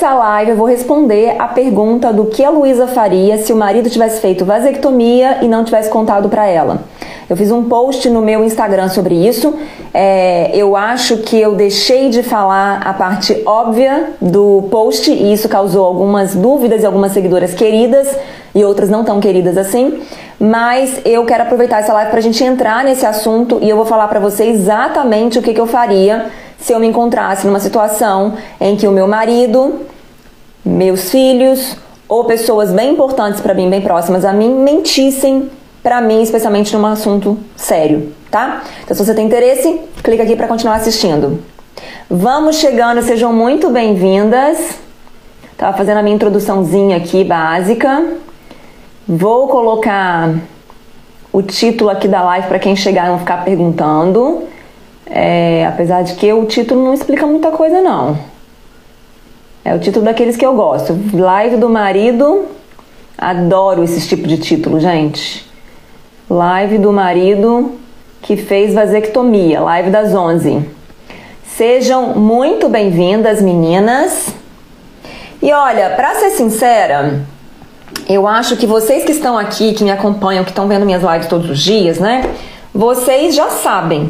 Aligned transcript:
Nessa 0.00 0.14
live 0.14 0.52
eu 0.52 0.56
vou 0.56 0.68
responder 0.68 1.34
a 1.40 1.48
pergunta 1.48 2.12
do 2.12 2.26
que 2.26 2.44
a 2.44 2.50
Luísa 2.50 2.86
faria 2.86 3.36
se 3.36 3.52
o 3.52 3.56
marido 3.56 3.90
tivesse 3.90 4.20
feito 4.20 4.44
vasectomia 4.44 5.38
e 5.42 5.48
não 5.48 5.64
tivesse 5.64 5.90
contado 5.90 6.28
para 6.28 6.46
ela. 6.46 6.84
Eu 7.28 7.36
fiz 7.36 7.50
um 7.50 7.64
post 7.64 8.08
no 8.08 8.22
meu 8.22 8.44
Instagram 8.44 8.88
sobre 8.90 9.16
isso. 9.16 9.52
É, 9.92 10.52
eu 10.54 10.76
acho 10.76 11.16
que 11.16 11.36
eu 11.36 11.56
deixei 11.56 12.10
de 12.10 12.22
falar 12.22 12.80
a 12.84 12.94
parte 12.94 13.42
óbvia 13.44 14.10
do 14.20 14.68
post 14.70 15.10
e 15.10 15.32
isso 15.32 15.48
causou 15.48 15.84
algumas 15.84 16.32
dúvidas 16.32 16.84
e 16.84 16.86
algumas 16.86 17.10
seguidoras 17.10 17.52
queridas 17.52 18.06
e 18.54 18.64
outras 18.64 18.88
não 18.88 19.02
tão 19.02 19.18
queridas 19.18 19.58
assim. 19.58 20.00
Mas 20.38 21.00
eu 21.04 21.24
quero 21.24 21.42
aproveitar 21.42 21.80
essa 21.80 21.92
live 21.92 22.10
para 22.10 22.20
a 22.20 22.22
gente 22.22 22.44
entrar 22.44 22.84
nesse 22.84 23.04
assunto 23.04 23.58
e 23.60 23.68
eu 23.68 23.74
vou 23.74 23.84
falar 23.84 24.06
para 24.06 24.20
você 24.20 24.44
exatamente 24.44 25.40
o 25.40 25.42
que, 25.42 25.52
que 25.52 25.60
eu 25.60 25.66
faria 25.66 26.26
se 26.60 26.72
eu 26.72 26.80
me 26.80 26.86
encontrasse 26.86 27.46
numa 27.46 27.60
situação 27.60 28.34
em 28.60 28.76
que 28.76 28.86
o 28.86 28.92
meu 28.92 29.06
marido, 29.06 29.80
meus 30.64 31.10
filhos 31.10 31.76
ou 32.08 32.24
pessoas 32.24 32.72
bem 32.72 32.92
importantes 32.92 33.40
para 33.40 33.54
mim, 33.54 33.70
bem 33.70 33.80
próximas 33.80 34.24
a 34.24 34.32
mim, 34.32 34.50
mentissem 34.50 35.50
para 35.82 36.00
mim, 36.00 36.22
especialmente 36.22 36.76
num 36.76 36.84
assunto 36.86 37.38
sério, 37.56 38.12
tá? 38.30 38.62
Então, 38.82 38.96
se 38.96 39.04
você 39.04 39.14
tem 39.14 39.26
interesse, 39.26 39.80
clica 40.02 40.22
aqui 40.22 40.34
para 40.34 40.48
continuar 40.48 40.76
assistindo. 40.76 41.42
Vamos 42.10 42.56
chegando, 42.56 43.02
sejam 43.02 43.32
muito 43.32 43.70
bem-vindas. 43.70 44.78
Tava 45.56 45.76
fazendo 45.76 45.98
a 45.98 46.02
minha 46.02 46.16
introduçãozinha 46.16 46.96
aqui 46.96 47.22
básica. 47.24 48.04
Vou 49.06 49.48
colocar 49.48 50.34
o 51.32 51.42
título 51.42 51.90
aqui 51.90 52.08
da 52.08 52.22
live 52.22 52.48
para 52.48 52.58
quem 52.58 52.74
chegar 52.74 53.06
e 53.06 53.10
não 53.10 53.18
ficar 53.18 53.44
perguntando. 53.44 54.44
É, 55.10 55.66
apesar 55.66 56.02
de 56.02 56.14
que 56.14 56.32
o 56.32 56.44
título 56.44 56.84
não 56.84 56.94
explica 56.94 57.26
muita 57.26 57.50
coisa, 57.50 57.80
não. 57.80 58.18
É 59.64 59.74
o 59.74 59.78
título 59.78 60.04
daqueles 60.04 60.36
que 60.36 60.44
eu 60.44 60.54
gosto. 60.54 60.98
Live 61.12 61.56
do 61.56 61.68
marido. 61.68 62.46
Adoro 63.16 63.82
esse 63.82 64.06
tipo 64.06 64.28
de 64.28 64.38
título, 64.38 64.78
gente. 64.78 65.46
Live 66.28 66.78
do 66.78 66.92
marido 66.92 67.72
que 68.22 68.36
fez 68.36 68.74
vasectomia, 68.74 69.60
live 69.60 69.90
das 69.90 70.14
11. 70.14 70.62
Sejam 71.44 72.14
muito 72.14 72.68
bem-vindas, 72.68 73.40
meninas. 73.40 74.34
E 75.42 75.52
olha, 75.52 75.90
para 75.90 76.16
ser 76.16 76.30
sincera, 76.30 77.22
eu 78.08 78.26
acho 78.26 78.56
que 78.56 78.66
vocês 78.66 79.04
que 79.04 79.12
estão 79.12 79.38
aqui, 79.38 79.72
que 79.72 79.82
me 79.82 79.90
acompanham, 79.90 80.44
que 80.44 80.50
estão 80.50 80.68
vendo 80.68 80.84
minhas 80.84 81.02
lives 81.02 81.26
todos 81.28 81.48
os 81.48 81.60
dias, 81.60 81.98
né? 81.98 82.22
Vocês 82.74 83.34
já 83.34 83.48
sabem 83.48 84.08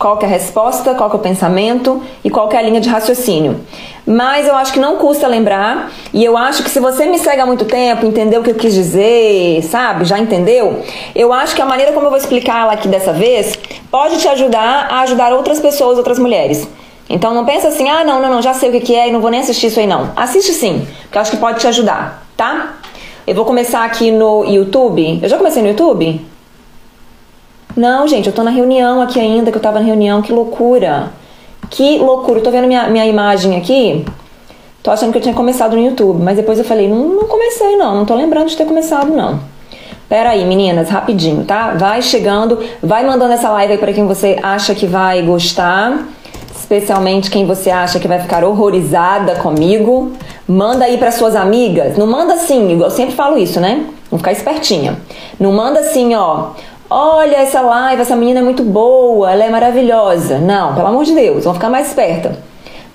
qual 0.00 0.18
é 0.22 0.24
a 0.24 0.28
resposta, 0.28 0.94
qual 0.94 1.10
é 1.10 1.14
o 1.14 1.18
pensamento 1.18 2.02
e 2.24 2.30
qual 2.30 2.50
é 2.50 2.56
a 2.56 2.62
linha 2.62 2.80
de 2.80 2.88
raciocínio. 2.88 3.60
Mas 4.06 4.48
eu 4.48 4.54
acho 4.56 4.72
que 4.72 4.80
não 4.80 4.96
custa 4.96 5.28
lembrar, 5.28 5.92
e 6.14 6.24
eu 6.24 6.38
acho 6.38 6.62
que 6.62 6.70
se 6.70 6.80
você 6.80 7.04
me 7.04 7.18
segue 7.18 7.42
há 7.42 7.44
muito 7.44 7.66
tempo, 7.66 8.06
entendeu 8.06 8.40
o 8.40 8.42
que 8.42 8.50
eu 8.50 8.54
quis 8.54 8.72
dizer, 8.72 9.62
sabe? 9.62 10.06
Já 10.06 10.18
entendeu? 10.18 10.82
Eu 11.14 11.34
acho 11.34 11.54
que 11.54 11.60
a 11.60 11.66
maneira 11.66 11.92
como 11.92 12.06
eu 12.06 12.10
vou 12.10 12.18
explicar 12.18 12.62
ela 12.62 12.72
aqui 12.72 12.88
dessa 12.88 13.12
vez 13.12 13.58
pode 13.90 14.16
te 14.16 14.26
ajudar 14.26 14.88
a 14.90 15.00
ajudar 15.02 15.34
outras 15.34 15.60
pessoas, 15.60 15.98
outras 15.98 16.18
mulheres. 16.18 16.66
Então 17.06 17.34
não 17.34 17.44
pensa 17.44 17.68
assim, 17.68 17.86
ah, 17.90 18.02
não, 18.02 18.22
não, 18.22 18.30
não, 18.30 18.40
já 18.40 18.54
sei 18.54 18.70
o 18.70 18.80
que 18.80 18.94
é 18.94 19.08
e 19.08 19.12
não 19.12 19.20
vou 19.20 19.30
nem 19.30 19.40
assistir 19.40 19.66
isso 19.66 19.80
aí 19.80 19.86
não. 19.86 20.12
Assiste 20.16 20.54
sim, 20.54 20.88
porque 21.02 21.18
eu 21.18 21.20
acho 21.20 21.30
que 21.30 21.36
pode 21.36 21.60
te 21.60 21.66
ajudar, 21.66 22.26
tá? 22.38 22.76
Eu 23.26 23.34
vou 23.34 23.44
começar 23.44 23.84
aqui 23.84 24.10
no 24.10 24.46
YouTube. 24.46 25.20
Eu 25.22 25.28
já 25.28 25.36
comecei 25.36 25.60
no 25.60 25.68
YouTube? 25.68 26.24
Não, 27.80 28.06
gente, 28.06 28.26
eu 28.26 28.32
tô 28.34 28.42
na 28.42 28.50
reunião 28.50 29.00
aqui 29.00 29.18
ainda, 29.18 29.50
que 29.50 29.56
eu 29.56 29.62
tava 29.62 29.80
na 29.80 29.86
reunião, 29.86 30.20
que 30.20 30.30
loucura. 30.30 31.08
Que 31.70 31.96
loucura. 31.96 32.38
Eu 32.38 32.42
tô 32.42 32.50
vendo 32.50 32.66
minha, 32.66 32.86
minha 32.88 33.06
imagem 33.06 33.56
aqui. 33.56 34.04
Tô 34.82 34.90
achando 34.90 35.12
que 35.12 35.16
eu 35.16 35.22
tinha 35.22 35.34
começado 35.34 35.74
no 35.74 35.82
YouTube, 35.82 36.22
mas 36.22 36.36
depois 36.36 36.58
eu 36.58 36.64
falei, 36.66 36.86
não, 36.86 37.08
não 37.08 37.24
comecei 37.24 37.76
não, 37.76 37.96
não 37.96 38.04
tô 38.04 38.14
lembrando 38.14 38.48
de 38.48 38.56
ter 38.58 38.66
começado 38.66 39.10
não. 39.10 39.40
Pera 40.10 40.28
aí, 40.28 40.44
meninas, 40.44 40.90
rapidinho, 40.90 41.42
tá? 41.46 41.70
Vai 41.70 42.02
chegando, 42.02 42.58
vai 42.82 43.02
mandando 43.06 43.32
essa 43.32 43.48
live 43.48 43.72
aí 43.72 43.78
para 43.78 43.94
quem 43.94 44.06
você 44.06 44.38
acha 44.42 44.74
que 44.74 44.86
vai 44.86 45.22
gostar, 45.22 46.06
especialmente 46.54 47.30
quem 47.30 47.46
você 47.46 47.70
acha 47.70 47.98
que 47.98 48.06
vai 48.06 48.20
ficar 48.20 48.44
horrorizada 48.44 49.36
comigo. 49.36 50.12
Manda 50.46 50.84
aí 50.84 50.98
para 50.98 51.10
suas 51.10 51.34
amigas. 51.34 51.96
Não 51.96 52.06
manda 52.06 52.34
assim, 52.34 52.78
eu 52.78 52.90
sempre 52.90 53.14
falo 53.14 53.38
isso, 53.38 53.58
né? 53.58 53.86
Vamos 54.10 54.20
ficar 54.20 54.32
espertinha. 54.32 54.98
Não 55.38 55.52
manda 55.52 55.80
assim, 55.80 56.14
ó. 56.14 56.50
Olha 56.92 57.36
essa 57.36 57.60
live, 57.60 58.02
essa 58.02 58.16
menina 58.16 58.40
é 58.40 58.42
muito 58.42 58.64
boa, 58.64 59.30
ela 59.30 59.44
é 59.44 59.48
maravilhosa. 59.48 60.38
Não, 60.38 60.74
pelo 60.74 60.88
amor 60.88 61.04
de 61.04 61.14
Deus, 61.14 61.44
vamos 61.44 61.58
ficar 61.58 61.70
mais 61.70 61.86
esperta. 61.86 62.36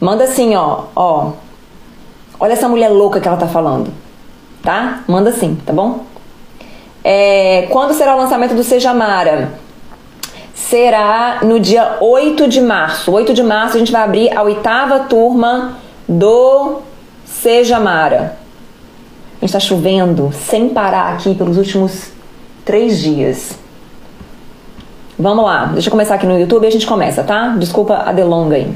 Manda 0.01 0.25
assim, 0.25 0.53
ó, 0.53 0.83
ó. 0.93 1.31
Olha 2.37 2.51
essa 2.51 2.67
mulher 2.67 2.89
louca 2.89 3.21
que 3.21 3.27
ela 3.27 3.37
tá 3.37 3.47
falando. 3.47 3.89
Tá? 4.61 5.03
Manda 5.07 5.29
assim, 5.29 5.55
tá 5.65 5.71
bom? 5.71 6.01
É, 7.05 7.67
quando 7.69 7.93
será 7.93 8.15
o 8.15 8.17
lançamento 8.17 8.53
do 8.53 8.65
Seja 8.65 8.93
Mara? 8.93 9.53
Será 10.53 11.39
no 11.43 11.57
dia 11.57 11.95
8 12.01 12.49
de 12.49 12.59
março. 12.59 13.13
8 13.13 13.33
de 13.33 13.43
março 13.43 13.77
a 13.77 13.79
gente 13.79 13.93
vai 13.93 14.03
abrir 14.03 14.37
a 14.37 14.43
oitava 14.43 14.99
turma 14.99 15.77
do 16.05 16.81
Seja 17.23 17.79
Mara. 17.79 18.37
A 19.37 19.45
gente 19.45 19.53
tá 19.53 19.59
chovendo 19.59 20.33
sem 20.33 20.67
parar 20.67 21.13
aqui 21.13 21.33
pelos 21.33 21.57
últimos 21.57 22.11
três 22.65 22.99
dias. 22.99 23.63
Vamos 25.17 25.45
lá, 25.45 25.65
deixa 25.67 25.87
eu 25.87 25.91
começar 25.91 26.15
aqui 26.15 26.25
no 26.25 26.37
YouTube 26.37 26.63
e 26.65 26.67
a 26.67 26.71
gente 26.71 26.85
começa, 26.85 27.23
tá? 27.23 27.55
Desculpa 27.57 28.03
a 28.05 28.11
delonga 28.11 28.57
aí. 28.57 28.73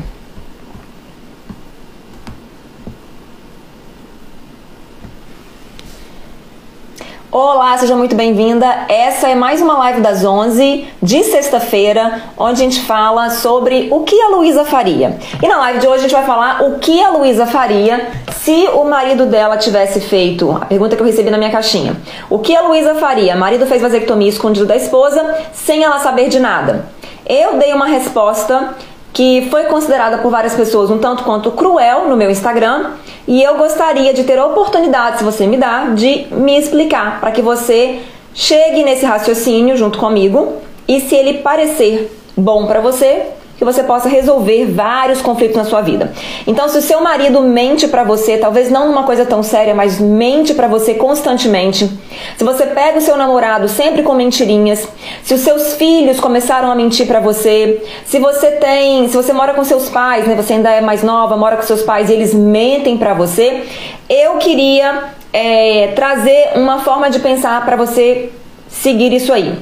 Olá, 7.32 7.78
seja 7.78 7.96
muito 7.96 8.16
bem-vinda. 8.16 8.66
Essa 8.90 9.28
é 9.30 9.36
mais 9.36 9.62
uma 9.62 9.78
live 9.78 10.02
das 10.02 10.26
11 10.26 10.88
de 11.00 11.24
sexta-feira, 11.24 12.24
onde 12.36 12.60
a 12.60 12.64
gente 12.64 12.82
fala 12.82 13.30
sobre 13.30 13.88
o 13.92 14.00
que 14.00 14.20
a 14.20 14.30
Luísa 14.30 14.66
faria. 14.66 15.16
E 15.40 15.48
na 15.48 15.58
live 15.58 15.78
de 15.78 15.88
hoje 15.88 15.98
a 16.00 16.02
gente 16.02 16.12
vai 16.12 16.26
falar 16.26 16.64
o 16.64 16.80
que 16.80 17.00
a 17.00 17.12
Luísa 17.12 17.46
faria 17.46 18.10
se 18.32 18.68
o 18.74 18.84
marido 18.84 19.28
dela 19.28 19.58
tivesse 19.58 20.00
feito, 20.02 20.50
a 20.60 20.66
pergunta 20.66 20.96
que 20.96 21.04
eu 21.04 21.06
recebi 21.06 21.30
na 21.30 21.38
minha 21.38 21.52
caixinha. 21.52 21.96
O 22.32 22.40
que 22.40 22.56
a 22.56 22.62
Luísa 22.62 22.96
faria? 22.96 23.36
Marido 23.36 23.68
fez 23.68 23.80
vasectomia 23.80 24.30
escondido 24.30 24.66
da 24.66 24.76
esposa 24.76 25.38
sem 25.54 25.84
ela 25.84 26.00
saber 26.00 26.30
de 26.30 26.40
nada. 26.40 26.88
Eu 27.28 27.60
dei 27.60 27.72
uma 27.76 27.86
resposta 27.86 28.74
que 29.14 29.48
foi 29.50 29.64
considerada 29.64 30.20
por 30.20 30.32
várias 30.32 30.56
pessoas 30.56 30.90
um 30.90 30.98
tanto 30.98 31.24
quanto 31.24 31.52
cruel 31.52 32.08
no 32.08 32.16
meu 32.16 32.30
Instagram 32.30 32.92
e 33.28 33.42
eu 33.42 33.58
gostaria 33.58 34.14
de 34.14 34.24
ter 34.24 34.38
a 34.38 34.46
oportunidade, 34.46 35.18
se 35.18 35.24
você 35.24 35.46
me 35.46 35.58
dá, 35.58 35.86
de 35.96 36.28
me 36.32 36.58
explicar 36.58 37.20
para 37.20 37.32
que 37.32 37.42
você 37.42 38.00
chegue 38.34 38.84
nesse 38.84 39.06
raciocínio 39.06 39.76
junto 39.76 40.00
comigo 40.00 40.58
e 40.88 41.00
se 41.02 41.16
ele 41.16 41.40
parecer 41.40 42.12
bom 42.36 42.66
para 42.66 42.80
você, 42.80 43.28
que 43.60 43.66
você 43.66 43.84
possa 43.84 44.08
resolver 44.08 44.68
vários 44.68 45.22
conflitos 45.22 45.58
na 45.58 45.66
sua 45.66 45.82
vida. 45.82 46.14
Então, 46.48 46.70
se 46.70 46.78
o 46.78 46.82
seu 46.82 47.02
marido 47.02 47.42
mente 47.42 47.90
para 47.90 48.06
você, 48.06 48.38
talvez 48.38 48.72
não 48.72 48.88
numa 48.88 49.04
coisa 49.04 49.26
tão 49.26 49.44
séria, 49.44 49.76
mas 49.76 50.00
mente 50.00 50.54
para 50.54 50.66
você 50.66 50.94
constantemente, 50.94 51.92
se 52.38 52.44
você 52.46 52.66
pega 52.68 53.00
o 53.00 53.02
seu 53.02 53.18
namorado 53.18 53.68
sempre 53.68 54.02
com 54.02 54.14
mentirinhas, 54.14 54.88
se 55.22 55.34
os 55.34 55.42
seus 55.42 55.74
filhos 55.74 56.22
começaram 56.22 56.72
a 56.72 56.76
mentir 56.76 57.06
para 57.06 57.20
você, 57.20 57.84
se 58.06 58.18
você 58.18 58.52
tem, 58.52 59.10
se 59.10 59.18
você 59.18 59.34
mora 59.34 59.54
com 59.54 59.66
seus 59.66 59.90
pais, 59.90 60.26
né, 60.26 60.36
você 60.36 60.54
ainda 60.54 60.72
é 60.72 60.80
mais 60.80 61.04
nova, 61.04 61.36
mora 61.36 61.58
com 61.58 61.64
seus 61.64 61.82
pais 61.82 62.10
e 62.10 62.14
eles 62.14 62.34
mentem 62.34 62.98
para 62.98 63.14
você, 63.14 63.64
eu 64.10 64.38
queria 64.38 65.10
é, 65.34 65.92
trazer 65.98 66.52
uma 66.56 66.80
forma 66.80 67.10
de 67.10 67.20
pensar 67.20 67.66
para 67.66 67.76
você 67.76 68.32
seguir 68.70 69.12
isso 69.12 69.34
aí. 69.34 69.54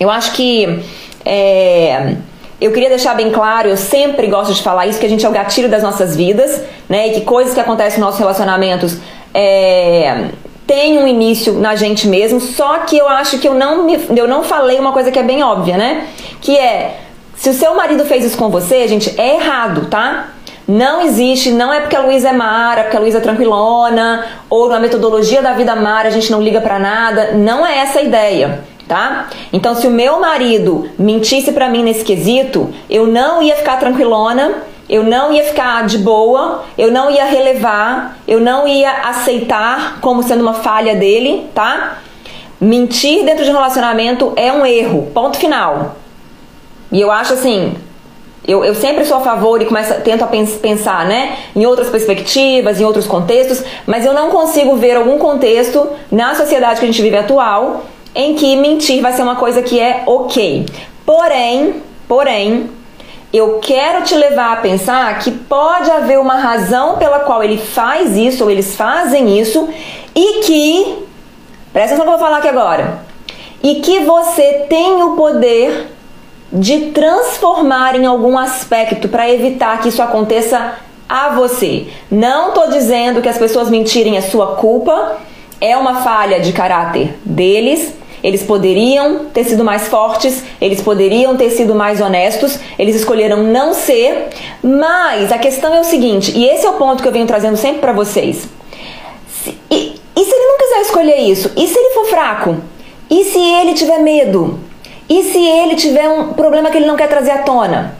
Eu 0.00 0.10
acho 0.10 0.32
que 0.32 0.80
é, 1.24 2.16
eu 2.60 2.72
queria 2.72 2.90
deixar 2.90 3.14
bem 3.14 3.30
claro, 3.30 3.68
eu 3.68 3.76
sempre 3.76 4.26
gosto 4.26 4.52
de 4.52 4.62
falar 4.62 4.86
isso, 4.86 5.00
que 5.00 5.06
a 5.06 5.08
gente 5.08 5.24
é 5.24 5.28
o 5.28 5.32
gatilho 5.32 5.68
das 5.68 5.82
nossas 5.82 6.14
vidas, 6.14 6.62
né? 6.88 7.08
E 7.08 7.12
que 7.12 7.20
coisas 7.22 7.54
que 7.54 7.60
acontecem 7.60 7.98
nos 7.98 8.06
nossos 8.06 8.20
relacionamentos 8.20 8.98
é, 9.32 10.26
têm 10.66 10.98
um 10.98 11.06
início 11.08 11.54
na 11.54 11.74
gente 11.74 12.06
mesmo, 12.06 12.38
só 12.38 12.80
que 12.80 12.98
eu 12.98 13.08
acho 13.08 13.38
que 13.38 13.48
eu 13.48 13.54
não, 13.54 13.84
me, 13.84 13.98
eu 14.14 14.28
não 14.28 14.42
falei 14.42 14.78
uma 14.78 14.92
coisa 14.92 15.10
que 15.10 15.18
é 15.18 15.22
bem 15.22 15.42
óbvia, 15.42 15.78
né? 15.78 16.06
Que 16.42 16.58
é, 16.58 16.98
se 17.34 17.48
o 17.48 17.54
seu 17.54 17.74
marido 17.74 18.04
fez 18.04 18.26
isso 18.26 18.36
com 18.36 18.50
você, 18.50 18.86
gente, 18.86 19.18
é 19.18 19.36
errado, 19.36 19.86
tá? 19.86 20.28
Não 20.68 21.00
existe, 21.00 21.50
não 21.50 21.72
é 21.72 21.80
porque 21.80 21.96
a 21.96 22.00
Luísa 22.00 22.28
é 22.28 22.32
mara, 22.32 22.82
porque 22.82 22.96
a 22.96 23.00
Luísa 23.00 23.18
é 23.18 23.20
tranquilona, 23.22 24.26
ou 24.50 24.68
na 24.68 24.78
metodologia 24.78 25.40
da 25.40 25.54
vida 25.54 25.74
mara 25.74 26.08
a 26.08 26.12
gente 26.12 26.30
não 26.30 26.42
liga 26.42 26.60
para 26.60 26.78
nada. 26.78 27.32
Não 27.32 27.66
é 27.66 27.78
essa 27.78 28.00
a 28.00 28.02
ideia 28.02 28.69
tá? 28.90 29.28
Então, 29.52 29.76
se 29.76 29.86
o 29.86 29.90
meu 29.90 30.18
marido 30.18 30.90
mentisse 30.98 31.52
para 31.52 31.68
mim 31.68 31.84
nesse 31.84 32.04
quesito, 32.04 32.74
eu 32.90 33.06
não 33.06 33.40
ia 33.40 33.54
ficar 33.54 33.78
tranquilona, 33.78 34.64
eu 34.88 35.04
não 35.04 35.32
ia 35.32 35.44
ficar 35.44 35.86
de 35.86 35.96
boa, 35.98 36.64
eu 36.76 36.90
não 36.90 37.08
ia 37.08 37.24
relevar, 37.24 38.18
eu 38.26 38.40
não 38.40 38.66
ia 38.66 38.90
aceitar 38.90 40.00
como 40.00 40.24
sendo 40.24 40.40
uma 40.40 40.54
falha 40.54 40.96
dele, 40.96 41.48
tá? 41.54 41.98
Mentir 42.60 43.24
dentro 43.24 43.44
de 43.44 43.50
um 43.50 43.54
relacionamento 43.54 44.32
é 44.34 44.52
um 44.52 44.66
erro, 44.66 45.08
ponto 45.14 45.38
final. 45.38 45.94
E 46.90 47.00
eu 47.00 47.12
acho 47.12 47.34
assim, 47.34 47.76
Eu, 48.48 48.64
eu 48.64 48.74
sempre 48.74 49.04
sou 49.04 49.18
a 49.18 49.20
favor 49.20 49.62
e 49.62 49.66
começo, 49.66 49.94
tento 50.00 50.24
a 50.24 50.26
pensar 50.26 51.06
né, 51.06 51.36
em 51.54 51.64
outras 51.66 51.88
perspectivas, 51.90 52.80
em 52.80 52.84
outros 52.84 53.06
contextos, 53.06 53.62
mas 53.86 54.04
eu 54.04 54.14
não 54.14 54.30
consigo 54.30 54.74
ver 54.76 54.96
algum 54.96 55.18
contexto 55.18 55.86
na 56.10 56.34
sociedade 56.34 56.80
que 56.80 56.86
a 56.86 56.88
gente 56.88 57.02
vive 57.02 57.18
atual 57.18 57.84
em 58.14 58.34
que 58.34 58.56
mentir 58.56 59.00
vai 59.00 59.12
ser 59.12 59.22
uma 59.22 59.36
coisa 59.36 59.62
que 59.62 59.78
é 59.78 60.02
ok. 60.06 60.66
Porém, 61.06 61.82
porém, 62.08 62.70
eu 63.32 63.58
quero 63.60 64.02
te 64.02 64.14
levar 64.14 64.54
a 64.54 64.56
pensar 64.56 65.18
que 65.20 65.30
pode 65.30 65.90
haver 65.90 66.18
uma 66.18 66.34
razão 66.34 66.98
pela 66.98 67.20
qual 67.20 67.42
ele 67.42 67.58
faz 67.58 68.16
isso 68.16 68.44
ou 68.44 68.50
eles 68.50 68.74
fazem 68.74 69.38
isso 69.38 69.68
e 70.14 70.40
que, 70.40 71.06
presta 71.72 71.94
atenção 71.94 72.04
que 72.04 72.12
eu 72.12 72.18
vou 72.18 72.18
falar 72.18 72.38
aqui 72.38 72.48
agora, 72.48 72.98
e 73.62 73.76
que 73.76 74.00
você 74.00 74.66
tem 74.68 75.02
o 75.02 75.14
poder 75.14 75.88
de 76.52 76.86
transformar 76.86 77.94
em 77.94 78.06
algum 78.06 78.36
aspecto 78.36 79.08
para 79.08 79.30
evitar 79.30 79.80
que 79.80 79.88
isso 79.88 80.02
aconteça 80.02 80.74
a 81.08 81.28
você. 81.30 81.86
Não 82.10 82.48
estou 82.48 82.68
dizendo 82.70 83.22
que 83.22 83.28
as 83.28 83.38
pessoas 83.38 83.70
mentirem 83.70 84.16
é 84.16 84.20
sua 84.20 84.56
culpa, 84.56 85.18
é 85.60 85.76
uma 85.76 86.02
falha 86.02 86.40
de 86.40 86.52
caráter 86.52 87.14
deles, 87.24 87.94
eles 88.22 88.42
poderiam 88.42 89.26
ter 89.26 89.44
sido 89.44 89.64
mais 89.64 89.88
fortes, 89.88 90.42
eles 90.60 90.80
poderiam 90.80 91.36
ter 91.36 91.50
sido 91.50 91.74
mais 91.74 92.00
honestos, 92.00 92.58
eles 92.78 92.96
escolheram 92.96 93.44
não 93.44 93.72
ser, 93.72 94.28
mas 94.62 95.32
a 95.32 95.38
questão 95.38 95.74
é 95.74 95.80
o 95.80 95.84
seguinte, 95.84 96.32
e 96.36 96.46
esse 96.46 96.66
é 96.66 96.70
o 96.70 96.74
ponto 96.74 97.02
que 97.02 97.08
eu 97.08 97.12
venho 97.12 97.26
trazendo 97.26 97.56
sempre 97.56 97.80
para 97.80 97.92
vocês. 97.92 98.46
Se, 99.28 99.56
e, 99.70 100.00
e 100.16 100.24
se 100.24 100.34
ele 100.34 100.46
não 100.46 100.58
quiser 100.58 100.80
escolher 100.82 101.18
isso? 101.18 101.50
E 101.56 101.66
se 101.66 101.78
ele 101.78 101.94
for 101.94 102.06
fraco? 102.06 102.56
E 103.08 103.24
se 103.24 103.38
ele 103.38 103.74
tiver 103.74 103.98
medo? 103.98 104.60
E 105.08 105.22
se 105.24 105.38
ele 105.38 105.74
tiver 105.74 106.08
um 106.08 106.34
problema 106.34 106.70
que 106.70 106.76
ele 106.76 106.86
não 106.86 106.96
quer 106.96 107.08
trazer 107.08 107.32
à 107.32 107.38
tona? 107.38 107.99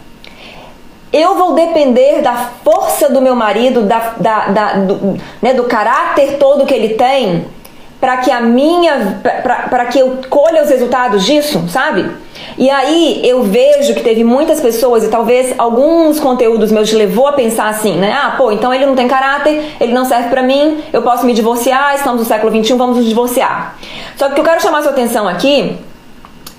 Eu 1.12 1.36
vou 1.36 1.54
depender 1.54 2.22
da 2.22 2.50
força 2.62 3.08
do 3.08 3.20
meu 3.20 3.34
marido, 3.34 3.82
da, 3.82 4.14
da, 4.16 4.46
da 4.46 4.72
do, 4.74 5.18
né, 5.42 5.52
do 5.52 5.64
caráter 5.64 6.36
todo 6.38 6.64
que 6.64 6.72
ele 6.72 6.94
tem, 6.94 7.46
para 8.00 8.18
que 8.18 8.30
a 8.30 8.40
minha 8.40 9.20
para 9.42 9.86
que 9.86 9.98
eu 9.98 10.20
colha 10.30 10.62
os 10.62 10.70
resultados 10.70 11.24
disso, 11.24 11.64
sabe? 11.68 12.08
E 12.56 12.70
aí 12.70 13.20
eu 13.24 13.42
vejo 13.42 13.94
que 13.94 14.02
teve 14.02 14.24
muitas 14.24 14.60
pessoas 14.60 15.04
e 15.04 15.08
talvez 15.08 15.52
alguns 15.58 16.20
conteúdos 16.20 16.70
meus 16.70 16.92
levou 16.92 17.26
a 17.26 17.32
pensar 17.32 17.68
assim, 17.68 17.96
né? 17.96 18.12
Ah, 18.12 18.34
pô, 18.36 18.52
então 18.52 18.72
ele 18.72 18.86
não 18.86 18.94
tem 18.94 19.08
caráter, 19.08 19.74
ele 19.80 19.92
não 19.92 20.04
serve 20.04 20.28
para 20.30 20.42
mim, 20.42 20.82
eu 20.92 21.02
posso 21.02 21.26
me 21.26 21.34
divorciar, 21.34 21.94
estamos 21.94 22.20
no 22.20 22.26
século 22.26 22.50
21, 22.52 22.76
vamos 22.76 22.96
nos 22.96 23.06
divorciar. 23.06 23.76
Só 24.16 24.26
que 24.26 24.32
o 24.32 24.34
que 24.36 24.40
eu 24.40 24.44
quero 24.44 24.62
chamar 24.62 24.82
sua 24.82 24.92
atenção 24.92 25.28
aqui 25.28 25.76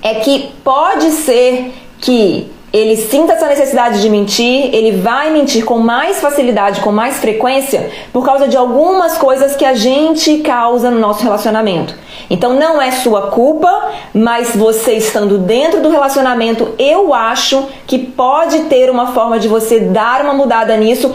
é 0.04 0.16
que 0.16 0.52
pode 0.64 1.10
ser 1.12 1.74
que 2.00 2.52
ele 2.74 2.96
sinta 2.96 3.34
essa 3.34 3.48
necessidade 3.48 4.02
de 4.02 4.10
mentir, 4.10 4.74
ele 4.74 4.94
vai 4.94 5.30
mentir 5.30 5.66
com 5.66 5.78
mais 5.78 6.22
facilidade, 6.22 6.80
com 6.80 6.92
mais 6.92 7.18
frequência, 7.18 7.92
por 8.14 8.26
causa 8.26 8.48
de 8.48 8.56
algumas 8.56 9.18
coisas 9.18 9.56
que 9.56 9.66
a 9.66 9.74
gente 9.74 10.38
causa 10.38 10.90
no 10.90 11.00
nosso 11.00 11.22
relacionamento. 11.22 11.94
Então 12.30 12.54
não 12.54 12.82
é 12.82 12.92
sua 12.92 13.24
culpa, 13.24 13.92
mas 14.14 14.56
você 14.56 14.94
estando 14.94 15.38
dentro 15.38 15.82
do 15.82 15.90
relacionamento, 15.90 16.74
eu 16.80 17.14
acho 17.14 17.68
que 17.86 18.00
pode 18.00 18.60
ter 18.62 18.90
uma 18.90 19.08
forma 19.08 19.38
de 19.38 19.50
você 19.50 19.82
dar 19.82 20.22
uma 20.22 20.34
mudada 20.34 20.78
nisso 20.78 21.14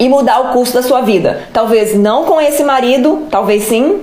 e 0.00 0.08
mudar 0.08 0.40
o 0.40 0.52
curso 0.52 0.74
da 0.74 0.82
sua 0.82 1.00
vida. 1.00 1.48
Talvez 1.52 1.94
não 1.94 2.24
com 2.24 2.40
esse 2.40 2.64
marido, 2.64 3.26
talvez 3.30 3.64
sim, 3.64 4.00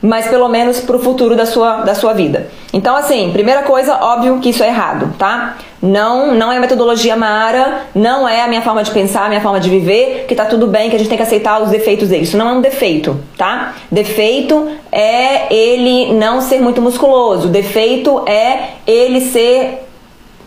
mas 0.00 0.28
pelo 0.28 0.48
menos 0.48 0.80
para 0.80 0.96
o 0.96 0.98
futuro 0.98 1.34
da 1.34 1.44
sua, 1.44 1.82
da 1.82 1.94
sua 1.94 2.12
vida. 2.12 2.48
Então, 2.72 2.94
assim, 2.94 3.30
primeira 3.32 3.62
coisa, 3.62 3.96
óbvio 4.00 4.38
que 4.38 4.50
isso 4.50 4.62
é 4.62 4.68
errado, 4.68 5.12
tá? 5.18 5.56
Não, 5.82 6.34
não 6.34 6.52
é 6.52 6.56
a 6.56 6.60
metodologia 6.60 7.16
Mara, 7.16 7.82
não 7.94 8.28
é 8.28 8.42
a 8.42 8.48
minha 8.48 8.62
forma 8.62 8.82
de 8.82 8.90
pensar, 8.90 9.26
a 9.26 9.28
minha 9.28 9.40
forma 9.40 9.58
de 9.58 9.68
viver, 9.68 10.26
que 10.28 10.34
tá 10.34 10.44
tudo 10.44 10.66
bem, 10.66 10.90
que 10.90 10.96
a 10.96 10.98
gente 10.98 11.08
tem 11.08 11.16
que 11.16 11.22
aceitar 11.22 11.60
os 11.62 11.70
defeitos 11.70 12.08
dele. 12.08 12.24
Isso 12.24 12.36
não 12.36 12.48
é 12.48 12.52
um 12.52 12.60
defeito, 12.60 13.18
tá? 13.36 13.74
Defeito 13.90 14.70
é 14.92 15.52
ele 15.52 16.12
não 16.14 16.40
ser 16.40 16.60
muito 16.60 16.80
musculoso. 16.80 17.48
Defeito 17.48 18.22
é 18.26 18.70
ele 18.86 19.20
ser. 19.20 19.84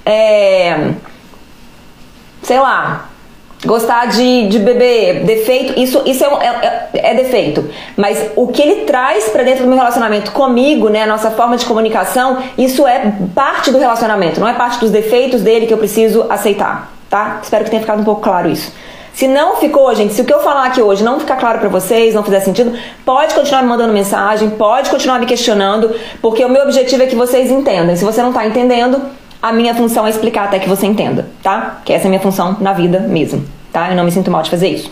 É, 0.06 0.92
sei 2.42 2.60
lá, 2.60 3.11
gostar 3.66 4.08
de, 4.08 4.48
de 4.48 4.60
beber, 4.60 5.24
defeito, 5.24 5.80
isso, 5.80 6.02
isso 6.06 6.24
é, 6.24 6.90
é, 6.94 7.12
é, 7.12 7.14
defeito. 7.14 7.70
Mas 7.96 8.32
o 8.36 8.48
que 8.48 8.62
ele 8.62 8.86
traz 8.86 9.30
para 9.30 9.44
dentro 9.44 9.64
do 9.64 9.68
meu 9.68 9.78
relacionamento 9.78 10.32
comigo, 10.32 10.90
né, 10.90 11.04
a 11.04 11.08
nossa 11.08 11.32
forma 11.32 11.58
de 11.58 11.66
comunicação, 11.66 12.40
isso 12.58 12.88
é 12.88 13.14
parte 13.36 13.72
do 13.72 13.78
relacionamento, 13.78 14.40
não 14.40 14.48
é 14.48 14.54
parte 14.54 14.80
dos 14.80 14.90
defeitos 14.90 15.42
dele 15.42 15.68
que 15.68 15.74
eu 15.74 15.78
preciso 15.78 16.26
aceitar, 16.30 16.92
tá? 17.10 17.40
Espero 17.44 17.64
que 17.64 17.70
tenha 17.70 17.82
ficado 17.82 18.02
um 18.02 18.06
pouco 18.06 18.22
claro 18.22 18.50
isso. 18.50 18.74
Se 19.14 19.28
não 19.28 19.58
ficou, 19.58 19.94
gente, 19.94 20.14
se 20.14 20.22
o 20.22 20.26
que 20.26 20.34
eu 20.34 20.40
falar 20.40 20.66
aqui 20.66 20.82
hoje 20.82 21.04
não 21.04 21.20
ficar 21.20 21.36
claro 21.36 21.60
para 21.60 21.68
vocês, 21.68 22.16
não 22.16 22.24
fizer 22.24 22.40
sentido, 22.40 22.74
pode 23.06 23.34
continuar 23.34 23.62
me 23.62 23.68
mandando 23.68 23.94
mensagem, 23.94 24.50
pode 24.52 24.90
continuar 24.90 25.20
me 25.20 25.26
questionando, 25.26 25.94
porque 26.22 26.44
o 26.46 26.50
meu 26.50 26.64
objetivo 26.64 27.04
é 27.04 27.06
que 27.06 27.16
vocês 27.16 27.52
entendam. 27.52 27.96
Se 27.96 28.06
você 28.06 28.22
não 28.22 28.30
está 28.30 28.48
entendendo, 28.48 29.02
a 29.42 29.52
minha 29.52 29.74
função 29.74 30.06
é 30.06 30.10
explicar 30.10 30.46
até 30.46 30.60
que 30.60 30.70
você 30.70 30.86
entenda, 30.86 31.28
tá? 31.42 31.82
Que 31.84 31.94
essa 31.94 32.06
é 32.06 32.08
a 32.08 32.10
minha 32.10 32.22
função 32.22 32.58
na 32.60 32.74
vida 32.74 33.00
mesmo, 33.00 33.44
tá? 33.74 33.90
Eu 33.90 33.96
não 33.96 34.04
me 34.04 34.12
sinto 34.12 34.30
mal 34.30 34.44
de 34.44 34.50
fazer 34.50 34.70
isso. 34.70 34.92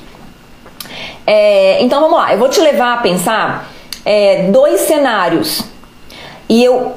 É, 1.25 1.81
então 1.83 2.01
vamos 2.01 2.17
lá, 2.17 2.33
eu 2.33 2.39
vou 2.39 2.49
te 2.49 2.59
levar 2.59 2.93
a 2.93 2.97
pensar 2.97 3.69
é, 4.03 4.49
dois 4.51 4.81
cenários. 4.81 5.63
E 6.49 6.63
eu 6.63 6.93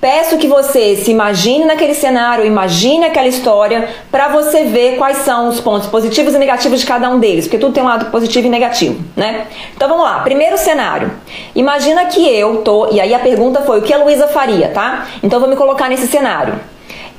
peço 0.00 0.38
que 0.38 0.46
você 0.46 0.96
se 0.96 1.10
imagine 1.10 1.66
naquele 1.66 1.92
cenário, 1.92 2.46
imagine 2.46 3.04
aquela 3.04 3.28
história, 3.28 3.90
para 4.10 4.28
você 4.28 4.64
ver 4.64 4.96
quais 4.96 5.18
são 5.18 5.48
os 5.48 5.60
pontos 5.60 5.88
positivos 5.88 6.34
e 6.34 6.38
negativos 6.38 6.80
de 6.80 6.86
cada 6.86 7.10
um 7.10 7.18
deles, 7.18 7.44
porque 7.44 7.58
tudo 7.58 7.74
tem 7.74 7.82
um 7.82 7.86
lado 7.86 8.06
positivo 8.06 8.46
e 8.46 8.50
negativo, 8.50 9.04
né? 9.14 9.48
Então 9.74 9.88
vamos 9.88 10.04
lá, 10.04 10.20
primeiro 10.20 10.56
cenário. 10.56 11.10
Imagina 11.54 12.06
que 12.06 12.26
eu 12.26 12.62
tô, 12.62 12.90
e 12.90 13.00
aí 13.00 13.12
a 13.12 13.18
pergunta 13.18 13.60
foi 13.62 13.80
o 13.80 13.82
que 13.82 13.92
a 13.92 13.98
Luísa 13.98 14.28
faria, 14.28 14.68
tá? 14.68 15.06
Então 15.22 15.36
eu 15.36 15.40
vou 15.40 15.50
me 15.50 15.56
colocar 15.56 15.88
nesse 15.90 16.06
cenário. 16.06 16.58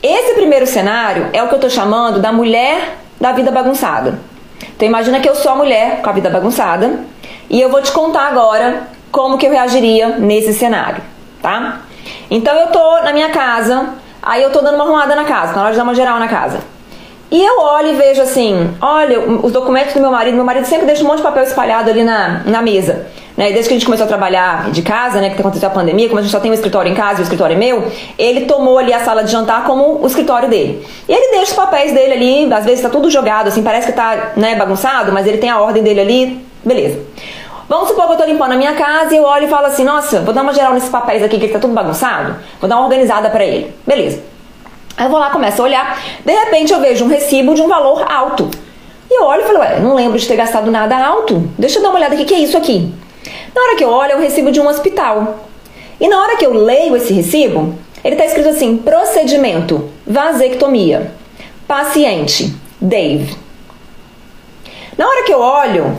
Esse 0.01 0.35
primeiro 0.35 0.67
cenário 0.67 1.29
é 1.33 1.41
o 1.41 1.47
que 1.47 1.53
eu 1.53 1.57
estou 1.57 1.69
chamando 1.69 2.19
da 2.19 2.31
mulher 2.31 2.97
da 3.19 3.31
vida 3.31 3.51
bagunçada. 3.51 4.19
Então 4.75 4.87
imagina 4.87 5.19
que 5.19 5.27
eu 5.27 5.35
sou 5.35 5.51
a 5.51 5.55
mulher 5.55 6.01
com 6.01 6.09
a 6.09 6.13
vida 6.13 6.29
bagunçada 6.29 6.99
e 7.49 7.59
eu 7.59 7.69
vou 7.69 7.81
te 7.81 7.91
contar 7.91 8.27
agora 8.27 8.83
como 9.11 9.37
que 9.37 9.47
eu 9.47 9.51
reagiria 9.51 10.09
nesse 10.19 10.53
cenário, 10.53 11.01
tá? 11.41 11.81
Então 12.29 12.53
eu 12.53 12.67
tô 12.67 13.01
na 13.01 13.11
minha 13.11 13.29
casa, 13.29 13.89
aí 14.21 14.43
eu 14.43 14.51
tô 14.51 14.61
dando 14.61 14.75
uma 14.75 14.83
arrumada 14.83 15.15
na 15.15 15.25
casa, 15.25 15.53
na 15.53 15.61
hora 15.63 15.71
de 15.71 15.77
dar 15.77 15.83
uma 15.83 15.95
geral 15.95 16.19
na 16.19 16.27
casa. 16.27 16.59
E 17.29 17.43
eu 17.43 17.59
olho 17.59 17.89
e 17.89 17.93
vejo 17.93 18.21
assim, 18.21 18.73
olha, 18.79 19.19
os 19.19 19.51
documentos 19.51 19.93
do 19.93 19.99
meu 19.99 20.11
marido, 20.11 20.35
meu 20.35 20.45
marido 20.45 20.65
sempre 20.65 20.85
deixa 20.85 21.03
um 21.03 21.07
monte 21.07 21.17
de 21.17 21.23
papel 21.23 21.43
espalhado 21.43 21.89
ali 21.89 22.03
na, 22.03 22.43
na 22.45 22.61
mesa. 22.61 23.07
Né? 23.37 23.51
Desde 23.51 23.67
que 23.67 23.75
a 23.75 23.77
gente 23.77 23.85
começou 23.85 24.05
a 24.05 24.07
trabalhar 24.07 24.71
de 24.71 24.81
casa, 24.81 25.21
né, 25.21 25.29
que 25.29 25.39
aconteceu 25.39 25.69
a 25.69 25.71
pandemia, 25.71 26.07
como 26.07 26.19
a 26.19 26.23
gente 26.23 26.31
só 26.31 26.39
tem 26.39 26.49
um 26.49 26.53
escritório 26.55 26.91
em 26.91 26.95
casa 26.95 27.19
e 27.19 27.21
o 27.21 27.23
escritório 27.23 27.55
é 27.55 27.59
meu, 27.59 27.89
ele 28.17 28.45
tomou 28.45 28.79
ali 28.79 28.91
a 28.91 28.99
sala 29.01 29.23
de 29.23 29.31
jantar 29.31 29.63
como 29.63 30.01
o 30.01 30.07
escritório 30.07 30.49
dele. 30.49 30.83
E 31.07 31.13
ele 31.13 31.31
deixa 31.31 31.51
os 31.51 31.53
papéis 31.53 31.93
dele 31.93 32.13
ali, 32.13 32.53
às 32.53 32.65
vezes 32.65 32.81
tá 32.81 32.89
tudo 32.89 33.11
jogado, 33.11 33.47
assim, 33.47 33.61
parece 33.61 33.85
que 33.85 33.93
tá 33.93 34.31
né, 34.35 34.55
bagunçado, 34.55 35.11
mas 35.11 35.27
ele 35.27 35.37
tem 35.37 35.51
a 35.51 35.59
ordem 35.59 35.83
dele 35.83 35.99
ali, 36.01 36.45
beleza. 36.65 36.99
Vamos 37.69 37.89
supor 37.89 38.07
que 38.07 38.13
eu 38.13 38.17
tô 38.17 38.23
limpando 38.23 38.53
a 38.53 38.55
minha 38.55 38.73
casa 38.73 39.13
e 39.13 39.17
eu 39.17 39.23
olho 39.23 39.45
e 39.45 39.49
falo 39.49 39.67
assim, 39.67 39.83
nossa, 39.83 40.21
vou 40.21 40.33
dar 40.33 40.41
uma 40.41 40.53
geral 40.53 40.73
nesses 40.73 40.89
papéis 40.89 41.21
aqui 41.21 41.37
que 41.37 41.49
tá 41.49 41.59
tudo 41.59 41.73
bagunçado, 41.73 42.37
vou 42.59 42.67
dar 42.67 42.77
uma 42.77 42.85
organizada 42.85 43.29
para 43.29 43.45
ele. 43.45 43.71
Beleza. 43.85 44.23
Aí 44.97 45.05
eu 45.05 45.11
vou 45.11 45.19
lá, 45.19 45.29
começo 45.29 45.61
a 45.61 45.65
olhar, 45.65 46.01
de 46.25 46.31
repente 46.33 46.73
eu 46.73 46.79
vejo 46.79 47.05
um 47.05 47.07
recibo 47.07 47.53
de 47.53 47.61
um 47.61 47.67
valor 47.67 48.03
alto. 48.09 48.49
E 49.11 49.21
eu 49.21 49.25
olho 49.25 49.41
e 49.41 49.45
falo, 49.45 49.59
ué, 49.59 49.79
não 49.79 49.93
lembro 49.93 50.17
de 50.17 50.27
ter 50.27 50.35
gastado 50.35 50.71
nada 50.71 50.97
alto. 50.97 51.47
Deixa 51.57 51.77
eu 51.77 51.83
dar 51.83 51.89
uma 51.89 51.99
olhada 51.99 52.15
aqui, 52.15 52.25
que 52.25 52.33
é 52.33 52.39
isso 52.39 52.57
aqui? 52.57 52.91
Na 53.55 53.61
hora 53.61 53.75
que 53.75 53.83
eu 53.83 53.89
olho, 53.89 54.11
é 54.13 54.15
o 54.15 54.19
recibo 54.19 54.51
de 54.51 54.59
um 54.59 54.67
hospital. 54.67 55.45
E 55.99 56.07
na 56.07 56.21
hora 56.21 56.37
que 56.37 56.45
eu 56.45 56.53
leio 56.53 56.95
esse 56.95 57.13
recibo, 57.13 57.75
ele 58.03 58.15
está 58.15 58.25
escrito 58.25 58.49
assim: 58.49 58.77
procedimento, 58.77 59.89
vasectomia. 60.05 61.11
Paciente, 61.67 62.53
Dave. 62.79 63.35
Na 64.97 65.07
hora 65.07 65.23
que 65.23 65.33
eu 65.33 65.39
olho, 65.39 65.97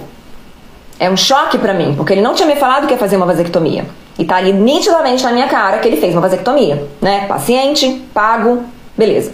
é 0.99 1.11
um 1.11 1.17
choque 1.17 1.59
para 1.59 1.75
mim, 1.75 1.95
porque 1.95 2.13
ele 2.13 2.23
não 2.23 2.35
tinha 2.35 2.49
me 2.49 2.57
falado 2.57 2.87
que 2.87 2.93
ia 2.95 2.99
fazer 2.99 3.17
uma 3.17 3.27
vasectomia. 3.27 3.87
E 4.19 4.25
tá 4.25 4.37
ali 4.37 4.53
nitidamente 4.53 5.23
na 5.23 5.31
minha 5.31 5.47
cara 5.47 5.79
que 5.79 5.87
ele 5.87 5.97
fez 5.97 6.13
uma 6.15 6.23
vasectomia, 6.23 6.89
né? 7.01 7.27
Paciente, 7.29 8.03
pago, 8.13 8.65
Beleza. 8.99 9.33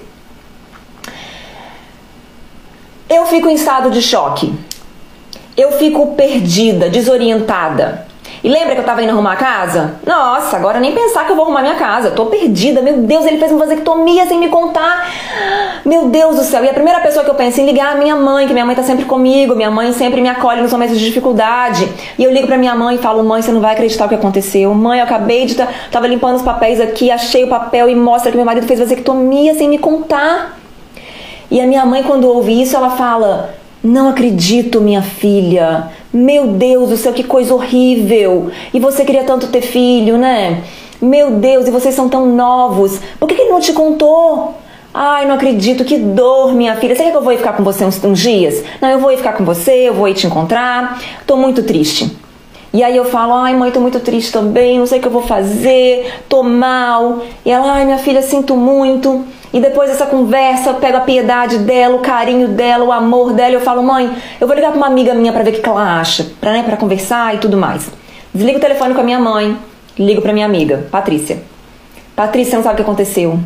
Eu 3.08 3.24
fico 3.24 3.48
em 3.48 3.54
estado 3.54 3.90
de 3.90 4.02
choque. 4.02 4.52
Eu 5.56 5.73
fico 5.73 6.14
perdida, 6.14 6.90
desorientada. 6.90 8.06
E 8.44 8.49
lembra 8.49 8.75
que 8.75 8.80
eu 8.82 8.84
tava 8.84 9.02
indo 9.02 9.11
arrumar 9.11 9.32
a 9.32 9.37
casa? 9.37 9.94
Nossa, 10.06 10.56
agora 10.56 10.78
nem 10.78 10.92
pensar 10.92 11.25
que 11.25 11.32
eu 11.32 11.37
vou 11.37 11.46
arrumar 11.46 11.62
minha 11.62 11.76
casa. 11.76 12.11
Tô 12.11 12.26
perdida. 12.26 12.82
Meu 12.82 12.99
Deus, 12.99 13.25
ele 13.25 13.38
fez 13.38 13.50
uma 13.50 13.64
vasectomia 13.64 14.26
sem 14.26 14.38
me 14.38 14.49
contar. 14.49 15.08
Meu 15.82 16.08
Deus 16.08 16.37
do 16.37 16.42
céu. 16.42 16.62
E 16.62 16.68
a 16.68 16.75
primeira 16.75 17.00
pessoa 17.00 17.25
que 17.25 17.30
eu 17.30 17.34
penso 17.34 17.62
em 17.62 17.64
ligar 17.64 17.92
é 17.92 17.96
a 17.96 17.99
minha 17.99 18.16
mãe, 18.16 18.46
que 18.46 18.52
minha 18.52 18.66
mãe 18.66 18.76
tá 18.76 18.82
sempre 18.82 19.06
comigo. 19.06 19.54
Minha 19.54 19.70
mãe 19.70 19.90
sempre 19.94 20.20
me 20.20 20.28
acolhe 20.28 20.61
nos 20.61 20.73
momentos 20.73 20.99
de 20.99 21.06
dificuldade. 21.06 21.90
E 22.18 22.25
eu 22.25 22.30
ligo 22.30 22.46
pra 22.46 22.58
minha 22.58 22.75
mãe 22.75 22.96
e 22.96 22.99
falo: 22.99 23.25
Mãe, 23.25 23.40
você 23.40 23.50
não 23.50 23.62
vai 23.62 23.73
acreditar 23.73 24.04
o 24.04 24.08
que 24.11 24.14
aconteceu. 24.14 24.75
Mãe, 24.75 24.99
eu 24.99 25.04
acabei 25.04 25.46
de. 25.46 25.54
Tava 25.90 26.06
limpando 26.06 26.37
os 26.37 26.42
papéis 26.42 26.80
aqui, 26.82 27.11
achei 27.11 27.44
o 27.44 27.49
papel 27.49 27.88
e 27.88 27.94
mostra 27.94 28.30
que 28.30 28.37
meu 28.37 28.44
marido 28.44 28.66
fez 28.66 28.78
vasectomia 28.78 29.54
sem 29.54 29.70
me 29.70 29.78
contar. 29.78 30.58
E 31.50 31.62
a 31.62 31.66
minha 31.66 31.87
mãe, 31.87 32.02
quando 32.02 32.28
ouve 32.28 32.61
isso, 32.61 32.76
ela 32.76 32.90
fala: 32.90 33.54
Não 33.84 34.08
acredito, 34.08 34.80
minha 34.80 35.02
filha. 35.02 35.90
Meu 36.10 36.46
Deus 36.46 36.88
do 36.88 36.96
céu, 36.96 37.12
que 37.12 37.22
coisa 37.22 37.52
horrível. 37.52 38.50
E 38.72 38.80
você 38.80 39.04
queria 39.04 39.24
tanto 39.24 39.48
ter 39.48 39.60
filho, 39.60 40.16
né? 40.16 40.62
Meu 41.02 41.32
Deus, 41.32 41.68
e 41.68 41.70
vocês 41.70 41.94
são 41.94 42.08
tão 42.08 42.24
novos. 42.24 42.98
Por 43.20 43.28
que, 43.28 43.34
que 43.34 43.42
ele 43.42 43.50
não 43.50 43.60
te 43.60 43.74
contou? 43.74 44.54
Ai, 44.94 45.26
não 45.26 45.34
acredito, 45.34 45.84
que 45.84 45.98
dor, 45.98 46.54
minha 46.54 46.76
filha. 46.76 46.96
Quer 46.96 47.10
que 47.10 47.16
eu 47.16 47.20
vou 47.20 47.36
ficar 47.36 47.52
com 47.52 47.62
você 47.62 47.84
uns, 47.84 48.02
uns 48.02 48.18
dias? 48.18 48.64
Não, 48.80 48.88
eu 48.88 48.98
vou 48.98 49.12
ir 49.12 49.18
ficar 49.18 49.34
com 49.34 49.44
você, 49.44 49.88
eu 49.88 49.92
vou 49.92 50.08
ir 50.08 50.14
te 50.14 50.26
encontrar. 50.26 50.98
Tô 51.26 51.36
muito 51.36 51.62
triste. 51.62 52.10
E 52.72 52.82
aí 52.82 52.96
eu 52.96 53.04
falo, 53.04 53.34
ai 53.34 53.54
mãe, 53.54 53.70
tô 53.70 53.80
muito 53.80 54.00
triste 54.00 54.32
também, 54.32 54.78
não 54.78 54.86
sei 54.86 54.98
o 54.98 55.02
que 55.02 55.08
eu 55.08 55.12
vou 55.12 55.22
fazer, 55.22 56.22
tô 56.26 56.42
mal. 56.42 57.18
E 57.44 57.50
ela, 57.50 57.70
ai 57.70 57.84
minha 57.84 57.98
filha, 57.98 58.22
sinto 58.22 58.56
muito. 58.56 59.26
E 59.54 59.61
depois 59.61 59.88
dessa 59.88 60.06
conversa, 60.06 60.70
eu 60.70 60.75
pego 60.75 60.96
a 60.96 61.02
piedade 61.02 61.58
dela, 61.58 61.94
o 61.94 62.00
carinho 62.00 62.49
dela, 62.49 62.84
o 62.84 62.90
amor 62.90 63.32
dela, 63.32 63.52
e 63.52 63.54
eu 63.54 63.61
falo, 63.61 63.84
mãe, 63.84 64.11
eu 64.40 64.49
vou 64.49 64.56
ligar 64.56 64.73
pra 64.73 64.76
uma 64.76 64.88
amiga 64.88 65.14
minha 65.14 65.32
para 65.32 65.44
ver 65.44 65.50
o 65.50 65.62
que 65.62 65.68
ela 65.68 66.00
acha, 66.00 66.26
pra, 66.40 66.52
né, 66.52 66.64
pra 66.64 66.76
conversar 66.76 67.37
e 67.37 67.38
tudo 67.38 67.56
mais. 67.56 67.88
Desligo 68.34 68.58
o 68.58 68.61
telefone 68.61 68.94
com 68.94 69.00
a 69.00 69.04
minha 69.04 69.20
mãe, 69.20 69.56
ligo 69.96 70.20
pra 70.20 70.32
minha 70.32 70.44
amiga, 70.44 70.88
Patrícia. 70.90 71.40
Patrícia, 72.16 72.56
não 72.56 72.64
sabe 72.64 72.73
o 72.73 72.76
que 72.78 72.82
aconteceu. 72.82 73.38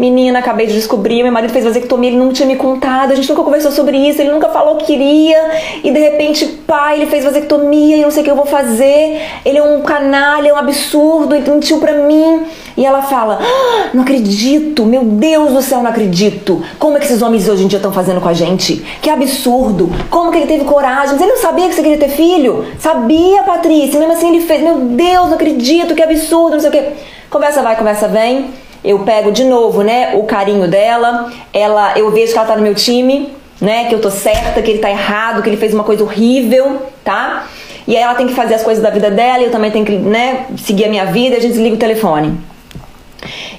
Menina, 0.00 0.38
acabei 0.38 0.66
de 0.66 0.72
descobrir, 0.72 1.22
meu 1.22 1.30
marido 1.30 1.52
fez 1.52 1.62
vasectomia, 1.62 2.08
ele 2.08 2.16
não 2.16 2.32
tinha 2.32 2.48
me 2.48 2.56
contado, 2.56 3.12
a 3.12 3.14
gente 3.14 3.28
nunca 3.28 3.42
conversou 3.42 3.70
sobre 3.70 3.98
isso, 3.98 4.22
ele 4.22 4.30
nunca 4.30 4.48
falou 4.48 4.76
que 4.76 4.86
queria, 4.86 5.50
e 5.84 5.90
de 5.90 6.00
repente, 6.00 6.46
pai, 6.66 6.96
ele 6.96 7.06
fez 7.06 7.22
vasectomia 7.22 7.98
e 7.98 8.00
não 8.00 8.10
sei 8.10 8.22
o 8.22 8.24
que 8.24 8.30
eu 8.30 8.34
vou 8.34 8.46
fazer, 8.46 9.20
ele 9.44 9.58
é 9.58 9.62
um 9.62 9.82
canalha, 9.82 10.48
é 10.48 10.54
um 10.54 10.56
absurdo, 10.56 11.34
ele 11.34 11.50
mentiu 11.50 11.78
pra 11.80 11.92
mim. 11.92 12.46
E 12.78 12.86
ela 12.86 13.02
fala: 13.02 13.40
ah, 13.42 13.90
Não 13.92 14.02
acredito, 14.02 14.86
meu 14.86 15.04
Deus 15.04 15.52
do 15.52 15.60
céu, 15.60 15.82
não 15.82 15.90
acredito. 15.90 16.62
Como 16.78 16.96
é 16.96 17.00
que 17.00 17.04
esses 17.04 17.20
homens 17.20 17.46
hoje 17.46 17.64
em 17.64 17.66
dia 17.66 17.76
estão 17.76 17.92
fazendo 17.92 18.22
com 18.22 18.28
a 18.28 18.32
gente? 18.32 18.76
Que 19.02 19.10
absurdo. 19.10 19.90
Como 20.08 20.30
que 20.30 20.38
ele 20.38 20.46
teve 20.46 20.64
coragem? 20.64 21.12
Mas 21.12 21.20
ele 21.20 21.32
não 21.32 21.38
sabia 21.42 21.68
que 21.68 21.74
você 21.74 21.82
queria 21.82 21.98
ter 21.98 22.08
filho? 22.08 22.64
Sabia, 22.78 23.42
Patrícia, 23.42 23.98
mesmo 23.98 24.14
assim 24.14 24.34
ele 24.34 24.46
fez. 24.46 24.62
Meu 24.62 24.78
Deus, 24.78 25.26
não 25.26 25.34
acredito, 25.34 25.94
que 25.94 26.02
absurdo, 26.02 26.52
não 26.54 26.60
sei 26.60 26.70
o 26.70 26.72
que. 26.72 26.84
Conversa 27.28 27.60
vai, 27.60 27.76
conversa 27.76 28.08
vem 28.08 28.48
eu 28.84 29.00
pego 29.00 29.30
de 29.30 29.44
novo, 29.44 29.82
né, 29.82 30.12
o 30.14 30.24
carinho 30.24 30.66
dela, 30.68 31.30
ela, 31.52 31.98
eu 31.98 32.10
vejo 32.10 32.32
que 32.32 32.38
ela 32.38 32.46
tá 32.46 32.56
no 32.56 32.62
meu 32.62 32.74
time, 32.74 33.32
né, 33.60 33.84
que 33.84 33.94
eu 33.94 34.00
tô 34.00 34.10
certa, 34.10 34.62
que 34.62 34.70
ele 34.70 34.78
tá 34.78 34.90
errado, 34.90 35.42
que 35.42 35.48
ele 35.48 35.56
fez 35.56 35.74
uma 35.74 35.84
coisa 35.84 36.02
horrível, 36.02 36.82
tá? 37.04 37.46
E 37.86 37.96
aí 37.96 38.02
ela 38.02 38.14
tem 38.14 38.26
que 38.26 38.34
fazer 38.34 38.54
as 38.54 38.62
coisas 38.62 38.82
da 38.82 38.90
vida 38.90 39.10
dela, 39.10 39.40
e 39.40 39.44
eu 39.44 39.50
também 39.50 39.70
tenho 39.70 39.84
que, 39.84 39.96
né, 39.96 40.46
seguir 40.56 40.86
a 40.86 40.88
minha 40.88 41.04
vida, 41.06 41.36
a 41.36 41.40
gente 41.40 41.52
desliga 41.52 41.74
o 41.74 41.78
telefone. 41.78 42.38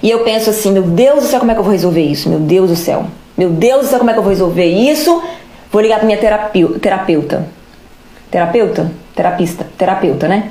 E 0.01 0.09
eu 0.09 0.19
penso 0.23 0.49
assim, 0.49 0.71
meu 0.71 0.83
Deus 0.83 1.23
do 1.23 1.25
céu, 1.27 1.39
como 1.39 1.51
é 1.51 1.53
que 1.53 1.59
eu 1.59 1.63
vou 1.63 1.71
resolver 1.71 2.01
isso? 2.01 2.27
Meu 2.27 2.39
Deus 2.39 2.69
do 2.69 2.75
céu. 2.75 3.05
Meu 3.37 3.49
Deus 3.49 3.81
do 3.81 3.87
céu, 3.87 3.99
como 3.99 4.09
é 4.09 4.13
que 4.13 4.19
eu 4.19 4.23
vou 4.23 4.31
resolver 4.31 4.65
isso? 4.65 5.21
Vou 5.71 5.81
ligar 5.81 5.97
pra 5.99 6.05
minha 6.07 6.17
terapeuta. 6.17 7.47
Terapeuta? 8.31 8.91
Terapista. 9.15 9.67
Terapeuta, 9.77 10.27
né? 10.27 10.49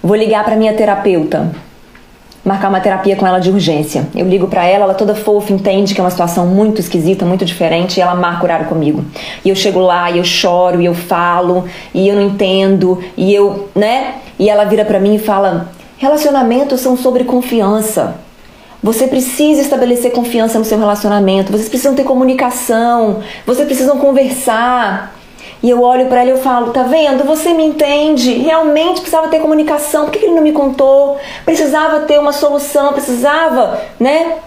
Vou 0.00 0.14
ligar 0.14 0.44
pra 0.44 0.54
minha 0.54 0.72
terapeuta 0.74 1.50
marcar 2.44 2.68
uma 2.68 2.80
terapia 2.80 3.16
com 3.16 3.26
ela 3.26 3.38
de 3.38 3.50
urgência. 3.50 4.08
Eu 4.14 4.28
ligo 4.28 4.48
para 4.48 4.64
ela, 4.64 4.84
ela 4.84 4.94
toda 4.94 5.14
fofa, 5.14 5.52
entende 5.52 5.94
que 5.94 6.00
é 6.00 6.04
uma 6.04 6.10
situação 6.10 6.46
muito 6.46 6.80
esquisita, 6.80 7.24
muito 7.24 7.44
diferente, 7.44 7.98
e 7.98 8.00
ela 8.00 8.14
marca 8.14 8.44
horário 8.44 8.66
comigo. 8.66 9.04
E 9.44 9.48
eu 9.48 9.54
chego 9.54 9.80
lá, 9.80 10.10
e 10.10 10.18
eu 10.18 10.24
choro, 10.24 10.80
e 10.80 10.86
eu 10.86 10.94
falo, 10.94 11.64
e 11.94 12.08
eu 12.08 12.16
não 12.16 12.22
entendo, 12.22 13.02
e 13.16 13.32
eu, 13.32 13.68
né? 13.74 14.16
E 14.38 14.48
ela 14.48 14.64
vira 14.64 14.84
para 14.84 14.98
mim 14.98 15.14
e 15.14 15.18
fala: 15.18 15.68
"Relacionamentos 15.98 16.80
são 16.80 16.96
sobre 16.96 17.24
confiança. 17.24 18.16
Você 18.82 19.06
precisa 19.06 19.62
estabelecer 19.62 20.10
confiança 20.10 20.58
no 20.58 20.64
seu 20.64 20.76
relacionamento, 20.76 21.52
vocês 21.52 21.68
precisam 21.68 21.94
ter 21.94 22.02
comunicação, 22.02 23.20
vocês 23.46 23.64
precisam 23.64 23.96
conversar. 23.98 25.14
E 25.62 25.70
eu 25.70 25.80
olho 25.82 26.06
para 26.06 26.22
ela 26.22 26.38
e 26.38 26.42
falo: 26.42 26.72
tá 26.72 26.82
vendo? 26.82 27.24
Você 27.24 27.52
me 27.52 27.64
entende? 27.64 28.34
Realmente 28.34 29.00
precisava 29.00 29.28
ter 29.28 29.40
comunicação. 29.40 30.06
Por 30.06 30.12
que 30.12 30.24
ele 30.24 30.34
não 30.34 30.42
me 30.42 30.52
contou? 30.52 31.18
Precisava 31.44 32.00
ter 32.00 32.18
uma 32.18 32.32
solução, 32.32 32.92
precisava, 32.92 33.80
né? 34.00 34.38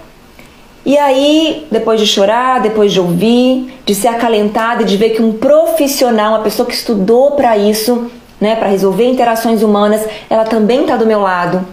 E 0.85 0.97
aí, 0.97 1.65
depois 1.71 1.99
de 1.99 2.05
chorar, 2.05 2.61
depois 2.61 2.93
de 2.93 2.99
ouvir, 2.99 3.73
de 3.83 3.95
ser 3.95 4.09
acalentada, 4.09 4.83
de 4.83 4.95
ver 4.97 5.11
que 5.11 5.21
um 5.21 5.33
profissional, 5.33 6.33
uma 6.33 6.43
pessoa 6.43 6.67
que 6.67 6.75
estudou 6.75 7.31
para 7.31 7.57
isso, 7.57 8.11
né, 8.39 8.55
para 8.55 8.67
resolver 8.67 9.09
interações 9.09 9.63
humanas, 9.63 10.05
ela 10.29 10.43
também 10.43 10.81
está 10.81 10.95
do 10.95 11.07
meu 11.07 11.21
lado. 11.21 11.65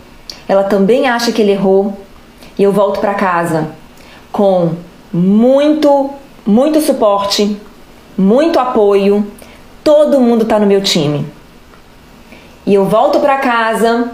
Ela 0.48 0.64
também 0.64 1.08
acha 1.08 1.30
que 1.30 1.42
ele 1.42 1.52
errou. 1.52 1.92
E 2.58 2.62
eu 2.62 2.72
volto 2.72 3.00
para 3.00 3.12
casa 3.12 3.68
com 4.30 4.70
muito, 5.12 6.10
muito 6.46 6.80
suporte, 6.80 7.60
muito 8.16 8.58
apoio, 8.58 9.26
todo 9.82 10.20
mundo 10.20 10.44
tá 10.44 10.58
no 10.58 10.66
meu 10.66 10.80
time. 10.82 11.26
E 12.66 12.74
eu 12.74 12.84
volto 12.84 13.20
para 13.20 13.38
casa 13.38 14.12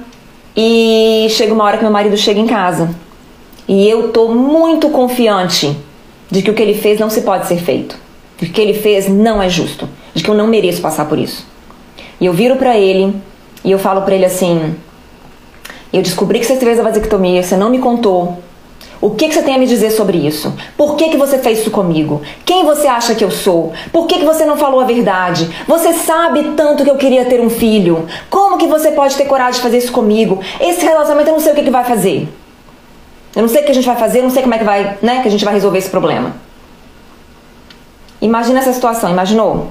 e 0.56 1.26
chega 1.30 1.52
uma 1.52 1.64
hora 1.64 1.76
que 1.76 1.82
meu 1.82 1.92
marido 1.92 2.16
chega 2.16 2.40
em 2.40 2.46
casa. 2.46 2.90
E 3.68 3.88
eu 3.88 4.10
tô 4.10 4.28
muito 4.28 4.88
confiante 4.88 5.76
de 6.30 6.42
que 6.42 6.50
o 6.50 6.54
que 6.54 6.62
ele 6.62 6.74
fez 6.74 6.98
não 6.98 7.10
se 7.10 7.20
pode 7.20 7.46
ser 7.46 7.58
feito. 7.58 7.96
De 8.38 8.46
que 8.46 8.50
o 8.50 8.54
que 8.54 8.60
ele 8.60 8.74
fez 8.74 9.08
não 9.08 9.42
é 9.42 9.48
justo. 9.48 9.88
De 10.14 10.22
que 10.22 10.30
eu 10.30 10.34
não 10.34 10.46
mereço 10.46 10.80
passar 10.80 11.04
por 11.04 11.18
isso. 11.18 11.46
E 12.20 12.26
eu 12.26 12.32
viro 12.32 12.56
para 12.56 12.76
ele 12.76 13.14
e 13.64 13.70
eu 13.70 13.78
falo 13.78 14.02
para 14.02 14.14
ele 14.14 14.24
assim: 14.24 14.74
Eu 15.92 16.02
descobri 16.02 16.40
que 16.40 16.46
você 16.46 16.56
fez 16.56 16.78
a 16.80 16.82
vasectomia, 16.82 17.42
você 17.42 17.56
não 17.56 17.70
me 17.70 17.78
contou. 17.78 18.42
O 19.00 19.10
que, 19.10 19.28
que, 19.28 19.34
você 19.34 19.42
tem 19.42 19.54
a 19.54 19.58
me 19.58 19.66
dizer 19.66 19.92
sobre 19.92 20.18
isso? 20.18 20.52
Por 20.76 20.96
que, 20.96 21.10
que 21.10 21.16
você 21.16 21.38
fez 21.38 21.60
isso 21.60 21.70
comigo? 21.70 22.20
Quem 22.44 22.64
você 22.64 22.88
acha 22.88 23.14
que 23.14 23.22
eu 23.22 23.30
sou? 23.30 23.72
Por 23.92 24.08
que, 24.08 24.18
que 24.18 24.24
você 24.24 24.44
não 24.44 24.56
falou 24.56 24.80
a 24.80 24.84
verdade? 24.84 25.48
Você 25.68 25.92
sabe 25.92 26.54
tanto 26.56 26.82
que 26.82 26.90
eu 26.90 26.96
queria 26.96 27.24
ter 27.24 27.40
um 27.40 27.48
filho. 27.48 28.06
Como 28.28 28.58
que 28.58 28.66
você 28.66 28.90
pode 28.90 29.16
ter 29.16 29.26
coragem 29.26 29.54
de 29.54 29.60
fazer 29.60 29.78
isso 29.78 29.92
comigo? 29.92 30.40
Esse 30.60 30.84
relacionamento 30.84 31.28
eu 31.28 31.34
não 31.34 31.40
sei 31.40 31.52
o 31.52 31.54
que, 31.54 31.62
que 31.62 31.70
vai 31.70 31.84
fazer. 31.84 32.28
Eu 33.36 33.42
não 33.42 33.48
sei 33.48 33.62
o 33.62 33.64
que 33.64 33.70
a 33.70 33.74
gente 33.74 33.86
vai 33.86 33.94
fazer, 33.94 34.18
eu 34.18 34.24
não 34.24 34.30
sei 34.30 34.42
como 34.42 34.54
é 34.54 34.58
que 34.58 34.64
vai, 34.64 34.98
né, 35.00 35.22
que 35.22 35.28
a 35.28 35.30
gente 35.30 35.44
vai 35.44 35.54
resolver 35.54 35.78
esse 35.78 35.90
problema. 35.90 36.34
Imagina 38.20 38.58
essa 38.58 38.72
situação, 38.72 39.08
imaginou? 39.10 39.68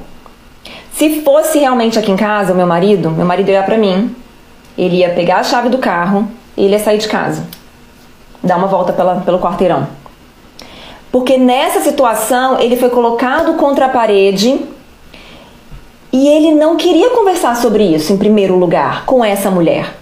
Se 0.93 1.21
fosse 1.21 1.59
realmente 1.59 1.99
aqui 1.99 2.11
em 2.11 2.15
casa, 2.15 2.53
o 2.53 2.55
meu 2.55 2.65
marido, 2.65 3.11
meu 3.11 3.25
marido 3.25 3.51
ia 3.51 3.61
para 3.61 3.77
mim, 3.77 4.15
ele 4.77 4.97
ia 4.97 5.09
pegar 5.09 5.39
a 5.39 5.43
chave 5.43 5.67
do 5.67 5.79
carro 5.79 6.31
e 6.55 6.63
ele 6.63 6.73
ia 6.73 6.79
sair 6.79 6.97
de 6.97 7.09
casa 7.09 7.45
dar 8.43 8.57
uma 8.57 8.67
volta 8.67 8.93
pela, 8.93 9.21
pelo 9.21 9.39
quarteirão. 9.39 9.87
Porque 11.11 11.37
nessa 11.37 11.81
situação 11.81 12.59
ele 12.59 12.75
foi 12.75 12.89
colocado 12.89 13.53
contra 13.55 13.85
a 13.85 13.89
parede 13.89 14.59
e 16.11 16.27
ele 16.27 16.53
não 16.53 16.75
queria 16.75 17.09
conversar 17.11 17.55
sobre 17.55 17.83
isso 17.83 18.13
em 18.13 18.17
primeiro 18.17 18.55
lugar 18.55 19.05
com 19.05 19.23
essa 19.23 19.49
mulher. 19.49 19.95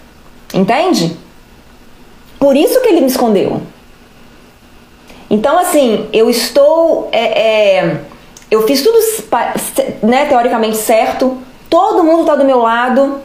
Entende? 0.54 1.18
Por 2.40 2.56
isso 2.56 2.82
que 2.82 2.90
ele 2.90 3.02
me 3.02 3.08
escondeu. 3.08 3.62
Então, 5.30 5.58
assim, 5.58 6.08
eu 6.14 6.30
estou. 6.30 7.10
É, 7.12 7.78
é, 7.78 8.02
eu 8.52 8.66
fiz 8.68 8.84
tudo 8.84 8.98
né, 10.04 10.26
teoricamente 10.26 10.78
certo, 10.78 11.38
todo 11.70 12.04
mundo 12.04 12.22
está 12.22 12.36
do 12.36 12.46
meu 12.46 12.60
lado 12.60 13.20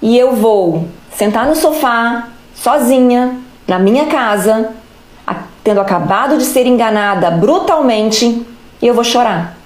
e 0.00 0.16
eu 0.16 0.36
vou 0.36 0.86
sentar 1.16 1.46
no 1.46 1.56
sofá, 1.56 2.28
sozinha, 2.54 3.40
na 3.66 3.78
minha 3.78 4.06
casa, 4.06 4.72
tendo 5.62 5.80
acabado 5.80 6.36
de 6.36 6.44
ser 6.44 6.66
enganada 6.66 7.30
brutalmente, 7.30 8.46
e 8.80 8.86
eu 8.86 8.94
vou 8.94 9.02
chorar. 9.02 9.56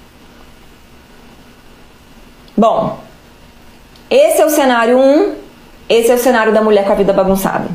Bom, 2.55 2.99
esse 4.09 4.41
é 4.41 4.45
o 4.45 4.49
cenário 4.49 4.97
1, 4.97 5.01
um, 5.01 5.35
esse 5.89 6.09
é 6.09 6.15
o 6.15 6.17
cenário 6.17 6.53
da 6.53 6.61
mulher 6.61 6.85
com 6.85 6.93
a 6.93 6.95
vida 6.95 7.11
bagunçada. 7.11 7.67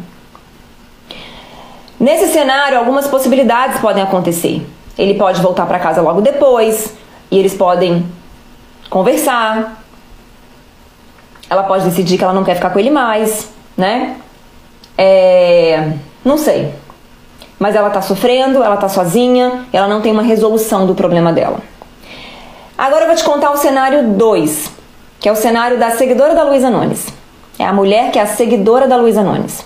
Nesse 2.00 2.32
cenário, 2.32 2.78
algumas 2.78 3.06
possibilidades 3.06 3.78
podem 3.80 4.02
acontecer. 4.02 4.66
Ele 4.96 5.14
pode 5.14 5.40
voltar 5.40 5.66
para 5.66 5.78
casa 5.78 6.00
logo 6.00 6.20
depois 6.20 6.94
e 7.30 7.38
eles 7.38 7.54
podem 7.54 8.06
conversar. 8.88 9.82
Ela 11.48 11.62
pode 11.64 11.84
decidir 11.84 12.16
que 12.16 12.24
ela 12.24 12.32
não 12.32 12.44
quer 12.44 12.54
ficar 12.54 12.70
com 12.70 12.78
ele 12.78 12.90
mais, 12.90 13.50
né? 13.76 14.16
É 14.96 15.92
não 16.24 16.38
sei. 16.38 16.72
Mas 17.58 17.76
ela 17.76 17.90
tá 17.90 18.02
sofrendo, 18.02 18.62
ela 18.62 18.76
tá 18.76 18.88
sozinha, 18.88 19.66
ela 19.72 19.86
não 19.86 20.00
tem 20.00 20.12
uma 20.12 20.22
resolução 20.22 20.86
do 20.86 20.94
problema 20.94 21.32
dela. 21.32 21.58
Agora 22.76 23.02
eu 23.02 23.06
vou 23.06 23.16
te 23.16 23.24
contar 23.24 23.50
o 23.52 23.56
cenário 23.56 24.02
2, 24.14 24.70
que 25.20 25.28
é 25.28 25.32
o 25.32 25.36
cenário 25.36 25.78
da 25.78 25.92
seguidora 25.92 26.34
da 26.34 26.42
Luísa 26.42 26.70
Nunes. 26.70 27.06
É 27.58 27.64
a 27.64 27.72
mulher 27.72 28.10
que 28.10 28.18
é 28.18 28.22
a 28.22 28.26
seguidora 28.26 28.88
da 28.88 28.96
Luísa 28.96 29.22
Nunes. 29.22 29.64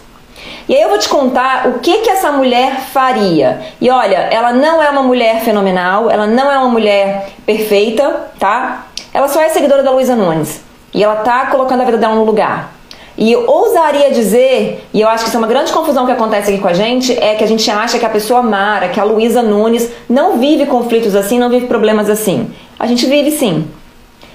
E 0.68 0.74
aí 0.74 0.82
eu 0.82 0.90
vou 0.90 0.98
te 0.98 1.08
contar 1.08 1.66
o 1.68 1.78
que 1.78 1.98
que 1.98 2.10
essa 2.10 2.30
mulher 2.30 2.80
faria. 2.92 3.60
E 3.80 3.88
olha, 3.88 4.16
ela 4.16 4.52
não 4.52 4.82
é 4.82 4.90
uma 4.90 5.02
mulher 5.02 5.40
fenomenal, 5.40 6.10
ela 6.10 6.26
não 6.26 6.52
é 6.52 6.58
uma 6.58 6.68
mulher 6.68 7.30
perfeita, 7.46 8.28
tá? 8.38 8.86
Ela 9.14 9.28
só 9.28 9.40
é 9.40 9.48
seguidora 9.48 9.82
da 9.82 9.90
Luísa 9.90 10.14
Nunes. 10.14 10.60
E 10.92 11.02
ela 11.02 11.16
tá 11.16 11.46
colocando 11.46 11.80
a 11.80 11.84
vida 11.84 11.96
dela 11.96 12.14
no 12.14 12.24
lugar. 12.24 12.77
E 13.18 13.32
eu 13.32 13.50
ousaria 13.50 14.12
dizer, 14.12 14.86
e 14.94 15.00
eu 15.00 15.08
acho 15.08 15.24
que 15.24 15.28
isso 15.28 15.36
é 15.36 15.40
uma 15.40 15.48
grande 15.48 15.72
confusão 15.72 16.06
que 16.06 16.12
acontece 16.12 16.52
aqui 16.52 16.62
com 16.62 16.68
a 16.68 16.72
gente, 16.72 17.12
é 17.18 17.34
que 17.34 17.42
a 17.42 17.48
gente 17.48 17.68
acha 17.68 17.98
que 17.98 18.06
a 18.06 18.08
pessoa 18.08 18.42
Mara, 18.42 18.90
que 18.90 19.00
a 19.00 19.02
Luísa 19.02 19.42
Nunes, 19.42 19.90
não 20.08 20.38
vive 20.38 20.66
conflitos 20.66 21.16
assim, 21.16 21.36
não 21.36 21.50
vive 21.50 21.66
problemas 21.66 22.08
assim. 22.08 22.48
A 22.78 22.86
gente 22.86 23.06
vive 23.06 23.32
sim. 23.32 23.66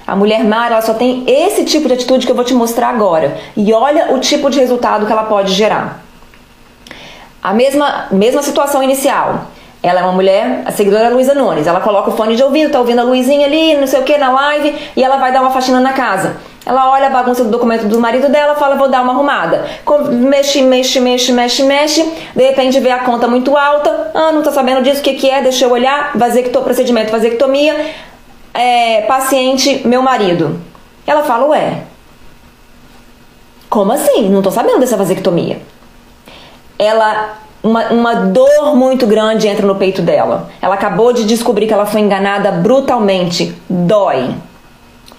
A 0.06 0.18
mulher 0.18 0.44
Mara 0.44 0.74
ela 0.74 0.82
só 0.82 0.94
tem 0.94 1.24
esse 1.26 1.64
tipo 1.64 1.88
de 1.88 1.94
atitude 1.94 2.26
que 2.26 2.32
eu 2.34 2.36
vou 2.36 2.44
te 2.44 2.54
mostrar 2.54 2.90
agora. 2.90 3.38
E 3.56 3.72
olha 3.72 4.14
o 4.14 4.20
tipo 4.20 4.50
de 4.50 4.60
resultado 4.60 5.06
que 5.06 5.12
ela 5.14 5.24
pode 5.24 5.54
gerar. 5.54 6.04
A 7.42 7.54
mesma, 7.54 8.08
mesma 8.12 8.42
situação 8.44 8.84
inicial. 8.84 9.46
Ela 9.82 10.02
é 10.02 10.04
uma 10.04 10.12
mulher, 10.12 10.64
a 10.66 10.72
seguidora 10.72 11.06
é 11.06 11.08
a 11.08 11.10
Luísa 11.10 11.34
Nunes. 11.34 11.68
Ela 11.68 11.80
coloca 11.80 12.10
o 12.10 12.18
fone 12.18 12.36
de 12.36 12.44
ouvido, 12.44 12.72
tá 12.72 12.80
ouvindo 12.80 13.00
a 13.00 13.04
Luizinha 13.04 13.46
ali, 13.46 13.76
não 13.76 13.88
sei 13.88 14.02
o 14.02 14.04
que, 14.04 14.18
na 14.18 14.30
live, 14.30 14.76
e 14.96 15.02
ela 15.02 15.16
vai 15.16 15.32
dar 15.32 15.42
uma 15.42 15.52
faxina 15.52 15.80
na 15.80 15.94
casa. 15.94 16.36
Ela 16.66 16.90
olha 16.90 17.08
a 17.08 17.10
bagunça 17.10 17.44
do 17.44 17.50
documento 17.50 17.88
do 17.88 18.00
marido 18.00 18.30
dela, 18.30 18.56
fala, 18.56 18.76
vou 18.76 18.88
dar 18.88 19.02
uma 19.02 19.12
arrumada. 19.12 19.66
Mexe, 20.12 20.62
mexe, 20.62 21.00
mexe, 21.00 21.32
mexe, 21.32 21.64
mexe. 21.64 22.14
De 22.34 22.44
repente 22.44 22.80
vê 22.80 22.90
a 22.90 23.00
conta 23.00 23.28
muito 23.28 23.58
alta. 23.58 24.12
Ah, 24.14 24.32
não 24.32 24.42
tá 24.42 24.52
sabendo 24.52 24.82
disso, 24.82 25.02
o 25.02 25.04
que, 25.04 25.14
que 25.16 25.30
é? 25.30 25.42
Deixa 25.42 25.66
eu 25.66 25.72
olhar. 25.72 26.12
Vasecto, 26.16 26.62
procedimento 26.62 27.12
vasectomia. 27.12 27.92
É, 28.54 29.02
paciente, 29.02 29.86
meu 29.86 30.02
marido. 30.02 30.60
Ela 31.06 31.24
fala, 31.24 31.48
ué. 31.48 31.82
Como 33.70 33.92
assim? 33.92 34.30
Não 34.30 34.42
tô 34.42 34.50
sabendo 34.50 34.80
dessa 34.80 34.96
vasectomia. 34.96 35.62
Ela 36.80 37.40
uma, 37.62 37.88
uma 37.88 38.14
dor 38.14 38.76
muito 38.76 39.06
grande 39.06 39.48
entra 39.48 39.68
no 39.68 39.76
peito 39.76 40.02
dela. 40.02 40.50
Ela 40.62 40.76
acabou 40.76 41.12
de 41.12 41.26
descobrir 41.26 41.68
que 41.68 41.74
ela 41.74 41.86
foi 41.86 42.00
enganada 42.00 42.52
brutalmente. 42.52 43.54
Dói 43.70 44.34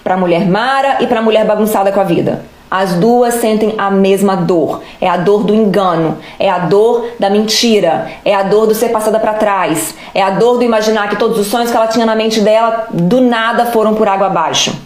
para 0.05 0.13
a 0.13 0.17
mulher 0.17 0.47
Mara 0.47 0.97
e 0.99 1.07
para 1.07 1.17
a 1.17 1.23
mulher 1.23 1.45
bagunçada 1.45 1.91
com 1.91 1.99
a 1.99 2.03
vida. 2.03 2.45
As 2.69 2.93
duas 2.93 3.33
sentem 3.35 3.73
a 3.75 3.89
mesma 3.89 4.35
dor. 4.35 4.83
É 5.01 5.09
a 5.09 5.17
dor 5.17 5.43
do 5.43 5.51
engano, 5.51 6.19
é 6.39 6.47
a 6.47 6.59
dor 6.59 7.09
da 7.19 7.27
mentira, 7.27 8.11
é 8.23 8.35
a 8.35 8.43
dor 8.43 8.67
do 8.67 8.75
ser 8.75 8.89
passada 8.89 9.19
para 9.19 9.33
trás, 9.33 9.95
é 10.13 10.21
a 10.21 10.29
dor 10.29 10.59
do 10.59 10.63
imaginar 10.63 11.09
que 11.09 11.15
todos 11.15 11.39
os 11.39 11.47
sonhos 11.47 11.71
que 11.71 11.77
ela 11.77 11.87
tinha 11.87 12.05
na 12.05 12.15
mente 12.15 12.39
dela 12.41 12.85
do 12.91 13.19
nada 13.19 13.65
foram 13.65 13.95
por 13.95 14.07
água 14.07 14.27
abaixo. 14.27 14.79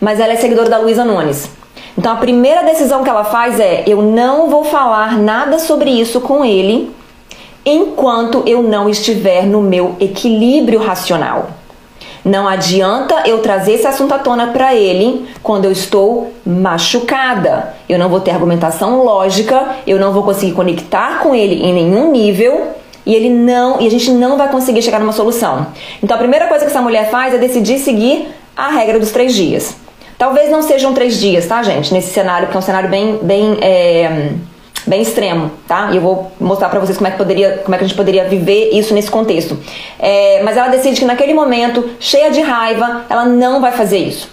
Mas 0.00 0.18
ela 0.18 0.32
é 0.32 0.36
seguidora 0.36 0.68
da 0.68 0.78
Luísa 0.78 1.04
Nunes. 1.04 1.48
Então 1.96 2.12
a 2.12 2.16
primeira 2.16 2.64
decisão 2.64 3.04
que 3.04 3.10
ela 3.10 3.22
faz 3.22 3.60
é: 3.60 3.84
eu 3.86 4.02
não 4.02 4.50
vou 4.50 4.64
falar 4.64 5.16
nada 5.16 5.60
sobre 5.60 5.88
isso 5.88 6.20
com 6.20 6.44
ele 6.44 6.92
enquanto 7.64 8.42
eu 8.44 8.60
não 8.60 8.88
estiver 8.88 9.46
no 9.46 9.62
meu 9.62 9.94
equilíbrio 10.00 10.82
racional. 10.82 11.50
Não 12.24 12.48
adianta 12.48 13.22
eu 13.26 13.40
trazer 13.40 13.74
esse 13.74 13.86
assunto 13.86 14.14
à 14.14 14.18
tona 14.18 14.46
para 14.46 14.74
ele 14.74 15.28
quando 15.42 15.66
eu 15.66 15.72
estou 15.72 16.32
machucada. 16.44 17.74
Eu 17.86 17.98
não 17.98 18.08
vou 18.08 18.18
ter 18.18 18.30
argumentação 18.30 19.04
lógica, 19.04 19.76
eu 19.86 19.98
não 19.98 20.12
vou 20.12 20.22
conseguir 20.22 20.52
conectar 20.52 21.20
com 21.20 21.34
ele 21.34 21.62
em 21.62 21.74
nenhum 21.74 22.10
nível 22.10 22.68
e 23.04 23.14
ele 23.14 23.28
não 23.28 23.78
e 23.78 23.86
a 23.86 23.90
gente 23.90 24.10
não 24.10 24.38
vai 24.38 24.48
conseguir 24.48 24.80
chegar 24.80 24.98
numa 24.98 25.12
solução. 25.12 25.66
Então 26.02 26.14
a 26.14 26.18
primeira 26.18 26.46
coisa 26.46 26.64
que 26.64 26.70
essa 26.70 26.80
mulher 26.80 27.10
faz 27.10 27.34
é 27.34 27.38
decidir 27.38 27.78
seguir 27.78 28.28
a 28.56 28.70
regra 28.70 28.98
dos 28.98 29.10
três 29.10 29.34
dias. 29.34 29.76
Talvez 30.16 30.50
não 30.50 30.62
sejam 30.62 30.94
três 30.94 31.20
dias, 31.20 31.46
tá, 31.46 31.62
gente? 31.62 31.92
Nesse 31.92 32.12
cenário, 32.12 32.46
porque 32.46 32.56
é 32.56 32.60
um 32.60 32.62
cenário 32.62 32.88
bem, 32.88 33.18
bem 33.20 33.58
é 33.60 34.30
bem 34.86 35.02
extremo, 35.02 35.50
tá? 35.66 35.90
E 35.92 35.96
eu 35.96 36.02
vou 36.02 36.32
mostrar 36.40 36.68
para 36.68 36.80
vocês 36.80 36.96
como 36.96 37.08
é 37.08 37.10
que 37.10 37.16
poderia, 37.16 37.58
como 37.64 37.74
é 37.74 37.78
que 37.78 37.84
a 37.84 37.86
gente 37.86 37.96
poderia 37.96 38.24
viver 38.24 38.70
isso 38.72 38.92
nesse 38.94 39.10
contexto. 39.10 39.58
É, 39.98 40.42
mas 40.42 40.56
ela 40.56 40.68
decide 40.68 41.00
que 41.00 41.06
naquele 41.06 41.34
momento, 41.34 41.90
cheia 41.98 42.30
de 42.30 42.40
raiva, 42.40 43.04
ela 43.08 43.24
não 43.24 43.60
vai 43.60 43.72
fazer 43.72 43.98
isso. 43.98 44.28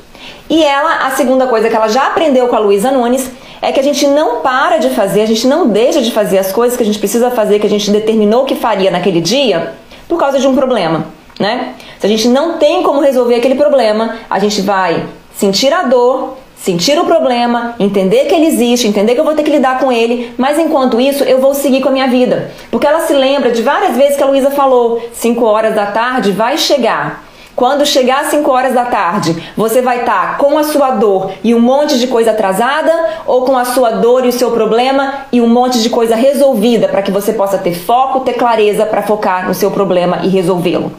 E 0.49 0.63
ela, 0.63 1.07
a 1.07 1.11
segunda 1.11 1.47
coisa 1.47 1.69
que 1.69 1.75
ela 1.75 1.87
já 1.87 2.07
aprendeu 2.07 2.47
com 2.47 2.55
a 2.55 2.59
Luísa 2.59 2.91
Nunes 2.91 3.31
é 3.61 3.71
que 3.71 3.79
a 3.79 3.83
gente 3.83 4.05
não 4.07 4.41
para 4.41 4.77
de 4.77 4.89
fazer, 4.89 5.21
a 5.21 5.25
gente 5.25 5.47
não 5.47 5.67
deixa 5.67 6.01
de 6.01 6.11
fazer 6.11 6.39
as 6.39 6.51
coisas 6.51 6.75
que 6.75 6.83
a 6.83 6.85
gente 6.85 6.99
precisa 6.99 7.29
fazer, 7.31 7.59
que 7.59 7.67
a 7.67 7.69
gente 7.69 7.89
determinou 7.91 8.43
que 8.43 8.55
faria 8.55 8.91
naquele 8.91 9.21
dia, 9.21 9.73
por 10.09 10.19
causa 10.19 10.39
de 10.39 10.47
um 10.47 10.55
problema, 10.55 11.05
né? 11.39 11.75
Se 11.99 12.05
a 12.05 12.09
gente 12.09 12.27
não 12.27 12.57
tem 12.57 12.83
como 12.83 12.99
resolver 12.99 13.35
aquele 13.35 13.55
problema, 13.55 14.17
a 14.29 14.39
gente 14.39 14.61
vai 14.61 15.05
sentir 15.33 15.71
a 15.71 15.83
dor, 15.83 16.37
sentir 16.61 16.97
o 16.99 17.05
problema, 17.05 17.73
entender 17.79 18.25
que 18.25 18.35
ele 18.35 18.45
existe, 18.45 18.87
entender 18.87 19.15
que 19.15 19.19
eu 19.19 19.25
vou 19.25 19.33
ter 19.33 19.41
que 19.41 19.49
lidar 19.49 19.79
com 19.79 19.91
ele, 19.91 20.31
mas 20.37 20.59
enquanto 20.59 21.01
isso 21.01 21.23
eu 21.23 21.39
vou 21.39 21.55
seguir 21.55 21.81
com 21.81 21.89
a 21.89 21.91
minha 21.91 22.07
vida. 22.07 22.51
Porque 22.69 22.85
ela 22.85 23.01
se 23.01 23.13
lembra 23.13 23.49
de 23.49 23.63
várias 23.63 23.97
vezes 23.97 24.15
que 24.15 24.21
a 24.21 24.27
Luísa 24.27 24.51
falou: 24.51 25.01
5 25.11 25.43
horas 25.43 25.73
da 25.73 25.87
tarde 25.87 26.31
vai 26.31 26.57
chegar. 26.57 27.25
Quando 27.55 27.85
chegar 27.85 28.21
às 28.21 28.27
5 28.27 28.49
horas 28.49 28.73
da 28.73 28.85
tarde, 28.85 29.43
você 29.57 29.81
vai 29.81 30.01
estar 30.01 30.33
tá 30.33 30.37
com 30.37 30.57
a 30.57 30.63
sua 30.63 30.91
dor 30.91 31.31
e 31.43 31.53
um 31.53 31.59
monte 31.59 31.99
de 31.99 32.07
coisa 32.07 32.29
atrasada 32.29 32.93
ou 33.25 33.41
com 33.41 33.57
a 33.57 33.65
sua 33.65 33.91
dor 33.91 34.23
e 34.23 34.29
o 34.29 34.31
seu 34.31 34.51
problema 34.51 35.25
e 35.31 35.41
um 35.41 35.47
monte 35.47 35.81
de 35.81 35.89
coisa 35.89 36.15
resolvida 36.15 36.87
para 36.87 37.01
que 37.01 37.11
você 37.11 37.33
possa 37.33 37.57
ter 37.57 37.73
foco, 37.73 38.21
ter 38.21 38.33
clareza 38.33 38.85
para 38.85 39.01
focar 39.01 39.47
no 39.47 39.53
seu 39.53 39.71
problema 39.71 40.19
e 40.23 40.29
resolvê-lo. 40.29 40.91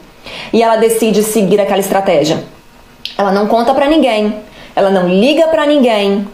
E 0.51 0.61
ela 0.61 0.75
decide 0.75 1.23
seguir 1.23 1.59
aquela 1.59 1.79
estratégia. 1.79 2.43
Ela 3.17 3.31
não 3.31 3.47
conta 3.47 3.73
para 3.73 3.87
ninguém, 3.87 4.41
ela 4.75 4.89
não 4.89 5.07
liga 5.07 5.47
para 5.47 5.65
ninguém 5.65 6.27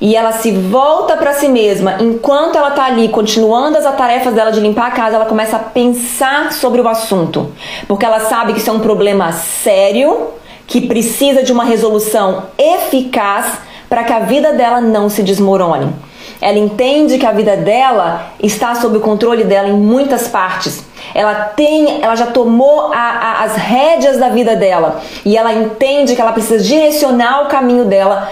e 0.00 0.16
ela 0.16 0.32
se 0.32 0.50
volta 0.52 1.16
para 1.16 1.32
si 1.32 1.48
mesma. 1.48 1.96
Enquanto 2.00 2.56
ela 2.56 2.70
tá 2.70 2.84
ali 2.84 3.08
continuando 3.08 3.78
as 3.78 3.96
tarefas 3.96 4.34
dela 4.34 4.50
de 4.50 4.60
limpar 4.60 4.88
a 4.88 4.90
casa, 4.90 5.16
ela 5.16 5.26
começa 5.26 5.56
a 5.56 5.60
pensar 5.60 6.52
sobre 6.52 6.80
o 6.80 6.88
assunto, 6.88 7.52
porque 7.88 8.04
ela 8.04 8.20
sabe 8.20 8.52
que 8.52 8.58
isso 8.58 8.70
é 8.70 8.72
um 8.72 8.80
problema 8.80 9.32
sério, 9.32 10.28
que 10.66 10.82
precisa 10.82 11.42
de 11.42 11.52
uma 11.52 11.64
resolução 11.64 12.44
eficaz 12.58 13.58
para 13.88 14.04
que 14.04 14.12
a 14.12 14.20
vida 14.20 14.52
dela 14.52 14.80
não 14.80 15.08
se 15.08 15.22
desmorone. 15.22 15.92
Ela 16.40 16.58
entende 16.58 17.18
que 17.18 17.26
a 17.26 17.32
vida 17.32 17.56
dela 17.56 18.32
está 18.42 18.74
sob 18.74 18.98
o 18.98 19.00
controle 19.00 19.44
dela 19.44 19.68
em 19.68 19.76
muitas 19.76 20.28
partes. 20.28 20.84
Ela 21.14 21.34
tem, 21.34 22.02
ela 22.02 22.14
já 22.14 22.26
tomou 22.26 22.92
a, 22.92 22.98
a, 22.98 23.44
as 23.44 23.56
rédeas 23.56 24.18
da 24.18 24.28
vida 24.28 24.54
dela 24.54 25.00
e 25.24 25.36
ela 25.36 25.52
entende 25.52 26.14
que 26.14 26.20
ela 26.20 26.32
precisa 26.32 26.62
direcionar 26.62 27.42
o 27.42 27.48
caminho 27.48 27.84
dela 27.84 28.30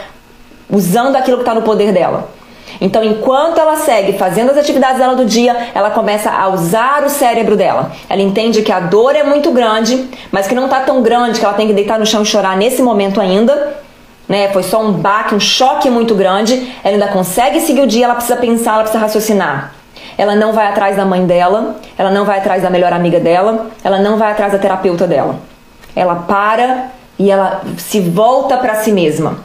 usando 0.71 1.17
aquilo 1.17 1.39
que 1.39 1.43
está 1.43 1.55
no 1.55 1.63
poder 1.63 1.93
dela. 1.93 2.29
Então, 2.81 3.05
enquanto 3.05 3.59
ela 3.59 3.77
segue 3.77 4.15
fazendo 4.15 4.51
as 4.51 4.57
atividades 4.57 4.99
dela 4.99 5.15
do 5.15 5.25
dia, 5.25 5.69
ela 5.75 5.91
começa 5.91 6.31
a 6.31 6.49
usar 6.49 7.05
o 7.05 7.11
cérebro 7.11 7.57
dela. 7.57 7.93
Ela 8.09 8.23
entende 8.23 8.63
que 8.63 8.73
a 8.73 8.81
dor 8.81 9.15
é 9.15 9.23
muito 9.23 9.53
grande, 9.53 10.09
mas 10.33 10.49
que 10.49 10.55
não 10.55 10.65
está 10.65 10.81
tão 10.81 11.03
grande 11.03 11.39
que 11.39 11.45
ela 11.45 11.55
tem 11.55 11.67
que 11.69 11.75
deitar 11.75 11.99
no 11.99 12.07
chão 12.07 12.23
e 12.23 12.27
chorar 12.27 12.57
nesse 12.57 12.83
momento 12.83 13.21
ainda 13.21 13.83
né? 14.33 14.49
Foi 14.49 14.63
só 14.63 14.83
um 14.83 14.93
baque, 14.93 15.35
um 15.35 15.41
choque 15.41 15.91
muito 15.91 16.15
grande. 16.15 16.73
Ela 16.83 16.95
ainda 16.95 17.09
consegue 17.09 17.61
seguir 17.61 17.83
o 17.83 17.87
dia, 17.87 18.07
ela 18.07 18.15
precisa 18.15 18.37
pensar, 18.37 18.75
ela 18.75 18.83
precisa 18.83 19.03
raciocinar. 19.03 19.75
Ela 20.17 20.35
não 20.35 20.53
vai 20.53 20.67
atrás 20.67 20.97
da 20.97 21.05
mãe 21.05 21.27
dela, 21.27 21.77
ela 21.97 22.11
não 22.11 22.25
vai 22.25 22.39
atrás 22.39 22.63
da 22.63 22.71
melhor 22.71 22.93
amiga 22.93 23.19
dela, 23.19 23.71
ela 23.83 23.99
não 23.99 24.17
vai 24.17 24.33
atrás 24.33 24.53
da 24.53 24.59
terapeuta 24.59 25.07
dela. 25.07 25.41
Ela 25.95 26.15
para 26.15 26.91
e 27.19 27.31
ela 27.31 27.63
se 27.79 28.01
volta 28.01 28.57
para 28.57 28.77
si 28.77 28.93
mesma. 28.93 29.39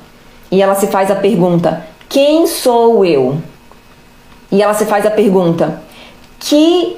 E 0.52 0.62
ela 0.62 0.76
se 0.76 0.88
faz 0.88 1.12
a 1.12 1.16
pergunta: 1.16 1.86
quem 2.10 2.48
sou 2.48 3.06
eu? 3.06 3.38
E 4.52 4.62
ela 4.62 4.74
se 4.74 4.86
faz 4.86 5.06
a 5.06 5.12
pergunta: 5.12 5.82
que 6.40 6.98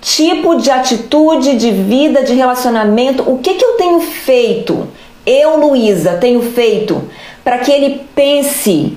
tipo 0.00 0.56
de 0.56 0.70
atitude, 0.70 1.56
de 1.56 1.70
vida, 1.70 2.22
de 2.22 2.34
relacionamento, 2.34 3.30
o 3.30 3.38
que, 3.38 3.54
que 3.54 3.64
eu 3.64 3.76
tenho 3.76 4.00
feito? 4.00 4.88
eu, 5.30 5.58
Luísa, 5.58 6.14
tenho 6.14 6.42
feito 6.42 7.02
para 7.44 7.58
que 7.58 7.70
ele 7.70 8.00
pense 8.14 8.96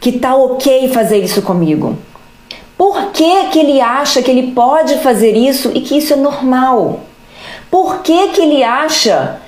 que 0.00 0.12
tá 0.12 0.34
ok 0.34 0.88
fazer 0.88 1.18
isso 1.18 1.42
comigo? 1.42 1.96
Por 2.78 3.06
que, 3.10 3.46
que 3.46 3.58
ele 3.58 3.80
acha 3.80 4.22
que 4.22 4.30
ele 4.30 4.52
pode 4.52 4.98
fazer 4.98 5.36
isso 5.36 5.72
e 5.74 5.80
que 5.80 5.98
isso 5.98 6.12
é 6.12 6.16
normal? 6.16 7.00
Por 7.68 7.98
que, 8.02 8.28
que 8.28 8.40
ele 8.40 8.62
acha 8.62 9.40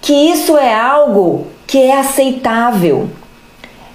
que 0.00 0.12
isso 0.12 0.56
é 0.56 0.72
algo 0.72 1.48
que 1.66 1.76
é 1.76 1.98
aceitável? 1.98 3.08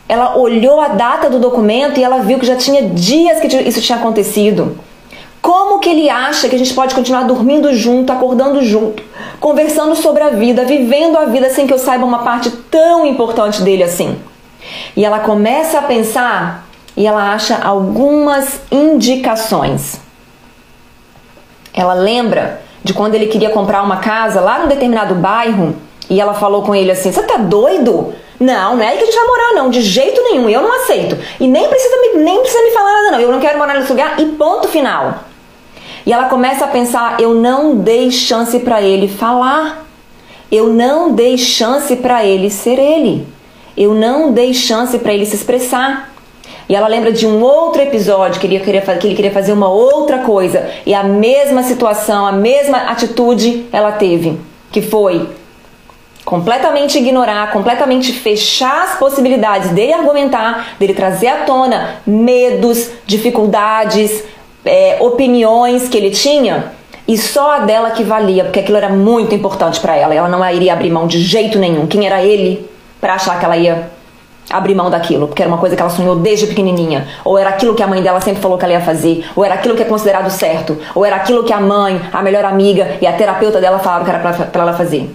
Ela 0.07 0.37
olhou 0.37 0.81
a 0.81 0.89
data 0.89 1.29
do 1.29 1.39
documento 1.39 1.97
e 1.97 2.03
ela 2.03 2.17
viu 2.17 2.37
que 2.37 2.45
já 2.45 2.57
tinha 2.57 2.89
dias 2.89 3.39
que 3.39 3.47
isso 3.47 3.81
tinha 3.81 3.97
acontecido. 3.97 4.77
Como 5.41 5.79
que 5.79 5.89
ele 5.89 6.09
acha 6.09 6.49
que 6.49 6.55
a 6.55 6.59
gente 6.59 6.73
pode 6.73 6.93
continuar 6.93 7.23
dormindo 7.23 7.73
junto, 7.73 8.11
acordando 8.11 8.61
junto, 8.61 9.01
conversando 9.39 9.95
sobre 9.95 10.23
a 10.23 10.29
vida, 10.29 10.65
vivendo 10.65 11.17
a 11.17 11.25
vida 11.25 11.49
sem 11.49 11.65
que 11.65 11.73
eu 11.73 11.79
saiba 11.79 12.05
uma 12.05 12.19
parte 12.19 12.51
tão 12.69 13.05
importante 13.05 13.61
dele 13.61 13.83
assim? 13.83 14.17
E 14.95 15.05
ela 15.05 15.19
começa 15.19 15.79
a 15.79 15.83
pensar 15.83 16.62
e 16.95 17.07
ela 17.07 17.33
acha 17.33 17.57
algumas 17.57 18.61
indicações. 18.71 19.99
Ela 21.73 21.93
lembra 21.93 22.61
de 22.83 22.93
quando 22.93 23.15
ele 23.15 23.27
queria 23.27 23.49
comprar 23.49 23.81
uma 23.81 23.97
casa 23.97 24.39
lá 24.41 24.59
num 24.59 24.67
determinado 24.67 25.15
bairro 25.15 25.75
e 26.09 26.19
ela 26.19 26.33
falou 26.33 26.61
com 26.63 26.75
ele 26.75 26.91
assim: 26.91 27.11
Você 27.11 27.23
tá 27.23 27.37
doido? 27.37 28.13
Não, 28.39 28.75
não 28.75 28.83
é 28.83 28.89
aí 28.89 28.97
que 28.97 29.03
a 29.03 29.05
gente 29.05 29.15
vai 29.15 29.25
morar, 29.25 29.53
não, 29.55 29.69
de 29.69 29.81
jeito 29.81 30.21
nenhum, 30.21 30.49
eu 30.49 30.61
não 30.61 30.81
aceito. 30.81 31.17
E 31.39 31.47
nem 31.47 31.67
precisa 31.69 31.95
me, 32.01 32.23
nem 32.23 32.41
precisa 32.41 32.63
me 32.63 32.71
falar 32.71 32.91
nada, 32.91 33.11
não, 33.11 33.19
eu 33.19 33.31
não 33.31 33.39
quero 33.39 33.57
morar 33.57 33.75
nesse 33.75 33.89
lugar 33.89 34.19
e 34.19 34.25
ponto 34.25 34.67
final. 34.67 35.23
E 36.05 36.11
ela 36.11 36.25
começa 36.25 36.65
a 36.65 36.67
pensar: 36.67 37.19
eu 37.19 37.33
não 37.33 37.77
dei 37.77 38.11
chance 38.11 38.59
para 38.59 38.81
ele 38.81 39.07
falar. 39.07 39.83
Eu 40.51 40.67
não 40.67 41.11
dei 41.11 41.35
chance 41.35 41.95
para 41.95 42.23
ele 42.23 42.49
ser 42.49 42.77
ele. 42.77 43.27
Eu 43.75 43.95
não 43.95 44.31
dei 44.31 44.53
chance 44.53 44.99
para 44.99 45.11
ele 45.11 45.25
se 45.25 45.35
expressar. 45.35 46.12
E 46.73 46.75
ela 46.75 46.87
lembra 46.87 47.11
de 47.11 47.27
um 47.27 47.39
outro 47.43 47.83
episódio 47.83 48.41
que 48.41 48.47
ele, 48.47 48.59
queria, 48.59 48.81
que 48.81 49.05
ele 49.05 49.13
queria 49.13 49.29
fazer 49.29 49.53
uma 49.53 49.69
outra 49.69 50.17
coisa. 50.23 50.71
E 50.87 50.91
a 50.95 51.03
mesma 51.03 51.61
situação, 51.61 52.25
a 52.25 52.31
mesma 52.31 52.89
atitude 52.89 53.67
ela 53.71 53.91
teve. 53.91 54.39
Que 54.71 54.81
foi 54.81 55.29
completamente 56.25 56.97
ignorar, 56.97 57.51
completamente 57.51 58.11
fechar 58.11 58.85
as 58.85 58.97
possibilidades 58.97 59.69
dele 59.69 59.93
argumentar, 59.93 60.73
dele 60.79 60.95
trazer 60.95 61.27
à 61.27 61.37
tona 61.43 61.97
medos, 62.07 62.89
dificuldades, 63.05 64.23
é, 64.65 64.97
opiniões 64.99 65.87
que 65.87 65.95
ele 65.95 66.09
tinha. 66.09 66.73
E 67.07 67.19
só 67.19 67.51
a 67.51 67.59
dela 67.59 67.91
que 67.91 68.03
valia, 68.03 68.45
porque 68.45 68.61
aquilo 68.61 68.77
era 68.77 68.89
muito 68.89 69.35
importante 69.35 69.79
para 69.79 69.95
ela. 69.95 70.15
Ela 70.15 70.27
não 70.27 70.43
iria 70.49 70.73
abrir 70.73 70.89
mão 70.89 71.05
de 71.05 71.19
jeito 71.19 71.59
nenhum. 71.59 71.85
Quem 71.85 72.07
era 72.07 72.23
ele 72.23 72.67
para 72.99 73.13
achar 73.13 73.37
que 73.37 73.45
ela 73.45 73.57
ia 73.57 73.92
abrir 74.49 74.75
mão 74.75 74.89
daquilo, 74.89 75.27
porque 75.27 75.41
era 75.41 75.49
uma 75.49 75.57
coisa 75.57 75.75
que 75.75 75.81
ela 75.81 75.89
sonhou 75.89 76.15
desde 76.15 76.47
pequenininha, 76.47 77.07
ou 77.23 77.37
era 77.37 77.49
aquilo 77.49 77.73
que 77.73 77.83
a 77.83 77.87
mãe 77.87 78.01
dela 78.01 78.19
sempre 78.21 78.41
falou 78.41 78.57
que 78.57 78.65
ela 78.65 78.73
ia 78.73 78.81
fazer, 78.81 79.25
ou 79.35 79.43
era 79.43 79.55
aquilo 79.55 79.75
que 79.75 79.81
é 79.81 79.85
considerado 79.85 80.29
certo, 80.29 80.77
ou 80.93 81.05
era 81.05 81.15
aquilo 81.15 81.43
que 81.43 81.53
a 81.53 81.59
mãe, 81.59 82.01
a 82.11 82.21
melhor 82.21 82.45
amiga 82.45 82.97
e 83.01 83.07
a 83.07 83.13
terapeuta 83.13 83.59
dela 83.59 83.79
falavam 83.79 84.05
que 84.05 84.11
era 84.11 84.19
para 84.19 84.61
ela 84.61 84.73
fazer. 84.73 85.09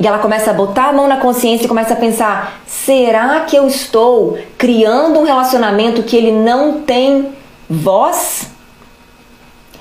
E 0.00 0.06
ela 0.06 0.18
começa 0.18 0.50
a 0.50 0.54
botar 0.54 0.90
a 0.90 0.92
mão 0.92 1.08
na 1.08 1.16
consciência 1.16 1.64
e 1.64 1.68
começa 1.68 1.94
a 1.94 1.96
pensar: 1.96 2.60
será 2.66 3.40
que 3.40 3.56
eu 3.56 3.66
estou 3.66 4.38
criando 4.56 5.18
um 5.18 5.24
relacionamento 5.24 6.04
que 6.04 6.16
ele 6.16 6.30
não 6.30 6.80
tem 6.82 7.30
voz? 7.68 8.48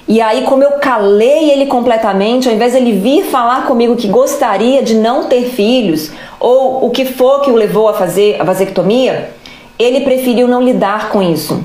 E 0.08 0.22
aí, 0.22 0.43
como 0.43 0.63
eu 0.63 0.72
calei 0.80 1.52
ele 1.52 1.65
completamente, 1.65 2.48
ao 2.48 2.56
invés 2.56 2.72
de 2.72 2.78
ele 2.78 2.93
vir 2.93 3.26
falar 3.26 3.67
comigo 3.67 3.98
que 3.98 4.08
gostaria 4.08 4.82
de 4.82 4.96
não 4.96 5.26
ter 5.26 5.50
filhos, 5.50 6.12
ou 6.39 6.86
o 6.86 6.89
que 6.89 7.06
for 7.06 7.41
que 7.41 7.52
o 7.52 7.56
levou 7.56 7.88
a 7.88 7.93
fazer 7.93 8.39
a 8.39 8.43
vasectomia, 8.43 9.32
ele 9.78 10.02
preferiu 10.02 10.47
não 10.47 10.62
lidar 10.62 11.10
com 11.10 11.21
isso. 11.21 11.63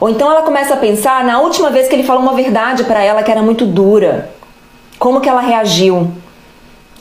Ou 0.00 0.08
então 0.08 0.30
ela 0.30 0.42
começa 0.42 0.74
a 0.74 0.76
pensar 0.76 1.24
na 1.24 1.40
última 1.40 1.70
vez 1.70 1.88
que 1.88 1.94
ele 1.94 2.02
falou 2.02 2.22
uma 2.22 2.34
verdade 2.34 2.84
para 2.84 3.02
ela 3.02 3.22
que 3.22 3.30
era 3.30 3.42
muito 3.42 3.66
dura. 3.66 4.30
Como 4.98 5.20
que 5.20 5.28
ela 5.28 5.40
reagiu? 5.40 6.10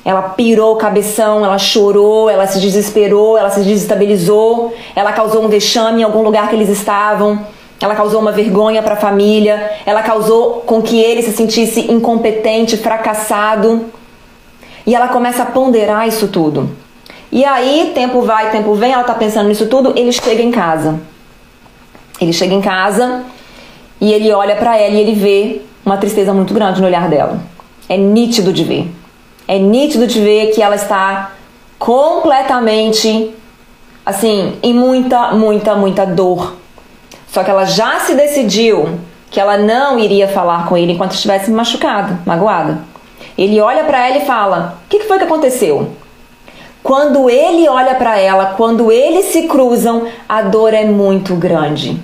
Ela 0.03 0.21
pirou 0.21 0.73
o 0.73 0.77
cabeção, 0.77 1.43
ela 1.43 1.57
chorou, 1.57 2.29
ela 2.29 2.47
se 2.47 2.59
desesperou, 2.59 3.37
ela 3.37 3.49
se 3.49 3.61
desestabilizou, 3.61 4.73
ela 4.95 5.11
causou 5.11 5.43
um 5.43 5.47
vexame 5.47 6.01
em 6.01 6.03
algum 6.03 6.21
lugar 6.21 6.49
que 6.49 6.55
eles 6.55 6.69
estavam 6.69 7.45
ela 7.81 7.95
causou 7.95 8.19
uma 8.19 8.31
vergonha 8.31 8.83
para 8.83 8.95
a 8.95 8.97
família, 8.97 9.71
ela 9.85 10.03
causou 10.03 10.61
com 10.65 10.81
que 10.81 10.99
ele 10.99 11.21
se 11.21 11.31
sentisse 11.31 11.91
incompetente, 11.91 12.75
fracassado. 12.75 13.85
E 14.85 14.93
ela 14.93 15.07
começa 15.07 15.43
a 15.43 15.45
ponderar 15.45 16.07
isso 16.07 16.27
tudo. 16.27 16.69
E 17.31 17.45
aí, 17.45 17.91
tempo 17.93 18.21
vai, 18.21 18.51
tempo 18.51 18.73
vem, 18.73 18.91
ela 18.91 19.03
tá 19.03 19.13
pensando 19.13 19.47
nisso 19.47 19.67
tudo, 19.67 19.93
ele 19.95 20.11
chega 20.11 20.41
em 20.41 20.51
casa. 20.51 20.99
Ele 22.19 22.33
chega 22.33 22.53
em 22.53 22.61
casa 22.61 23.23
e 24.01 24.11
ele 24.11 24.31
olha 24.31 24.55
para 24.55 24.77
ela 24.77 24.95
e 24.95 24.99
ele 24.99 25.13
vê 25.13 25.61
uma 25.85 25.97
tristeza 25.97 26.33
muito 26.33 26.53
grande 26.53 26.81
no 26.81 26.87
olhar 26.87 27.07
dela. 27.07 27.39
É 27.87 27.97
nítido 27.97 28.51
de 28.51 28.63
ver. 28.63 28.91
É 29.47 29.57
nítido 29.57 30.05
de 30.05 30.19
ver 30.19 30.51
que 30.51 30.61
ela 30.61 30.75
está 30.75 31.31
completamente 31.77 33.33
assim, 34.05 34.57
em 34.63 34.73
muita, 34.73 35.31
muita, 35.31 35.75
muita 35.75 36.05
dor 36.05 36.59
só 37.31 37.43
que 37.43 37.51
ela 37.51 37.65
já 37.65 37.99
se 37.99 38.15
decidiu 38.15 38.99
que 39.29 39.39
ela 39.39 39.57
não 39.57 39.99
iria 39.99 40.27
falar 40.27 40.67
com 40.67 40.75
ele 40.75 40.93
enquanto 40.93 41.13
estivesse 41.13 41.51
machucado, 41.51 42.17
magoada. 42.25 42.79
Ele 43.37 43.61
olha 43.61 43.83
para 43.83 44.07
ela 44.07 44.17
e 44.17 44.25
fala: 44.25 44.79
O 44.85 44.89
que, 44.89 44.99
que 44.99 45.05
foi 45.05 45.17
que 45.19 45.25
aconteceu? 45.25 45.91
Quando 46.81 47.29
ele 47.29 47.67
olha 47.67 47.95
para 47.95 48.17
ela, 48.17 48.53
quando 48.57 48.91
eles 48.91 49.25
se 49.25 49.43
cruzam, 49.43 50.07
a 50.27 50.41
dor 50.41 50.73
é 50.73 50.85
muito 50.85 51.35
grande. 51.35 51.99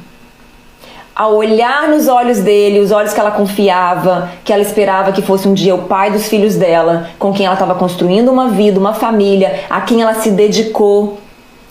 Ao 1.16 1.34
olhar 1.34 1.88
nos 1.88 2.10
olhos 2.10 2.40
dele, 2.40 2.82
os 2.82 2.92
olhos 2.92 3.14
que 3.14 3.20
ela 3.20 3.32
confiava, 3.32 4.30
que 4.44 4.52
ela 4.52 4.62
esperava 4.62 5.14
que 5.14 5.22
fosse 5.22 5.48
um 5.48 5.54
dia 5.54 5.74
o 5.74 5.84
pai 5.84 6.12
dos 6.12 6.28
filhos 6.28 6.58
dela, 6.58 7.10
com 7.18 7.32
quem 7.32 7.46
ela 7.46 7.56
estava 7.56 7.74
construindo 7.74 8.30
uma 8.30 8.50
vida, 8.50 8.78
uma 8.78 8.94
família, 8.94 9.62
a 9.70 9.80
quem 9.80 10.02
ela 10.02 10.16
se 10.16 10.30
dedicou, 10.32 11.20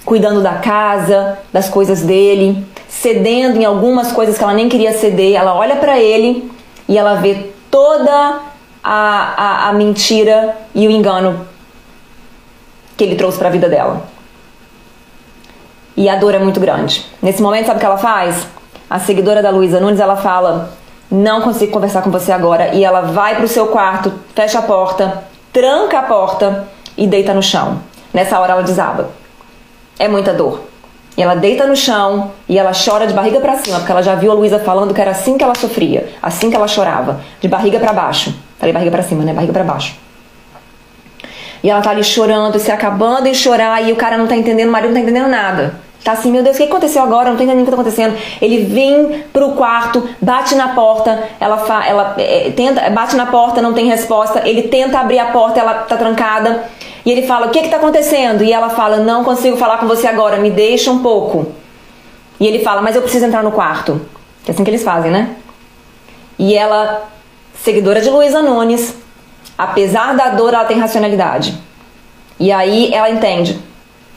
cuidando 0.02 0.42
da 0.42 0.54
casa, 0.54 1.38
das 1.52 1.68
coisas 1.68 2.00
dele, 2.00 2.64
cedendo 2.88 3.58
em 3.60 3.66
algumas 3.66 4.12
coisas 4.12 4.38
que 4.38 4.42
ela 4.42 4.54
nem 4.54 4.66
queria 4.66 4.94
ceder. 4.94 5.34
Ela 5.34 5.54
olha 5.54 5.76
para 5.76 6.00
ele 6.00 6.50
e 6.88 6.96
ela 6.96 7.16
vê 7.16 7.50
toda 7.70 8.40
a, 8.82 9.34
a, 9.36 9.68
a 9.68 9.72
mentira 9.74 10.56
e 10.74 10.88
o 10.88 10.90
engano 10.90 11.53
que 12.96 13.04
ele 13.04 13.16
trouxe 13.16 13.38
para 13.38 13.48
a 13.48 13.50
vida 13.50 13.68
dela. 13.68 14.02
E 15.96 16.08
a 16.08 16.16
dor 16.16 16.34
é 16.34 16.38
muito 16.38 16.58
grande. 16.58 17.06
Nesse 17.22 17.40
momento, 17.40 17.66
sabe 17.66 17.76
o 17.76 17.80
que 17.80 17.86
ela 17.86 17.98
faz? 17.98 18.46
A 18.90 18.98
seguidora 18.98 19.42
da 19.42 19.50
Luísa 19.50 19.80
Nunes, 19.80 20.00
ela 20.00 20.16
fala: 20.16 20.70
Não 21.10 21.42
consigo 21.42 21.72
conversar 21.72 22.02
com 22.02 22.10
você 22.10 22.32
agora. 22.32 22.74
E 22.74 22.84
ela 22.84 23.02
vai 23.02 23.36
pro 23.36 23.46
seu 23.46 23.68
quarto, 23.68 24.12
fecha 24.34 24.58
a 24.58 24.62
porta, 24.62 25.24
tranca 25.52 26.00
a 26.00 26.02
porta 26.02 26.68
e 26.96 27.06
deita 27.06 27.32
no 27.32 27.42
chão. 27.42 27.80
Nessa 28.12 28.38
hora 28.38 28.52
ela 28.52 28.62
desaba. 28.62 29.10
É 29.98 30.08
muita 30.08 30.32
dor. 30.32 30.62
E 31.16 31.22
ela 31.22 31.36
deita 31.36 31.64
no 31.64 31.76
chão 31.76 32.32
e 32.48 32.58
ela 32.58 32.72
chora 32.72 33.06
de 33.06 33.14
barriga 33.14 33.38
para 33.38 33.56
cima, 33.56 33.78
porque 33.78 33.92
ela 33.92 34.02
já 34.02 34.16
viu 34.16 34.32
a 34.32 34.34
Luísa 34.34 34.58
falando 34.58 34.92
que 34.92 35.00
era 35.00 35.12
assim 35.12 35.38
que 35.38 35.44
ela 35.44 35.54
sofria, 35.54 36.12
assim 36.20 36.50
que 36.50 36.56
ela 36.56 36.66
chorava, 36.66 37.20
de 37.40 37.46
barriga 37.46 37.78
para 37.78 37.92
baixo. 37.92 38.34
Falei 38.58 38.72
barriga 38.72 38.90
para 38.90 39.02
cima, 39.04 39.22
né? 39.22 39.32
Barriga 39.32 39.52
para 39.52 39.62
baixo. 39.62 39.94
E 41.64 41.70
ela 41.70 41.80
tá 41.80 41.90
ali 41.90 42.04
chorando, 42.04 42.58
se 42.58 42.70
acabando 42.70 43.22
de 43.22 43.34
chorar, 43.34 43.82
e 43.82 43.90
o 43.90 43.96
cara 43.96 44.18
não 44.18 44.26
tá 44.26 44.36
entendendo, 44.36 44.68
o 44.68 44.72
marido 44.72 44.90
não 44.90 44.96
tá 44.96 45.00
entendendo 45.00 45.30
nada. 45.30 45.74
Tá 46.04 46.12
assim, 46.12 46.30
meu 46.30 46.42
Deus, 46.42 46.56
o 46.56 46.58
que 46.58 46.64
aconteceu 46.64 47.02
agora? 47.02 47.30
Não 47.30 47.38
tô 47.38 47.42
entendendo 47.42 47.62
o 47.62 47.64
que 47.64 47.70
tá 47.70 47.80
acontecendo. 47.80 48.14
Ele 48.38 48.64
vem 48.64 49.24
pro 49.32 49.52
quarto, 49.52 50.06
bate 50.20 50.54
na 50.54 50.74
porta, 50.74 51.24
ela, 51.40 51.56
fa, 51.56 51.82
ela 51.86 52.14
é, 52.18 52.52
tenta, 52.54 52.90
bate 52.90 53.16
na 53.16 53.24
porta, 53.24 53.62
não 53.62 53.72
tem 53.72 53.86
resposta. 53.86 54.46
Ele 54.46 54.64
tenta 54.64 54.98
abrir 54.98 55.18
a 55.18 55.32
porta, 55.32 55.58
ela 55.58 55.72
tá 55.72 55.96
trancada. 55.96 56.64
E 57.06 57.10
ele 57.10 57.26
fala: 57.26 57.46
O 57.46 57.50
que 57.50 57.60
está 57.60 57.78
acontecendo? 57.78 58.44
E 58.44 58.52
ela 58.52 58.68
fala: 58.68 58.98
Não 58.98 59.24
consigo 59.24 59.56
falar 59.56 59.78
com 59.78 59.86
você 59.86 60.06
agora, 60.06 60.36
me 60.36 60.50
deixa 60.50 60.90
um 60.90 60.98
pouco. 60.98 61.46
E 62.38 62.46
ele 62.46 62.58
fala: 62.58 62.82
Mas 62.82 62.94
eu 62.94 63.00
preciso 63.00 63.24
entrar 63.24 63.42
no 63.42 63.52
quarto. 63.52 64.02
Que 64.44 64.50
é 64.50 64.52
assim 64.52 64.62
que 64.62 64.70
eles 64.70 64.84
fazem, 64.84 65.10
né? 65.10 65.30
E 66.38 66.54
ela, 66.54 67.08
seguidora 67.54 68.02
de 68.02 68.10
Luísa 68.10 68.42
Nunes, 68.42 68.94
apesar 69.56 70.14
da 70.14 70.30
dor, 70.30 70.54
ela 70.54 70.64
tem 70.64 70.78
racionalidade. 70.78 71.58
E 72.38 72.52
aí 72.52 72.92
ela 72.92 73.10
entende: 73.10 73.58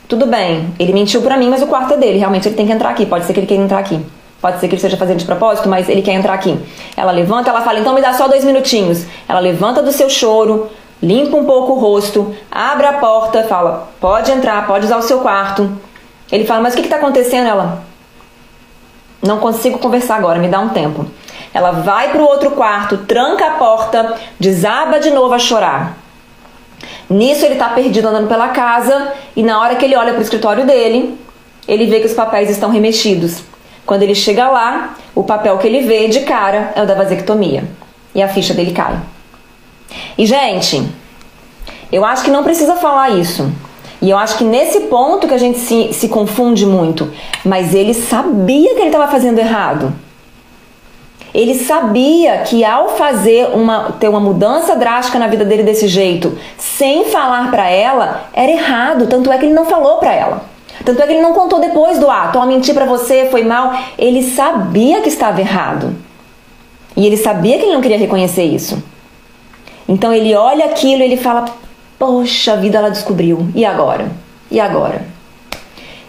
Tudo 0.08 0.26
bem, 0.26 0.74
ele 0.80 0.94
mentiu 0.94 1.22
para 1.22 1.38
mim, 1.38 1.50
mas 1.50 1.62
o 1.62 1.68
quarto 1.68 1.94
é 1.94 1.98
dele. 1.98 2.18
Realmente 2.18 2.48
ele 2.48 2.56
tem 2.56 2.66
que 2.66 2.72
entrar 2.72 2.90
aqui. 2.90 3.06
Pode 3.06 3.26
ser 3.26 3.34
que 3.34 3.40
ele 3.40 3.48
queira 3.48 3.64
entrar 3.64 3.80
aqui. 3.80 4.04
Pode 4.42 4.60
ser 4.60 4.68
que 4.68 4.76
ele 4.76 4.76
esteja 4.76 4.98
fazendo 4.98 5.18
de 5.18 5.26
propósito, 5.26 5.68
mas 5.68 5.90
ele 5.90 6.02
quer 6.02 6.14
entrar 6.14 6.34
aqui. 6.34 6.58
Ela 6.96 7.12
levanta, 7.12 7.50
ela 7.50 7.62
fala: 7.62 7.80
Então 7.80 7.94
me 7.94 8.02
dá 8.02 8.14
só 8.14 8.28
dois 8.28 8.44
minutinhos. 8.44 9.06
Ela 9.28 9.40
levanta 9.40 9.82
do 9.82 9.92
seu 9.92 10.10
choro, 10.10 10.70
limpa 11.02 11.38
um 11.38 11.46
pouco 11.46 11.74
o 11.74 11.80
rosto, 11.80 12.36
abre 12.52 12.86
a 12.86 12.94
porta, 12.94 13.44
fala: 13.44 13.90
pode 14.00 14.32
entrar, 14.32 14.66
pode 14.68 14.86
usar 14.86 14.98
o 14.98 15.02
seu 15.02 15.20
quarto. 15.20 15.72
Ele 16.32 16.46
fala: 16.46 16.62
mas 16.62 16.74
o 16.74 16.78
que 16.78 16.84
está 16.84 16.98
acontecendo? 16.98 17.48
Ela: 17.48 17.84
não 19.22 19.40
consigo 19.40 19.80
conversar 19.80 20.16
agora, 20.16 20.40
me 20.40 20.48
dá 20.48 20.60
um 20.60 20.70
tempo. 20.70 21.06
Ela 21.58 21.72
vai 21.72 22.12
para 22.12 22.22
o 22.22 22.28
outro 22.28 22.52
quarto, 22.52 22.98
tranca 23.00 23.48
a 23.48 23.52
porta, 23.52 24.14
desaba 24.40 25.00
de 25.00 25.10
novo 25.10 25.34
a 25.34 25.40
chorar. 25.40 25.98
Nisso 27.10 27.44
ele 27.44 27.56
está 27.56 27.70
perdido 27.70 28.08
andando 28.08 28.28
pela 28.28 28.50
casa 28.50 29.12
e 29.36 29.42
na 29.42 29.60
hora 29.60 29.76
que 29.76 29.84
ele 29.84 29.96
olha 29.96 30.12
para 30.12 30.20
o 30.20 30.22
escritório 30.22 30.68
dele, 30.68 31.20
ele 31.68 31.88
vê 31.88 32.00
que 32.00 32.06
os 32.06 32.14
papéis 32.14 32.52
estão 32.52 32.70
remexidos. 32.70 33.42
Quando 33.88 34.04
ele 34.04 34.14
chega 34.14 34.48
lá, 34.48 34.98
o 35.16 35.24
papel 35.24 35.58
que 35.58 35.66
ele 35.66 35.82
vê 35.82 36.08
de 36.08 36.20
cara 36.20 36.74
é 36.76 36.84
o 36.84 36.86
da 36.86 36.94
vasectomia 36.94 37.64
e 38.14 38.22
a 38.22 38.28
ficha 38.28 38.54
dele 38.54 38.72
cai. 38.72 38.96
E, 40.16 40.28
gente, 40.28 40.88
eu 41.92 42.06
acho 42.06 42.24
que 42.24 42.30
não 42.30 42.44
precisa 42.44 42.76
falar 42.76 43.10
isso. 43.10 43.52
E 44.00 44.12
eu 44.12 44.18
acho 44.20 44.38
que 44.38 44.44
nesse 44.44 44.82
ponto 44.82 45.28
que 45.28 45.34
a 45.34 45.40
gente 45.40 45.58
se, 45.58 45.92
se 45.92 46.08
confunde 46.08 46.68
muito. 46.68 47.12
Mas 47.44 47.74
ele 47.74 47.96
sabia 47.96 48.76
que 48.76 48.80
ele 48.80 48.90
estava 48.90 49.08
fazendo 49.08 49.40
errado. 49.40 49.92
Ele 51.38 51.54
sabia 51.54 52.40
que 52.40 52.66
ao 52.66 52.98
fazer 52.98 53.50
uma 53.54 53.92
ter 53.92 54.10
uma 54.10 54.20
mudança 54.20 54.76
drástica 54.76 55.20
na 55.20 55.28
vida 55.28 55.46
dele 55.46 55.62
desse 55.62 55.88
jeito, 55.88 56.36
sem 56.58 57.06
falar 57.06 57.52
para 57.52 57.70
ela, 57.70 58.28
era 58.34 58.52
errado. 58.52 59.06
Tanto 59.06 59.32
é 59.32 59.38
que 59.38 59.46
ele 59.46 59.54
não 59.54 59.66
falou 59.66 60.00
para 60.00 60.12
ela. 60.12 60.46
Tanto 60.84 61.00
é 61.00 61.06
que 61.06 61.14
ele 61.14 61.22
não 61.22 61.34
contou 61.34 61.60
depois 61.60 62.00
do 62.00 62.10
ato. 62.10 62.40
Ó, 62.40 62.42
oh, 62.42 62.48
menti 62.48 62.74
para 62.74 62.86
você, 62.86 63.28
foi 63.30 63.44
mal. 63.44 63.72
Ele 64.00 64.24
sabia 64.24 65.00
que 65.02 65.10
estava 65.10 65.40
errado. 65.40 65.96
E 66.96 67.06
ele 67.06 67.18
sabia 67.18 67.60
que 67.60 67.66
ele 67.66 67.74
não 67.74 67.82
queria 67.82 68.00
reconhecer 68.00 68.46
isso. 68.46 68.82
Então 69.88 70.12
ele 70.12 70.34
olha 70.34 70.66
aquilo 70.66 71.04
e 71.04 71.06
ele 71.06 71.18
fala: 71.18 71.46
Poxa 72.00 72.58
vida, 72.58 72.80
ela 72.80 72.90
descobriu. 72.90 73.48
E 73.54 73.64
agora? 73.64 74.12
E 74.50 74.60
agora? 74.60 75.06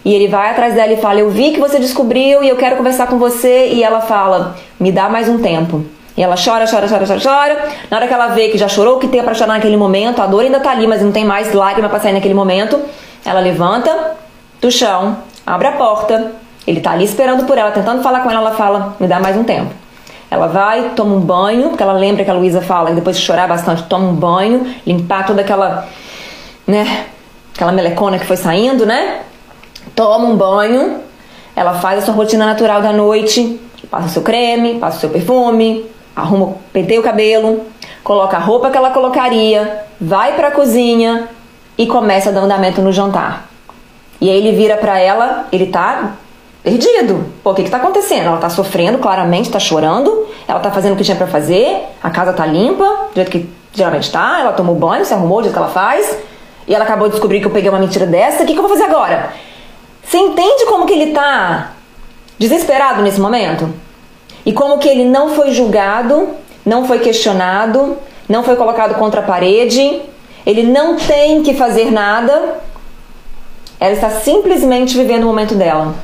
E 0.08 0.14
ele 0.14 0.26
vai 0.26 0.52
atrás 0.52 0.72
dela 0.72 0.90
e 0.90 0.96
fala: 0.96 1.20
Eu 1.20 1.28
vi 1.28 1.50
que 1.50 1.60
você 1.60 1.78
descobriu 1.78 2.42
e 2.42 2.48
eu 2.48 2.56
quero 2.56 2.76
conversar 2.76 3.08
com 3.08 3.18
você. 3.18 3.68
E 3.68 3.84
ela 3.84 4.00
fala: 4.00 4.56
Me 4.80 4.90
dá 4.90 5.06
mais 5.06 5.28
um 5.28 5.38
tempo. 5.38 5.84
E 6.16 6.22
ela 6.22 6.34
chora, 6.34 6.64
chora, 6.66 6.88
chora, 6.88 7.06
chora, 7.06 7.20
chora. 7.20 7.68
Na 7.90 7.98
hora 7.98 8.08
que 8.08 8.14
ela 8.14 8.28
vê 8.28 8.48
que 8.48 8.56
já 8.56 8.68
chorou 8.68 8.96
o 8.96 8.98
que 8.98 9.06
tem 9.06 9.22
para 9.22 9.34
chorar 9.34 9.52
naquele 9.52 9.76
momento, 9.76 10.22
a 10.22 10.26
dor 10.26 10.44
ainda 10.44 10.60
tá 10.60 10.70
ali, 10.70 10.86
mas 10.86 11.02
não 11.02 11.12
tem 11.12 11.26
mais 11.26 11.52
lágrima 11.52 11.90
para 11.90 12.00
sair 12.00 12.14
naquele 12.14 12.32
momento, 12.32 12.80
ela 13.22 13.38
levanta 13.38 14.14
do 14.62 14.70
chão, 14.70 15.18
abre 15.46 15.66
a 15.66 15.72
porta 15.72 16.32
Ele 16.66 16.80
tá 16.80 16.92
ali 16.92 17.04
esperando 17.04 17.44
por 17.44 17.58
ela, 17.58 17.70
tentando 17.70 18.02
falar 18.02 18.20
com 18.20 18.30
ela, 18.30 18.40
ela 18.40 18.52
fala: 18.52 18.96
"Me 18.98 19.06
dá 19.06 19.20
mais 19.20 19.36
um 19.36 19.44
tempo". 19.44 19.74
Ela 20.30 20.46
vai, 20.46 20.92
toma 20.96 21.16
um 21.16 21.20
banho, 21.20 21.68
porque 21.68 21.82
ela 21.82 21.92
lembra 21.92 22.24
que 22.24 22.30
a 22.30 22.34
Luísa 22.34 22.62
fala, 22.62 22.92
depois 22.92 23.18
de 23.18 23.22
chorar 23.22 23.46
bastante, 23.46 23.82
toma 23.82 24.08
um 24.08 24.14
banho, 24.14 24.74
limpar 24.86 25.26
toda 25.26 25.42
aquela, 25.42 25.86
né, 26.66 27.04
aquela 27.54 27.72
melecona 27.72 28.18
que 28.18 28.24
foi 28.24 28.38
saindo, 28.38 28.86
né? 28.86 29.20
Toma 29.98 30.26
um 30.28 30.36
banho, 30.36 31.00
ela 31.56 31.74
faz 31.74 31.98
a 31.98 32.02
sua 32.02 32.14
rotina 32.14 32.46
natural 32.46 32.80
da 32.80 32.92
noite, 32.92 33.60
passa 33.90 34.06
o 34.06 34.08
seu 34.08 34.22
creme, 34.22 34.78
passa 34.78 34.96
o 34.96 35.00
seu 35.00 35.10
perfume, 35.10 35.90
arruma, 36.14 36.54
penteia 36.72 37.00
o 37.00 37.02
cabelo, 37.02 37.62
coloca 38.04 38.36
a 38.36 38.38
roupa 38.38 38.70
que 38.70 38.76
ela 38.76 38.90
colocaria, 38.90 39.86
vai 40.00 40.36
para 40.36 40.46
a 40.46 40.50
cozinha 40.52 41.28
e 41.76 41.84
começa 41.84 42.28
a 42.28 42.32
dar 42.32 42.42
andamento 42.42 42.80
no 42.80 42.92
jantar. 42.92 43.48
E 44.20 44.30
aí 44.30 44.36
ele 44.36 44.52
vira 44.52 44.76
para 44.76 45.00
ela, 45.00 45.48
ele 45.50 45.66
tá 45.66 46.12
perdido. 46.62 47.26
Pô, 47.42 47.50
o 47.50 47.54
que, 47.56 47.64
que 47.64 47.70
tá 47.70 47.78
acontecendo? 47.78 48.26
Ela 48.26 48.38
tá 48.38 48.48
sofrendo, 48.48 48.98
claramente, 48.98 49.50
tá 49.50 49.58
chorando, 49.58 50.28
ela 50.46 50.60
tá 50.60 50.70
fazendo 50.70 50.92
o 50.92 50.96
que 50.96 51.02
tinha 51.02 51.16
para 51.16 51.26
fazer, 51.26 51.76
a 52.00 52.08
casa 52.08 52.32
tá 52.32 52.46
limpa, 52.46 52.84
do 52.84 53.16
jeito 53.16 53.32
que 53.32 53.50
geralmente 53.74 54.12
tá, 54.12 54.38
ela 54.42 54.52
tomou 54.52 54.76
banho, 54.76 55.04
se 55.04 55.12
arrumou 55.12 55.38
do 55.38 55.46
jeito 55.46 55.54
que 55.54 55.58
ela 55.58 55.72
faz, 55.72 56.16
e 56.68 56.72
ela 56.72 56.84
acabou 56.84 57.08
de 57.08 57.14
descobrir 57.14 57.40
que 57.40 57.46
eu 57.46 57.50
peguei 57.50 57.68
uma 57.68 57.80
mentira 57.80 58.06
dessa, 58.06 58.44
o 58.44 58.46
que, 58.46 58.52
que 58.52 58.58
eu 58.60 58.62
vou 58.62 58.70
fazer 58.70 58.84
agora? 58.84 59.47
Você 60.08 60.16
entende 60.16 60.64
como 60.64 60.86
que 60.86 60.94
ele 60.94 61.12
tá 61.12 61.72
desesperado 62.38 63.02
nesse 63.02 63.20
momento? 63.20 63.70
E 64.46 64.54
como 64.54 64.78
que 64.78 64.88
ele 64.88 65.04
não 65.04 65.34
foi 65.34 65.52
julgado, 65.52 66.30
não 66.64 66.86
foi 66.86 67.00
questionado, 67.00 67.98
não 68.26 68.42
foi 68.42 68.56
colocado 68.56 68.94
contra 68.94 69.20
a 69.20 69.24
parede, 69.24 70.00
ele 70.46 70.62
não 70.62 70.96
tem 70.96 71.42
que 71.42 71.52
fazer 71.52 71.90
nada, 71.90 72.58
ela 73.78 73.92
está 73.92 74.08
simplesmente 74.08 74.96
vivendo 74.96 75.24
o 75.24 75.26
momento 75.26 75.54
dela. 75.54 75.94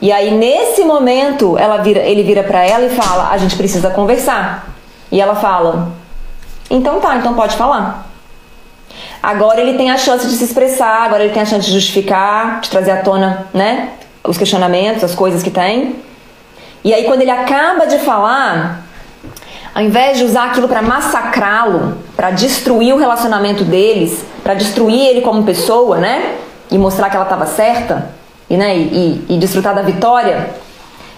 E 0.00 0.12
aí 0.12 0.30
nesse 0.30 0.84
momento 0.84 1.58
ela 1.58 1.78
vira, 1.78 1.98
ele 1.98 2.22
vira 2.22 2.44
para 2.44 2.64
ela 2.64 2.84
e 2.86 2.90
fala: 2.90 3.30
"A 3.32 3.36
gente 3.36 3.56
precisa 3.56 3.90
conversar". 3.90 4.68
E 5.10 5.20
ela 5.20 5.34
fala: 5.34 5.90
"Então 6.70 7.00
tá, 7.00 7.16
então 7.16 7.34
pode 7.34 7.56
falar". 7.56 8.07
Agora 9.22 9.60
ele 9.60 9.76
tem 9.76 9.90
a 9.90 9.98
chance 9.98 10.26
de 10.26 10.34
se 10.34 10.44
expressar, 10.44 11.04
agora 11.04 11.24
ele 11.24 11.32
tem 11.32 11.42
a 11.42 11.46
chance 11.46 11.66
de 11.66 11.72
justificar, 11.72 12.60
de 12.60 12.70
trazer 12.70 12.92
à 12.92 13.02
tona, 13.02 13.48
né, 13.52 13.90
os 14.24 14.38
questionamentos, 14.38 15.02
as 15.02 15.14
coisas 15.14 15.42
que 15.42 15.50
tem. 15.50 15.96
E 16.84 16.94
aí 16.94 17.04
quando 17.04 17.22
ele 17.22 17.30
acaba 17.30 17.86
de 17.86 17.98
falar, 17.98 18.84
ao 19.74 19.82
invés 19.82 20.18
de 20.18 20.24
usar 20.24 20.46
aquilo 20.46 20.68
para 20.68 20.82
massacrá-lo, 20.82 21.98
para 22.16 22.30
destruir 22.30 22.94
o 22.94 22.98
relacionamento 22.98 23.64
deles, 23.64 24.24
para 24.42 24.54
destruir 24.54 25.06
ele 25.06 25.20
como 25.20 25.42
pessoa, 25.42 25.98
né, 25.98 26.36
e 26.70 26.78
mostrar 26.78 27.10
que 27.10 27.16
ela 27.16 27.24
estava 27.24 27.46
certa, 27.46 28.10
e, 28.48 28.56
né, 28.56 28.76
e, 28.76 29.24
e, 29.28 29.34
e 29.34 29.38
desfrutar 29.38 29.74
da 29.74 29.82
vitória, 29.82 30.50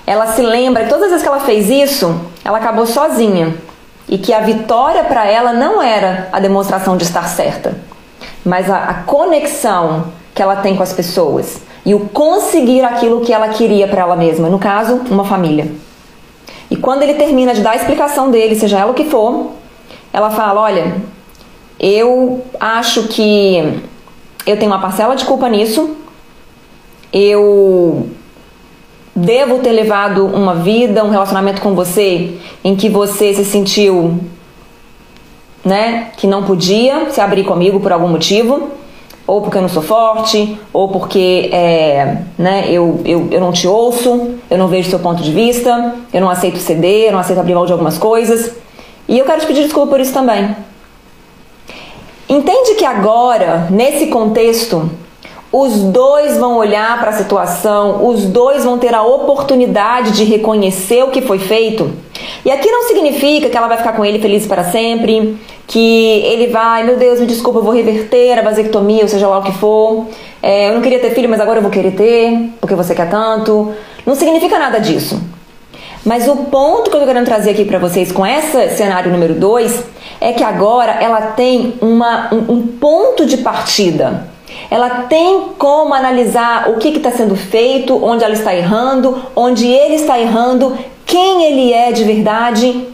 ela 0.06 0.26
se 0.28 0.42
lembra 0.42 0.84
que 0.84 0.88
todas 0.88 1.04
as 1.04 1.10
vezes 1.10 1.22
que 1.22 1.28
ela 1.28 1.40
fez 1.40 1.68
isso, 1.68 2.20
ela 2.44 2.58
acabou 2.58 2.86
sozinha. 2.86 3.54
E 4.08 4.18
que 4.18 4.32
a 4.32 4.40
vitória 4.40 5.04
para 5.04 5.24
ela 5.24 5.52
não 5.52 5.80
era 5.80 6.28
a 6.32 6.40
demonstração 6.40 6.96
de 6.96 7.04
estar 7.04 7.28
certa, 7.28 7.76
mas 8.44 8.70
a, 8.70 8.85
a 8.85 8.94
conexão 9.03 10.07
que 10.35 10.42
ela 10.42 10.57
tem 10.57 10.76
com 10.76 10.83
as 10.83 10.92
pessoas 10.92 11.61
e 11.85 11.94
o 11.94 12.00
conseguir 12.09 12.83
aquilo 12.85 13.20
que 13.20 13.33
ela 13.33 13.48
queria 13.48 13.88
para 13.88 14.03
ela 14.03 14.16
mesma, 14.16 14.48
no 14.48 14.59
caso, 14.59 15.00
uma 15.11 15.24
família. 15.24 15.70
E 16.70 16.76
quando 16.76 17.03
ele 17.03 17.14
termina 17.14 17.53
de 17.53 17.62
dar 17.62 17.72
a 17.72 17.76
explicação 17.76 18.31
dele, 18.31 18.55
seja 18.55 18.79
ela 18.79 18.92
o 18.92 18.94
que 18.94 19.05
for, 19.05 19.53
ela 20.12 20.31
fala: 20.31 20.61
Olha, 20.61 20.96
eu 21.79 22.44
acho 22.59 23.09
que 23.09 23.81
eu 24.46 24.57
tenho 24.57 24.70
uma 24.70 24.81
parcela 24.81 25.16
de 25.16 25.24
culpa 25.24 25.48
nisso, 25.48 25.96
eu 27.12 28.09
devo 29.14 29.59
ter 29.59 29.72
levado 29.72 30.26
uma 30.26 30.55
vida, 30.55 31.05
um 31.05 31.11
relacionamento 31.11 31.61
com 31.61 31.74
você 31.74 32.38
em 32.62 32.76
que 32.76 32.88
você 32.88 33.35
se 33.35 33.44
sentiu, 33.44 34.20
né, 35.64 36.08
que 36.16 36.26
não 36.26 36.44
podia 36.44 37.10
se 37.10 37.20
abrir 37.20 37.44
comigo 37.44 37.80
por 37.80 37.92
algum 37.92 38.08
motivo, 38.08 38.70
ou 39.26 39.40
porque 39.42 39.58
eu 39.58 39.62
não 39.62 39.68
sou 39.68 39.82
forte, 39.82 40.58
ou 40.72 40.88
porque 40.88 41.50
é, 41.52 42.18
né, 42.36 42.64
eu, 42.68 43.00
eu, 43.04 43.28
eu 43.30 43.40
não 43.40 43.52
te 43.52 43.66
ouço, 43.68 44.34
eu 44.50 44.58
não 44.58 44.66
vejo 44.66 44.90
seu 44.90 44.98
ponto 44.98 45.22
de 45.22 45.30
vista, 45.30 45.94
eu 46.12 46.20
não 46.20 46.28
aceito 46.28 46.58
ceder, 46.58 47.06
eu 47.06 47.12
não 47.12 47.20
aceito 47.20 47.38
abrir 47.38 47.54
mão 47.54 47.64
de 47.64 47.72
algumas 47.72 47.96
coisas. 47.96 48.52
E 49.06 49.18
eu 49.18 49.24
quero 49.24 49.40
te 49.40 49.46
pedir 49.46 49.62
desculpa 49.62 49.90
por 49.90 50.00
isso 50.00 50.12
também. 50.12 50.56
Entende 52.28 52.74
que 52.74 52.84
agora, 52.84 53.66
nesse 53.70 54.06
contexto, 54.06 54.90
os 55.52 55.80
dois 55.80 56.36
vão 56.38 56.56
olhar 56.56 57.00
para 57.00 57.10
a 57.10 57.12
situação, 57.12 58.06
os 58.06 58.24
dois 58.24 58.64
vão 58.64 58.78
ter 58.78 58.94
a 58.94 59.02
oportunidade 59.02 60.12
de 60.12 60.22
reconhecer 60.22 61.02
o 61.02 61.08
que 61.08 61.20
foi 61.20 61.40
feito. 61.40 61.90
E 62.44 62.50
aqui 62.50 62.70
não 62.70 62.84
significa 62.84 63.48
que 63.48 63.56
ela 63.56 63.66
vai 63.66 63.76
ficar 63.76 63.94
com 63.94 64.04
ele 64.04 64.20
feliz 64.20 64.46
para 64.46 64.62
sempre, 64.62 65.36
que 65.66 66.22
ele 66.24 66.46
vai, 66.46 66.84
meu 66.84 66.96
Deus, 66.96 67.18
me 67.18 67.26
desculpa, 67.26 67.58
eu 67.58 67.64
vou 67.64 67.74
reverter 67.74 68.38
a 68.38 68.42
vasectomia, 68.42 69.02
ou 69.02 69.08
seja 69.08 69.26
lá 69.26 69.38
o 69.38 69.42
que 69.42 69.52
for. 69.52 70.06
É, 70.40 70.68
eu 70.68 70.74
não 70.74 70.82
queria 70.82 71.00
ter 71.00 71.10
filho, 71.10 71.28
mas 71.28 71.40
agora 71.40 71.58
eu 71.58 71.62
vou 71.62 71.70
querer 71.70 71.92
ter, 71.92 72.50
porque 72.60 72.76
você 72.76 72.94
quer 72.94 73.10
tanto. 73.10 73.72
Não 74.06 74.14
significa 74.14 74.56
nada 74.56 74.78
disso. 74.78 75.20
Mas 76.04 76.28
o 76.28 76.36
ponto 76.44 76.90
que 76.90 76.96
eu 76.96 77.00
tô 77.00 77.06
querendo 77.06 77.26
trazer 77.26 77.50
aqui 77.50 77.64
para 77.64 77.78
vocês 77.78 78.10
com 78.12 78.24
esse 78.24 78.70
cenário 78.70 79.10
número 79.10 79.34
2 79.34 79.84
é 80.20 80.32
que 80.32 80.44
agora 80.44 80.92
ela 80.92 81.20
tem 81.32 81.74
uma, 81.80 82.32
um, 82.32 82.54
um 82.54 82.66
ponto 82.66 83.26
de 83.26 83.38
partida 83.38 84.29
ela 84.70 85.02
tem 85.09 85.48
como 85.59 85.92
analisar 85.92 86.70
o 86.70 86.76
que 86.76 86.88
está 86.88 87.11
sendo 87.11 87.35
feito, 87.35 88.02
onde 88.02 88.22
ela 88.22 88.35
está 88.35 88.54
errando, 88.54 89.20
onde 89.35 89.66
ele 89.66 89.96
está 89.96 90.18
errando, 90.18 90.78
quem 91.04 91.44
ele 91.44 91.72
é 91.72 91.90
de 91.90 92.04
verdade. 92.04 92.87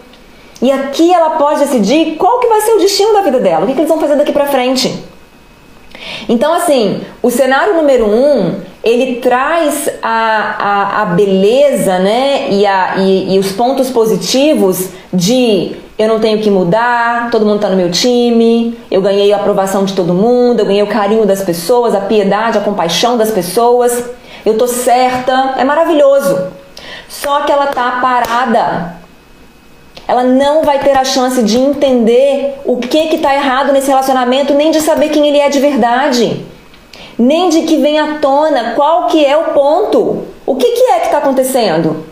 E 0.62 0.72
aqui 0.72 1.12
ela 1.12 1.30
pode 1.30 1.60
decidir 1.60 2.16
qual 2.16 2.40
que 2.40 2.46
vai 2.46 2.62
ser 2.62 2.72
o 2.72 2.78
destino 2.78 3.12
da 3.12 3.20
vida 3.20 3.38
dela, 3.38 3.64
o 3.64 3.66
que, 3.66 3.74
que 3.74 3.80
eles 3.80 3.90
vão 3.90 4.00
fazer 4.00 4.16
daqui 4.16 4.32
para 4.32 4.46
frente. 4.46 5.04
Então, 6.28 6.52
assim, 6.54 7.02
o 7.22 7.30
cenário 7.30 7.74
número 7.74 8.06
um, 8.06 8.54
ele 8.82 9.16
traz 9.16 9.88
a, 10.02 10.56
a, 10.58 11.02
a 11.02 11.04
beleza, 11.06 11.98
né, 11.98 12.48
e, 12.50 12.66
a, 12.66 12.96
e, 12.98 13.34
e 13.34 13.38
os 13.38 13.52
pontos 13.52 13.90
positivos 13.90 14.88
de 15.12 15.76
eu 15.98 16.08
não 16.08 16.20
tenho 16.20 16.42
que 16.42 16.50
mudar, 16.50 17.30
todo 17.30 17.46
mundo 17.46 17.56
está 17.56 17.70
no 17.70 17.76
meu 17.76 17.90
time, 17.90 18.78
eu 18.90 19.00
ganhei 19.00 19.32
a 19.32 19.36
aprovação 19.36 19.84
de 19.84 19.94
todo 19.94 20.12
mundo, 20.12 20.60
eu 20.60 20.66
ganhei 20.66 20.82
o 20.82 20.86
carinho 20.86 21.24
das 21.24 21.42
pessoas, 21.42 21.94
a 21.94 22.00
piedade, 22.00 22.58
a 22.58 22.60
compaixão 22.60 23.16
das 23.16 23.30
pessoas, 23.30 24.04
eu 24.44 24.58
tô 24.58 24.66
certa, 24.66 25.54
é 25.56 25.64
maravilhoso. 25.64 26.48
Só 27.08 27.40
que 27.42 27.52
ela 27.52 27.68
tá 27.68 27.98
parada. 28.02 28.96
Ela 30.06 30.22
não 30.22 30.62
vai 30.62 30.78
ter 30.80 30.96
a 30.96 31.04
chance 31.04 31.42
de 31.42 31.58
entender 31.58 32.60
o 32.64 32.76
que 32.76 33.08
que 33.08 33.18
tá 33.18 33.34
errado 33.34 33.72
nesse 33.72 33.88
relacionamento, 33.88 34.54
nem 34.54 34.70
de 34.70 34.80
saber 34.80 35.08
quem 35.08 35.26
ele 35.26 35.38
é 35.38 35.48
de 35.48 35.58
verdade. 35.58 36.44
Nem 37.18 37.48
de 37.48 37.62
que 37.62 37.78
vem 37.78 37.98
à 37.98 38.18
tona 38.18 38.74
qual 38.74 39.06
que 39.06 39.24
é 39.24 39.36
o 39.36 39.54
ponto. 39.54 40.26
O 40.44 40.54
que 40.56 40.70
que 40.70 40.82
é 40.90 41.00
que 41.00 41.06
está 41.06 41.18
acontecendo? 41.18 42.06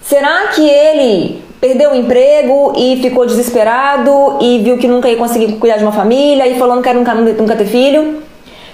Será 0.00 0.48
que 0.48 0.66
ele 0.66 1.42
perdeu 1.62 1.92
o 1.92 1.94
emprego 1.94 2.72
e 2.76 3.00
ficou 3.00 3.24
desesperado 3.24 4.38
e 4.40 4.58
viu 4.58 4.78
que 4.78 4.88
nunca 4.88 5.08
ia 5.08 5.16
conseguir 5.16 5.52
cuidar 5.58 5.76
de 5.76 5.84
uma 5.84 5.92
família 5.92 6.44
e 6.48 6.58
falou 6.58 6.82
quero 6.82 6.98
nunca, 6.98 7.14
nunca 7.14 7.54
ter 7.54 7.66
filho? 7.66 8.20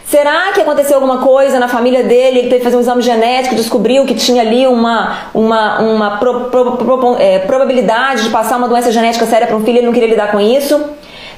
Será 0.06 0.52
que 0.54 0.62
aconteceu 0.62 0.94
alguma 0.94 1.18
coisa 1.18 1.60
na 1.60 1.68
família 1.68 2.02
dele? 2.02 2.38
Ele 2.38 2.48
teve 2.48 2.60
que 2.60 2.64
fazer 2.64 2.78
um 2.78 2.80
exame 2.80 3.02
genético, 3.02 3.54
descobriu 3.54 4.06
que 4.06 4.14
tinha 4.14 4.40
ali 4.40 4.66
uma, 4.66 5.28
uma, 5.34 5.80
uma 5.80 6.16
pro, 6.16 6.44
pro, 6.44 6.76
pro, 6.78 7.16
é, 7.18 7.40
probabilidade 7.40 8.22
de 8.22 8.30
passar 8.30 8.56
uma 8.56 8.66
doença 8.66 8.90
genética 8.90 9.26
séria 9.26 9.46
para 9.46 9.54
um 9.54 9.60
filho 9.62 9.74
e 9.74 9.78
ele 9.80 9.86
não 9.86 9.92
queria 9.92 10.08
lidar 10.08 10.30
com 10.32 10.40
isso? 10.40 10.82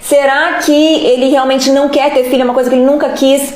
Será 0.00 0.54
que 0.64 0.72
ele 0.72 1.30
realmente 1.30 1.72
não 1.72 1.88
quer 1.88 2.12
ter 2.12 2.30
filho, 2.30 2.42
é 2.42 2.44
uma 2.44 2.54
coisa 2.54 2.70
que 2.70 2.76
ele 2.76 2.84
nunca 2.84 3.08
quis 3.08 3.54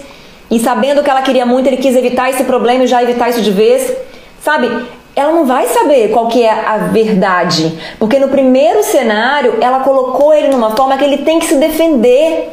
e 0.50 0.58
sabendo 0.58 1.00
que 1.00 1.08
ela 1.08 1.22
queria 1.22 1.46
muito, 1.46 1.68
ele 1.68 1.76
quis 1.76 1.94
evitar 1.94 2.28
esse 2.28 2.42
problema 2.42 2.82
e 2.82 2.88
já 2.88 3.00
evitar 3.00 3.30
isso 3.30 3.40
de 3.40 3.52
vez? 3.52 3.96
Sabe? 4.42 4.68
Ela 5.16 5.32
não 5.32 5.46
vai 5.46 5.66
saber 5.66 6.10
qual 6.10 6.26
que 6.26 6.42
é 6.42 6.50
a 6.50 6.78
verdade, 6.78 7.78
porque 7.98 8.18
no 8.18 8.28
primeiro 8.28 8.82
cenário 8.82 9.58
ela 9.60 9.80
colocou 9.80 10.34
ele 10.34 10.48
numa 10.48 10.70
forma 10.70 10.96
que 10.96 11.04
ele 11.04 11.18
tem 11.18 11.38
que 11.38 11.46
se 11.46 11.56
defender, 11.56 12.50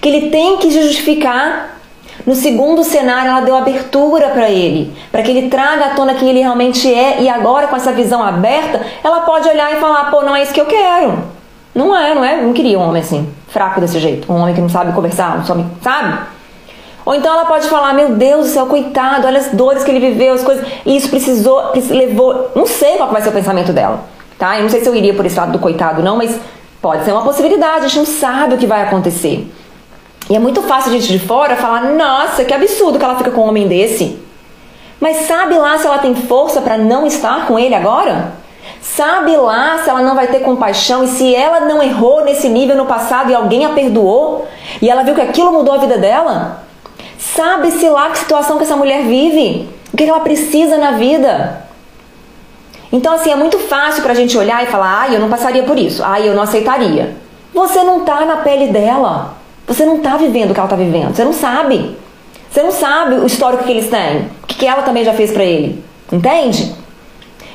que 0.00 0.08
ele 0.08 0.30
tem 0.30 0.56
que 0.58 0.70
justificar. 0.70 1.72
No 2.24 2.34
segundo 2.34 2.84
cenário 2.84 3.30
ela 3.30 3.40
deu 3.40 3.56
abertura 3.56 4.28
para 4.28 4.48
ele, 4.48 4.94
para 5.10 5.22
que 5.22 5.30
ele 5.30 5.48
traga 5.48 5.86
à 5.86 5.90
tona 5.90 6.14
quem 6.14 6.30
ele 6.30 6.40
realmente 6.40 6.92
é 6.92 7.20
e 7.20 7.28
agora 7.28 7.66
com 7.66 7.76
essa 7.76 7.92
visão 7.92 8.22
aberta, 8.22 8.80
ela 9.02 9.22
pode 9.22 9.48
olhar 9.48 9.72
e 9.72 9.80
falar: 9.80 10.10
"Pô, 10.10 10.22
não 10.22 10.34
é 10.34 10.42
isso 10.42 10.54
que 10.54 10.60
eu 10.60 10.66
quero". 10.66 11.18
Não 11.74 11.94
é, 11.94 12.14
não 12.14 12.24
é, 12.24 12.40
não 12.40 12.52
queria 12.52 12.78
um 12.78 12.88
homem 12.88 13.02
assim, 13.02 13.28
fraco 13.48 13.80
desse 13.80 13.98
jeito, 13.98 14.32
um 14.32 14.36
homem 14.36 14.54
que 14.54 14.60
não 14.60 14.68
sabe 14.68 14.92
conversar, 14.92 15.36
não 15.36 15.44
sabe, 15.44 15.66
sabe? 15.82 16.18
Ou 17.04 17.14
então 17.14 17.32
ela 17.32 17.44
pode 17.44 17.68
falar: 17.68 17.92
Meu 17.92 18.10
Deus 18.10 18.46
do 18.46 18.52
céu, 18.52 18.66
coitado, 18.66 19.26
olha 19.26 19.38
as 19.38 19.48
dores 19.48 19.84
que 19.84 19.90
ele 19.90 20.00
viveu, 20.00 20.34
as 20.34 20.42
coisas. 20.42 20.66
E 20.86 20.96
isso 20.96 21.08
precisou, 21.08 21.72
levou. 21.90 22.50
Não 22.54 22.66
sei 22.66 22.96
qual 22.96 23.10
vai 23.10 23.22
ser 23.22 23.28
o 23.28 23.32
pensamento 23.32 23.72
dela, 23.72 24.00
tá? 24.38 24.56
Eu 24.56 24.62
não 24.62 24.70
sei 24.70 24.80
se 24.80 24.88
eu 24.88 24.94
iria 24.94 25.14
por 25.14 25.26
esse 25.26 25.36
lado 25.36 25.52
do 25.52 25.58
coitado, 25.58 26.02
não, 26.02 26.16
mas 26.16 26.38
pode 26.80 27.04
ser 27.04 27.12
uma 27.12 27.22
possibilidade, 27.22 27.84
a 27.84 27.88
gente 27.88 27.98
não 27.98 28.06
sabe 28.06 28.54
o 28.54 28.58
que 28.58 28.66
vai 28.66 28.82
acontecer. 28.82 29.50
E 30.30 30.34
é 30.34 30.38
muito 30.38 30.62
fácil 30.62 30.90
a 30.90 30.94
gente 30.94 31.12
de 31.12 31.18
fora 31.18 31.56
falar: 31.56 31.92
Nossa, 31.92 32.44
que 32.44 32.54
absurdo 32.54 32.98
que 32.98 33.04
ela 33.04 33.16
fica 33.16 33.30
com 33.30 33.42
um 33.42 33.48
homem 33.48 33.68
desse. 33.68 34.18
Mas 34.98 35.26
sabe 35.26 35.58
lá 35.58 35.76
se 35.76 35.86
ela 35.86 35.98
tem 35.98 36.14
força 36.14 36.62
para 36.62 36.78
não 36.78 37.06
estar 37.06 37.46
com 37.46 37.58
ele 37.58 37.74
agora? 37.74 38.32
Sabe 38.80 39.36
lá 39.36 39.78
se 39.78 39.90
ela 39.90 40.00
não 40.00 40.14
vai 40.14 40.28
ter 40.28 40.40
compaixão 40.40 41.04
e 41.04 41.08
se 41.08 41.34
ela 41.34 41.60
não 41.60 41.82
errou 41.82 42.24
nesse 42.24 42.48
nível 42.48 42.76
no 42.76 42.86
passado 42.86 43.30
e 43.30 43.34
alguém 43.34 43.66
a 43.66 43.70
perdoou 43.70 44.46
e 44.80 44.88
ela 44.88 45.02
viu 45.02 45.14
que 45.14 45.20
aquilo 45.20 45.52
mudou 45.52 45.74
a 45.74 45.78
vida 45.78 45.98
dela? 45.98 46.63
Sabe-se 47.18 47.88
lá 47.88 48.10
que 48.10 48.18
situação 48.18 48.58
que 48.58 48.64
essa 48.64 48.76
mulher 48.76 49.04
vive? 49.04 49.68
O 49.92 49.96
que 49.96 50.04
ela 50.04 50.20
precisa 50.20 50.78
na 50.78 50.92
vida? 50.92 51.64
Então, 52.92 53.14
assim, 53.14 53.30
é 53.30 53.36
muito 53.36 53.58
fácil 53.58 54.02
pra 54.02 54.14
gente 54.14 54.36
olhar 54.38 54.62
e 54.62 54.66
falar: 54.66 55.00
ai, 55.02 55.16
eu 55.16 55.20
não 55.20 55.28
passaria 55.28 55.64
por 55.64 55.78
isso, 55.78 56.02
ai, 56.04 56.28
eu 56.28 56.34
não 56.34 56.42
aceitaria. 56.42 57.16
Você 57.52 57.82
não 57.82 58.04
tá 58.04 58.24
na 58.24 58.38
pele 58.38 58.68
dela. 58.68 59.34
Você 59.66 59.86
não 59.86 59.98
tá 59.98 60.16
vivendo 60.16 60.50
o 60.50 60.54
que 60.54 60.60
ela 60.60 60.68
tá 60.68 60.76
vivendo. 60.76 61.14
Você 61.14 61.24
não 61.24 61.32
sabe. 61.32 61.96
Você 62.50 62.62
não 62.62 62.70
sabe 62.70 63.16
o 63.16 63.26
histórico 63.26 63.64
que 63.64 63.70
eles 63.70 63.88
têm, 63.88 64.28
o 64.42 64.46
que 64.46 64.64
ela 64.64 64.82
também 64.82 65.04
já 65.04 65.12
fez 65.12 65.32
para 65.32 65.42
ele. 65.42 65.82
Entende? 66.12 66.72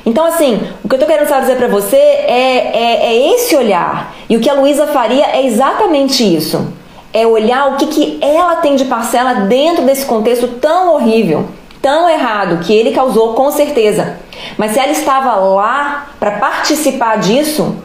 Então, 0.04 0.26
assim, 0.26 0.60
o 0.84 0.88
que 0.88 0.94
eu 0.94 0.98
tô 0.98 1.06
querendo 1.06 1.26
dizer 1.40 1.56
para 1.56 1.68
você 1.68 1.96
é, 1.96 2.70
é, 2.74 3.06
é, 3.06 3.34
esse 3.34 3.56
olhar. 3.56 4.14
E 4.28 4.36
o 4.36 4.40
que 4.40 4.48
a 4.50 4.54
Luísa 4.54 4.86
faria 4.88 5.24
é 5.24 5.46
exatamente 5.46 6.22
isso. 6.22 6.70
É 7.12 7.26
olhar 7.26 7.72
o 7.72 7.76
que, 7.76 7.86
que 7.86 8.18
ela 8.22 8.56
tem 8.56 8.76
de 8.76 8.84
parcela 8.84 9.34
dentro 9.34 9.84
desse 9.84 10.06
contexto 10.06 10.46
tão 10.46 10.94
horrível, 10.94 11.48
tão 11.82 12.08
errado, 12.08 12.64
que 12.64 12.72
ele 12.72 12.92
causou 12.92 13.34
com 13.34 13.50
certeza. 13.50 14.18
Mas 14.56 14.72
se 14.72 14.78
ela 14.78 14.92
estava 14.92 15.34
lá 15.34 16.10
para 16.18 16.32
participar 16.32 17.18
disso, 17.18 17.76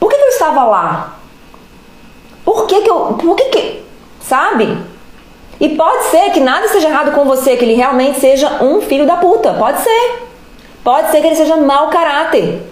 por 0.00 0.10
que, 0.10 0.16
que 0.16 0.24
eu 0.24 0.30
estava 0.30 0.64
lá? 0.64 1.16
Por 2.44 2.66
que, 2.66 2.80
que 2.82 2.90
eu. 2.90 3.16
Por 3.20 3.36
que 3.36 3.44
que. 3.44 3.82
Sabe? 4.20 4.76
E 5.60 5.70
pode 5.70 6.04
ser 6.04 6.30
que 6.30 6.40
nada 6.40 6.66
esteja 6.66 6.88
errado 6.88 7.12
com 7.12 7.24
você, 7.24 7.56
que 7.56 7.64
ele 7.64 7.74
realmente 7.74 8.20
seja 8.20 8.62
um 8.62 8.80
filho 8.80 9.06
da 9.06 9.16
puta. 9.16 9.54
Pode 9.54 9.80
ser. 9.80 10.26
Pode 10.84 11.10
ser 11.10 11.20
que 11.20 11.26
ele 11.26 11.36
seja 11.36 11.56
mau 11.56 11.88
caráter. 11.88 12.62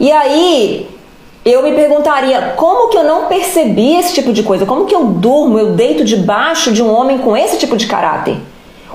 E 0.00 0.10
aí, 0.10 0.88
eu 1.50 1.62
me 1.62 1.72
perguntaria, 1.72 2.54
como 2.56 2.88
que 2.88 2.96
eu 2.96 3.04
não 3.04 3.26
percebi 3.26 3.96
esse 3.96 4.14
tipo 4.14 4.32
de 4.32 4.42
coisa? 4.42 4.66
Como 4.66 4.86
que 4.86 4.94
eu 4.94 5.04
durmo, 5.04 5.58
eu 5.58 5.72
deito 5.72 6.04
debaixo 6.04 6.72
de 6.72 6.82
um 6.82 6.92
homem 6.92 7.18
com 7.18 7.36
esse 7.36 7.58
tipo 7.58 7.76
de 7.76 7.86
caráter? 7.86 8.36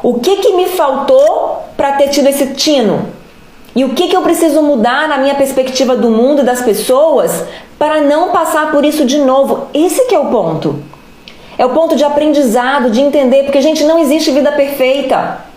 O 0.01 0.19
que 0.19 0.37
que 0.37 0.53
me 0.53 0.67
faltou 0.67 1.63
para 1.77 1.93
ter 1.93 2.09
tido 2.09 2.27
esse 2.27 2.47
tino? 2.47 3.07
E 3.75 3.83
o 3.83 3.89
que 3.89 4.07
que 4.07 4.15
eu 4.15 4.21
preciso 4.21 4.61
mudar 4.61 5.07
na 5.07 5.17
minha 5.17 5.33
perspectiva 5.35 5.95
do 5.95 6.09
mundo 6.09 6.41
e 6.41 6.45
das 6.45 6.61
pessoas 6.61 7.45
para 7.79 8.01
não 8.01 8.29
passar 8.29 8.71
por 8.71 8.85
isso 8.85 9.05
de 9.05 9.17
novo? 9.17 9.67
Esse 9.73 10.05
que 10.05 10.13
é 10.13 10.19
o 10.19 10.25
ponto. 10.25 10.75
É 11.57 11.65
o 11.65 11.69
ponto 11.69 11.95
de 11.95 12.03
aprendizado, 12.03 12.91
de 12.91 13.01
entender, 13.01 13.43
porque 13.43 13.61
gente, 13.61 13.83
não 13.83 13.97
existe 13.97 14.31
vida 14.31 14.51
perfeita. 14.51 15.52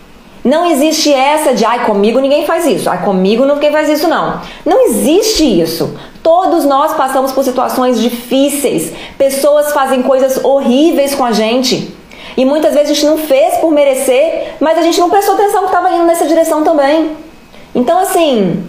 Não 0.47 0.65
existe 0.65 1.13
essa 1.13 1.53
de, 1.53 1.65
ai, 1.65 1.85
comigo 1.85 2.21
ninguém 2.21 2.45
faz 2.45 2.65
isso, 2.65 2.89
ai, 2.89 3.03
comigo 3.03 3.43
ninguém 3.43 3.69
faz 3.69 3.89
isso, 3.89 4.07
não. 4.07 4.39
Não 4.65 4.87
existe 4.87 5.43
isso. 5.43 5.93
Todos 6.23 6.63
nós 6.63 6.93
passamos 6.93 7.33
por 7.33 7.43
situações 7.43 7.99
difíceis, 7.99 8.93
pessoas 9.17 9.73
fazem 9.73 10.01
coisas 10.01 10.41
horríveis 10.45 11.13
com 11.13 11.25
a 11.25 11.33
gente. 11.33 11.93
E 12.37 12.45
muitas 12.45 12.73
vezes 12.73 12.91
a 12.91 12.93
gente 12.93 13.05
não 13.05 13.17
fez 13.17 13.57
por 13.57 13.71
merecer, 13.71 14.53
mas 14.61 14.77
a 14.77 14.83
gente 14.83 14.97
não 15.01 15.09
prestou 15.09 15.35
atenção 15.35 15.63
que 15.63 15.65
estava 15.65 15.91
indo 15.91 16.05
nessa 16.05 16.25
direção 16.25 16.63
também. 16.63 17.11
Então, 17.75 17.99
assim, 17.99 18.63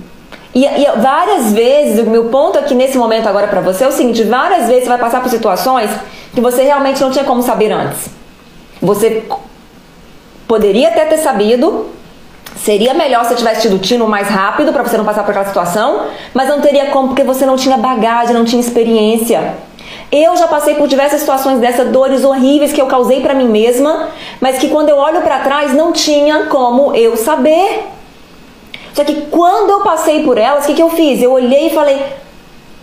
e, 0.52 0.64
e, 0.64 0.86
várias 0.96 1.52
vezes, 1.52 2.04
o 2.04 2.10
meu 2.10 2.24
ponto 2.24 2.58
aqui 2.58 2.74
nesse 2.74 2.98
momento 2.98 3.28
agora 3.28 3.46
para 3.46 3.60
você 3.60 3.84
é 3.84 3.86
o 3.86 3.92
seguinte: 3.92 4.24
várias 4.24 4.66
vezes 4.66 4.82
você 4.82 4.88
vai 4.88 4.98
passar 4.98 5.22
por 5.22 5.30
situações 5.30 5.90
que 6.34 6.40
você 6.40 6.64
realmente 6.64 7.00
não 7.00 7.12
tinha 7.12 7.24
como 7.24 7.40
saber 7.40 7.70
antes. 7.70 8.08
Você 8.82 9.22
poderia 10.48 10.88
até 10.88 11.04
ter 11.04 11.18
sabido, 11.18 11.86
seria 12.56 12.94
melhor 12.94 13.24
se 13.26 13.34
tivesse 13.34 13.62
tido 13.62 13.78
tino 13.78 14.08
mais 14.08 14.28
rápido 14.28 14.72
para 14.72 14.82
você 14.82 14.96
não 14.96 15.04
passar 15.04 15.22
por 15.22 15.30
aquela 15.30 15.44
situação, 15.44 16.06
mas 16.32 16.48
não 16.48 16.60
teria 16.60 16.86
como 16.86 17.08
porque 17.08 17.22
você 17.22 17.44
não 17.44 17.56
tinha 17.56 17.76
bagagem, 17.76 18.34
não 18.34 18.46
tinha 18.46 18.60
experiência. 18.60 19.54
Eu 20.10 20.36
já 20.36 20.48
passei 20.48 20.74
por 20.74 20.88
diversas 20.88 21.20
situações 21.20 21.60
dessas 21.60 21.88
dores 21.90 22.24
horríveis 22.24 22.72
que 22.72 22.80
eu 22.80 22.86
causei 22.86 23.20
para 23.20 23.34
mim 23.34 23.46
mesma, 23.46 24.08
mas 24.40 24.58
que 24.58 24.68
quando 24.70 24.88
eu 24.88 24.96
olho 24.96 25.20
para 25.20 25.40
trás 25.40 25.74
não 25.74 25.92
tinha 25.92 26.46
como 26.46 26.94
eu 26.94 27.14
saber. 27.16 27.86
Só 28.94 29.04
que 29.04 29.26
quando 29.30 29.70
eu 29.70 29.80
passei 29.80 30.24
por 30.24 30.38
elas, 30.38 30.64
o 30.64 30.66
que, 30.66 30.74
que 30.74 30.82
eu 30.82 30.90
fiz? 30.90 31.22
Eu 31.22 31.32
olhei 31.32 31.68
e 31.68 31.74
falei: 31.74 32.02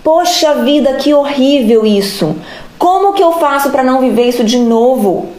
Poxa 0.03 0.53
vida, 0.55 0.93
que 0.93 1.13
horrível 1.13 1.83
isso! 1.85 2.35
Como 2.77 3.13
que 3.13 3.23
eu 3.23 3.33
faço 3.33 3.71
para 3.71 3.83
não 3.83 3.99
viver 3.99 4.29
isso 4.29 4.43
de 4.43 4.59
novo? 4.59 5.34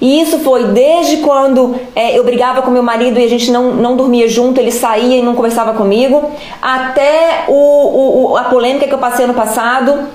E 0.00 0.20
isso 0.20 0.38
foi 0.38 0.64
desde 0.68 1.18
quando 1.18 1.76
é, 1.94 2.18
eu 2.18 2.24
brigava 2.24 2.62
com 2.62 2.70
meu 2.70 2.82
marido 2.82 3.18
e 3.20 3.24
a 3.24 3.28
gente 3.28 3.50
não, 3.50 3.74
não 3.74 3.96
dormia 3.96 4.28
junto, 4.28 4.58
ele 4.58 4.72
saía 4.72 5.18
e 5.18 5.22
não 5.22 5.34
conversava 5.34 5.74
comigo, 5.74 6.30
até 6.62 7.44
o, 7.48 8.32
o, 8.32 8.36
a 8.36 8.44
polêmica 8.44 8.86
que 8.86 8.94
eu 8.94 8.98
passei 8.98 9.26
ano 9.26 9.34
passado, 9.34 10.08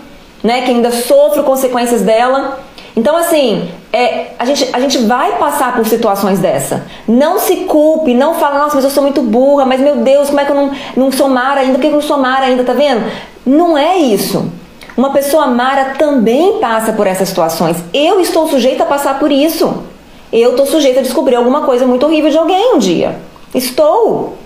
né, 0.43 0.62
que 0.62 0.71
ainda 0.71 0.91
sofro 0.91 1.43
consequências 1.43 2.02
dela. 2.02 2.60
Então, 2.95 3.15
assim, 3.15 3.69
é, 3.91 4.28
a, 4.39 4.45
gente, 4.45 4.69
a 4.71 4.80
gente 4.80 4.98
vai 5.00 5.38
passar 5.38 5.76
por 5.76 5.86
situações 5.86 6.39
dessa. 6.39 6.86
Não 7.08 7.38
se 7.38 7.58
culpe, 7.65 8.13
não 8.13 8.36
fala, 8.36 8.60
nossa, 8.60 8.76
mas 8.76 8.86
eu 8.86 8.89
sou 8.89 9.04
muito 9.04 9.21
burra, 9.21 9.65
mas 9.65 9.82
meu 9.82 9.98
Deus, 9.98 10.30
como 10.30 10.39
é 10.39 10.45
que 10.45 10.52
eu 10.52 10.56
não, 10.56 10.71
não 10.95 11.12
sou 11.12 11.28
Mara 11.28 11.62
ainda? 11.62 11.74
Por 11.74 11.82
que 11.82 11.88
eu 11.88 11.91
não 11.91 12.02
sou 12.02 12.17
Mara 12.17 12.45
ainda? 12.45 12.63
Tá 12.63 12.74
vendo? 12.74 13.04
Não 13.45 13.78
é 13.78 13.98
isso. 13.98 14.50
Uma 14.97 15.10
pessoa 15.10 15.47
Mara 15.47 15.95
também 15.97 16.60
passa 16.60 16.93
por 16.93 17.05
essas 17.05 17.27
situações. 17.27 17.77
Eu 17.93 18.21
estou 18.21 18.47
sujeita 18.47 18.84
a 18.84 18.86
passar 18.86 19.19
por 19.19 19.31
isso. 19.31 19.84
Eu 20.31 20.51
estou 20.51 20.65
sujeita 20.65 20.99
a 20.99 21.03
descobrir 21.03 21.36
alguma 21.36 21.62
coisa 21.62 21.86
muito 21.86 22.05
horrível 22.05 22.29
de 22.29 22.38
alguém 22.38 22.75
um 22.75 22.77
dia. 22.77 23.19
Estou. 23.53 24.38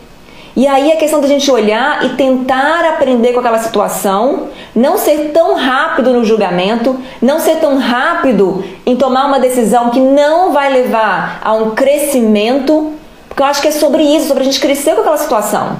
E 0.56 0.68
aí 0.68 0.92
é 0.92 0.96
questão 0.96 1.22
da 1.22 1.28
gente 1.28 1.50
olhar 1.50 2.04
e 2.04 2.10
tentar 2.10 2.84
aprender 2.84 3.34
com 3.34 3.40
aquela 3.40 3.60
situação, 3.60 4.50
não 4.76 4.98
ser 4.98 5.32
tão 5.32 5.56
rápido 5.56 6.12
no 6.12 6.26
julgamento, 6.26 7.00
não 7.22 7.40
ser 7.40 7.58
tão 7.58 7.78
rápido 7.78 8.64
em 8.86 8.96
tomar 8.96 9.28
uma 9.28 9.40
decisão 9.40 9.90
que 9.90 10.00
não 10.00 10.52
vai 10.52 10.74
levar 10.74 11.40
a 11.44 11.54
um 11.54 11.72
crescimento, 11.72 12.94
porque 13.28 13.42
eu 13.42 13.46
acho 13.46 13.62
que 13.62 13.68
é 13.68 13.72
sobre 13.72 14.04
isso, 14.04 14.28
sobre 14.28 14.44
a 14.44 14.46
gente 14.46 14.60
crescer 14.60 14.96
com 14.96 15.02
aquela 15.02 15.18
situação. 15.18 15.78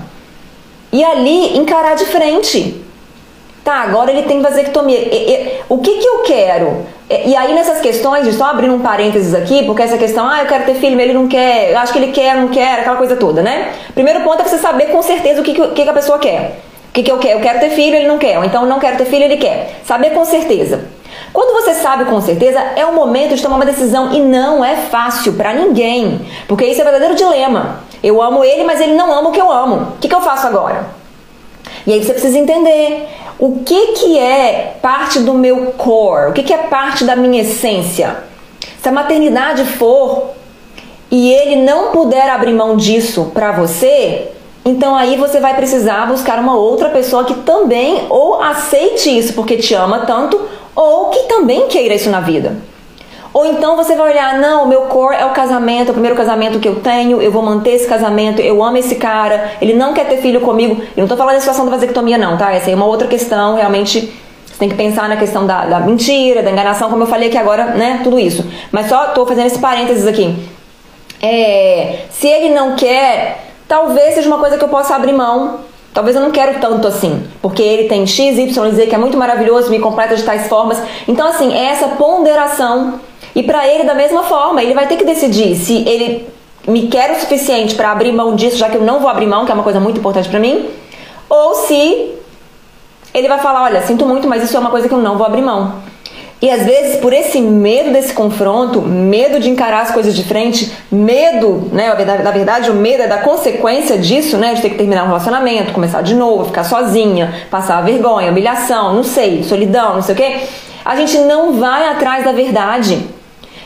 E 0.94 1.04
ali 1.04 1.58
encarar 1.58 1.96
de 1.96 2.06
frente. 2.06 2.89
Tá, 3.64 3.82
agora 3.82 4.12
ele 4.12 4.24
tem 4.24 4.42
vasectomia. 4.42 4.98
E, 4.98 5.32
e, 5.32 5.62
o 5.68 5.78
que, 5.80 5.98
que 5.98 6.08
eu 6.08 6.20
quero? 6.20 6.86
E, 7.10 7.32
e 7.32 7.36
aí 7.36 7.54
nessas 7.54 7.80
questões, 7.80 8.34
só 8.36 8.46
abrindo 8.46 8.74
um 8.74 8.80
parênteses 8.80 9.34
aqui, 9.36 9.64
porque 9.66 9.82
essa 9.82 9.98
questão, 9.98 10.28
ah, 10.28 10.42
eu 10.42 10.48
quero 10.48 10.66
ter 10.66 10.76
filho, 10.76 11.00
ele 11.00 11.14
não 11.14 11.28
quer, 11.28 11.72
eu 11.72 11.78
acho 11.78 11.92
que 11.92 12.00
ele 12.00 12.12
quer, 12.12 12.36
não 12.36 12.48
quer, 12.48 12.80
aquela 12.80 12.96
coisa 12.96 13.16
toda, 13.16 13.42
né? 13.42 13.74
Primeiro 13.94 14.22
ponto 14.22 14.42
é 14.42 14.46
você 14.46 14.58
saber 14.58 14.88
com 14.88 15.02
certeza 15.02 15.42
o 15.42 15.44
que, 15.44 15.54
que, 15.54 15.68
que 15.68 15.90
a 15.90 15.94
pessoa 15.94 16.20
quer. 16.20 16.60
O 16.90 16.92
que, 16.92 17.04
que 17.04 17.12
eu 17.12 17.20
quero? 17.20 17.38
Eu 17.38 17.42
quero 17.42 17.60
ter 17.60 17.70
filho, 17.70 17.96
ele 17.96 18.08
não 18.08 18.18
quer. 18.18 18.38
Ou 18.40 18.44
então 18.44 18.66
não 18.66 18.80
quero 18.80 18.98
ter 18.98 19.06
filho, 19.06 19.24
ele 19.24 19.38
quer. 19.38 19.80
Saber 19.84 20.10
com 20.12 20.26
certeza. 20.26 20.86
Quando 21.32 21.54
você 21.54 21.76
sabe 21.76 22.06
com 22.06 22.20
certeza, 22.20 22.60
é 22.76 22.86
o 22.86 22.94
momento 22.94 23.36
de 23.36 23.42
tomar 23.42 23.58
uma 23.58 23.66
decisão 23.66 24.12
e 24.12 24.20
não 24.20 24.66
é 24.66 24.76
fácil 24.76 25.34
para 25.34 25.54
ninguém, 25.54 26.22
porque 26.48 26.66
isso 26.66 26.82
é 26.82 26.84
um 26.84 26.90
verdadeiro 26.90 27.16
dilema. 27.16 27.84
Eu 28.02 28.22
amo 28.22 28.44
ele, 28.44 28.64
mas 28.64 28.82
ele 28.82 28.94
não 28.94 29.14
ama 29.14 29.30
o 29.30 29.32
que 29.32 29.42
eu 29.42 29.52
amo. 29.52 29.76
O 29.76 29.98
que, 30.00 30.08
que 30.08 30.16
eu 30.16 30.22
faço 30.22 30.48
agora? 30.48 30.99
E 31.86 31.94
aí 31.94 32.04
você 32.04 32.14
precisa 32.14 32.38
entender 32.38 33.08
o 33.38 33.64
que, 33.64 33.94
que 33.94 34.20
é 34.20 34.78
parte 34.82 35.20
do 35.20 35.34
meu 35.34 35.74
core, 35.78 36.30
o 36.30 36.34
que, 36.34 36.44
que 36.44 36.54
é 36.54 36.58
parte 36.58 37.04
da 37.04 37.16
minha 37.16 37.42
essência. 37.42 38.18
Se 38.82 38.90
a 38.90 38.92
maternidade 38.92 39.64
for 39.66 40.32
e 41.10 41.32
ele 41.32 41.58
não 41.58 41.92
puder 41.92 42.30
abrir 42.30 42.54
mão 42.54 42.78
disso 42.78 43.32
para 43.34 43.52
você, 43.52 44.30
então 44.64 44.96
aí 44.96 45.16
você 45.16 45.40
vai 45.40 45.56
precisar 45.56 46.08
buscar 46.08 46.40
uma 46.40 46.56
outra 46.56 46.90
pessoa 46.90 47.24
que 47.24 47.34
também 47.34 48.06
ou 48.10 48.42
aceite 48.42 49.18
isso 49.18 49.34
porque 49.34 49.58
te 49.58 49.74
ama 49.74 50.06
tanto, 50.06 50.40
ou 50.76 51.10
que 51.10 51.24
também 51.24 51.68
queira 51.68 51.96
isso 51.96 52.10
na 52.10 52.20
vida. 52.20 52.58
Ou 53.34 53.46
então 53.46 53.76
você 53.76 53.96
vai 53.96 54.12
olhar, 54.12 54.40
não, 54.40 54.64
o 54.64 54.68
meu 54.68 54.82
core 54.84 55.16
é 55.16 55.26
o 55.26 55.30
casamento, 55.32 55.90
é 55.90 55.92
o 55.92 55.94
primeiro 55.94 56.16
casamento 56.16 56.60
que 56.60 56.68
eu 56.68 56.76
tenho, 56.78 57.22
eu 57.22 57.32
vou 57.32 57.44
manter 57.44 57.72
esse 57.72 57.88
casamento, 57.88 58.42
eu 58.42 58.64
amo 58.64 58.78
esse 58.78 58.96
cara, 58.96 59.52
ele 59.62 59.74
não 59.74 59.94
quer 59.94 60.08
ter 60.08 60.18
filho 60.18 60.42
comigo. 60.42 60.82
Eu 60.98 61.02
não 61.02 61.08
tô 61.08 61.16
falando 61.16 61.36
da 61.36 61.40
situação 61.40 61.66
da 61.66 61.72
vasectomia, 61.72 62.18
não, 62.18 62.38
tá? 62.38 62.52
Essa 62.52 62.68
aí 62.68 62.74
é 62.74 62.76
uma 62.76 62.86
outra 62.86 63.08
questão, 63.08 63.56
realmente 63.56 64.12
você 64.46 64.58
tem 64.58 64.70
que 64.70 64.76
pensar 64.76 65.08
na 65.08 65.16
questão 65.16 65.46
da, 65.46 65.66
da 65.66 65.80
mentira, 65.80 66.42
da 66.42 66.52
enganação, 66.52 66.90
como 66.90 67.04
eu 67.04 67.08
falei 67.08 67.30
aqui 67.30 67.38
agora, 67.38 67.66
né? 67.66 68.02
Tudo 68.04 68.20
isso. 68.20 68.46
Mas 68.72 68.88
só 68.88 69.08
tô 69.08 69.26
fazendo 69.26 69.48
esse 69.48 69.60
parênteses 69.60 70.08
aqui. 70.08 70.36
É, 71.22 72.06
se 72.10 72.28
ele 72.28 72.54
não 72.54 72.76
quer, 72.76 73.52
talvez 73.68 74.16
seja 74.16 74.28
uma 74.28 74.40
coisa 74.40 74.58
que 74.58 74.64
eu 74.64 74.70
possa 74.70 74.96
abrir 74.96 75.14
mão 75.14 75.70
Talvez 75.94 76.16
eu 76.16 76.22
não 76.22 76.32
quero 76.32 76.60
tanto 76.60 76.88
assim, 76.88 77.24
porque 77.42 77.64
ele 77.64 77.88
tem 77.88 78.06
X, 78.06 78.38
Y, 78.38 78.72
Z 78.72 78.88
que 78.88 78.94
é 78.94 78.98
muito 78.98 79.18
maravilhoso, 79.18 79.72
me 79.72 79.80
completa 79.80 80.16
de 80.16 80.24
tais 80.24 80.48
formas. 80.48 80.82
Então, 81.08 81.28
assim, 81.28 81.54
é 81.54 81.72
essa 81.72 81.88
ponderação 81.90 83.00
e 83.36 83.44
para 83.44 83.68
ele, 83.68 83.84
da 83.84 83.94
mesma 83.94 84.24
forma, 84.24 84.62
ele 84.62 84.74
vai 84.74 84.88
ter 84.88 84.98
que 84.98 85.06
decidir 85.06 85.56
se 85.56 85.88
ele 85.88 86.28
me 86.68 86.88
quer 86.88 87.12
o 87.12 87.20
suficiente 87.20 87.76
para 87.76 87.92
abrir 87.92 88.12
mão 88.12 88.36
disso, 88.36 88.58
já 88.58 88.70
que 88.70 88.78
eu 88.78 88.84
não 88.84 89.00
vou 89.00 89.10
abrir 89.10 89.28
mão, 89.28 89.46
que 89.46 89.52
é 89.52 89.56
uma 89.56 89.64
coisa 89.64 89.80
muito 89.80 90.00
importante 90.00 90.30
para 90.30 90.40
mim, 90.40 90.70
ou 91.30 91.56
se 91.56 92.16
ele 93.14 93.28
vai 93.28 93.40
falar: 93.40 93.64
olha, 93.64 93.82
sinto 93.82 94.06
muito, 94.06 94.28
mas 94.28 94.44
isso 94.44 94.56
é 94.56 94.60
uma 94.60 94.70
coisa 94.70 94.88
que 94.88 94.94
eu 94.94 95.00
não 95.00 95.18
vou 95.18 95.26
abrir 95.26 95.42
mão. 95.42 95.90
E 96.42 96.50
às 96.50 96.64
vezes, 96.64 96.98
por 97.02 97.12
esse 97.12 97.42
medo 97.42 97.92
desse 97.92 98.14
confronto, 98.14 98.82
medo 98.82 99.42
de 99.42 99.50
encarar 99.50 99.82
as 99.82 99.92
coisas 99.92 100.16
de 100.16 100.24
frente, 100.24 100.72
medo, 100.90 101.70
né? 101.74 101.90
Na 102.24 102.32
verdade, 102.32 102.72
o 102.72 102.76
medo 102.76 103.04
é 103.04 103.08
da 103.08 103.18
consequência 103.18 103.98
disso, 103.98 104.38
né? 104.38 104.54
De 104.54 104.62
ter 104.62 104.70
que 104.70 104.78
terminar 104.78 105.04
um 105.04 105.08
relacionamento, 105.08 105.74
começar 105.74 106.02
de 106.02 106.16
novo, 106.16 106.46
ficar 106.46 106.64
sozinha, 106.64 107.46
passar 107.52 107.82
vergonha, 107.82 108.32
humilhação, 108.32 108.94
não 108.94 109.04
sei, 109.04 109.44
solidão, 109.44 109.96
não 109.96 110.02
sei 110.02 110.16
o 110.16 110.18
quê. 110.18 110.38
A 110.86 110.96
gente 110.96 111.18
não 111.18 111.54
vai 111.54 111.90
atrás 111.90 112.24
da 112.24 112.32
verdade. 112.32 113.06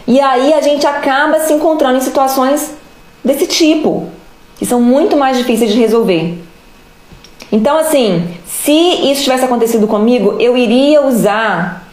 E 0.08 0.20
aí 0.20 0.54
a 0.54 0.62
gente 0.62 0.86
acaba 0.86 1.40
se 1.40 1.54
encontrando 1.54 1.98
em 1.98 2.02
situações 2.02 2.74
desse 3.24 3.48
tipo, 3.48 4.10
que 4.58 4.66
são 4.66 4.82
muito 4.82 5.16
mais 5.16 5.38
difíceis 5.38 5.72
de 5.72 5.80
resolver. 5.80 6.42
Então, 7.52 7.78
assim, 7.78 8.28
se 8.46 8.72
isso 8.72 9.24
tivesse 9.24 9.46
acontecido 9.46 9.88
comigo, 9.88 10.36
eu 10.40 10.58
iria 10.58 11.06
usar 11.06 11.88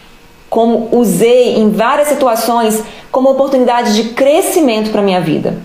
como 0.49 0.89
usei 0.91 1.55
em 1.55 1.69
várias 1.69 2.09
situações 2.09 2.83
como 3.11 3.29
oportunidade 3.29 3.95
de 3.95 4.09
crescimento 4.09 4.91
para 4.91 5.01
minha 5.01 5.21
vida, 5.21 5.61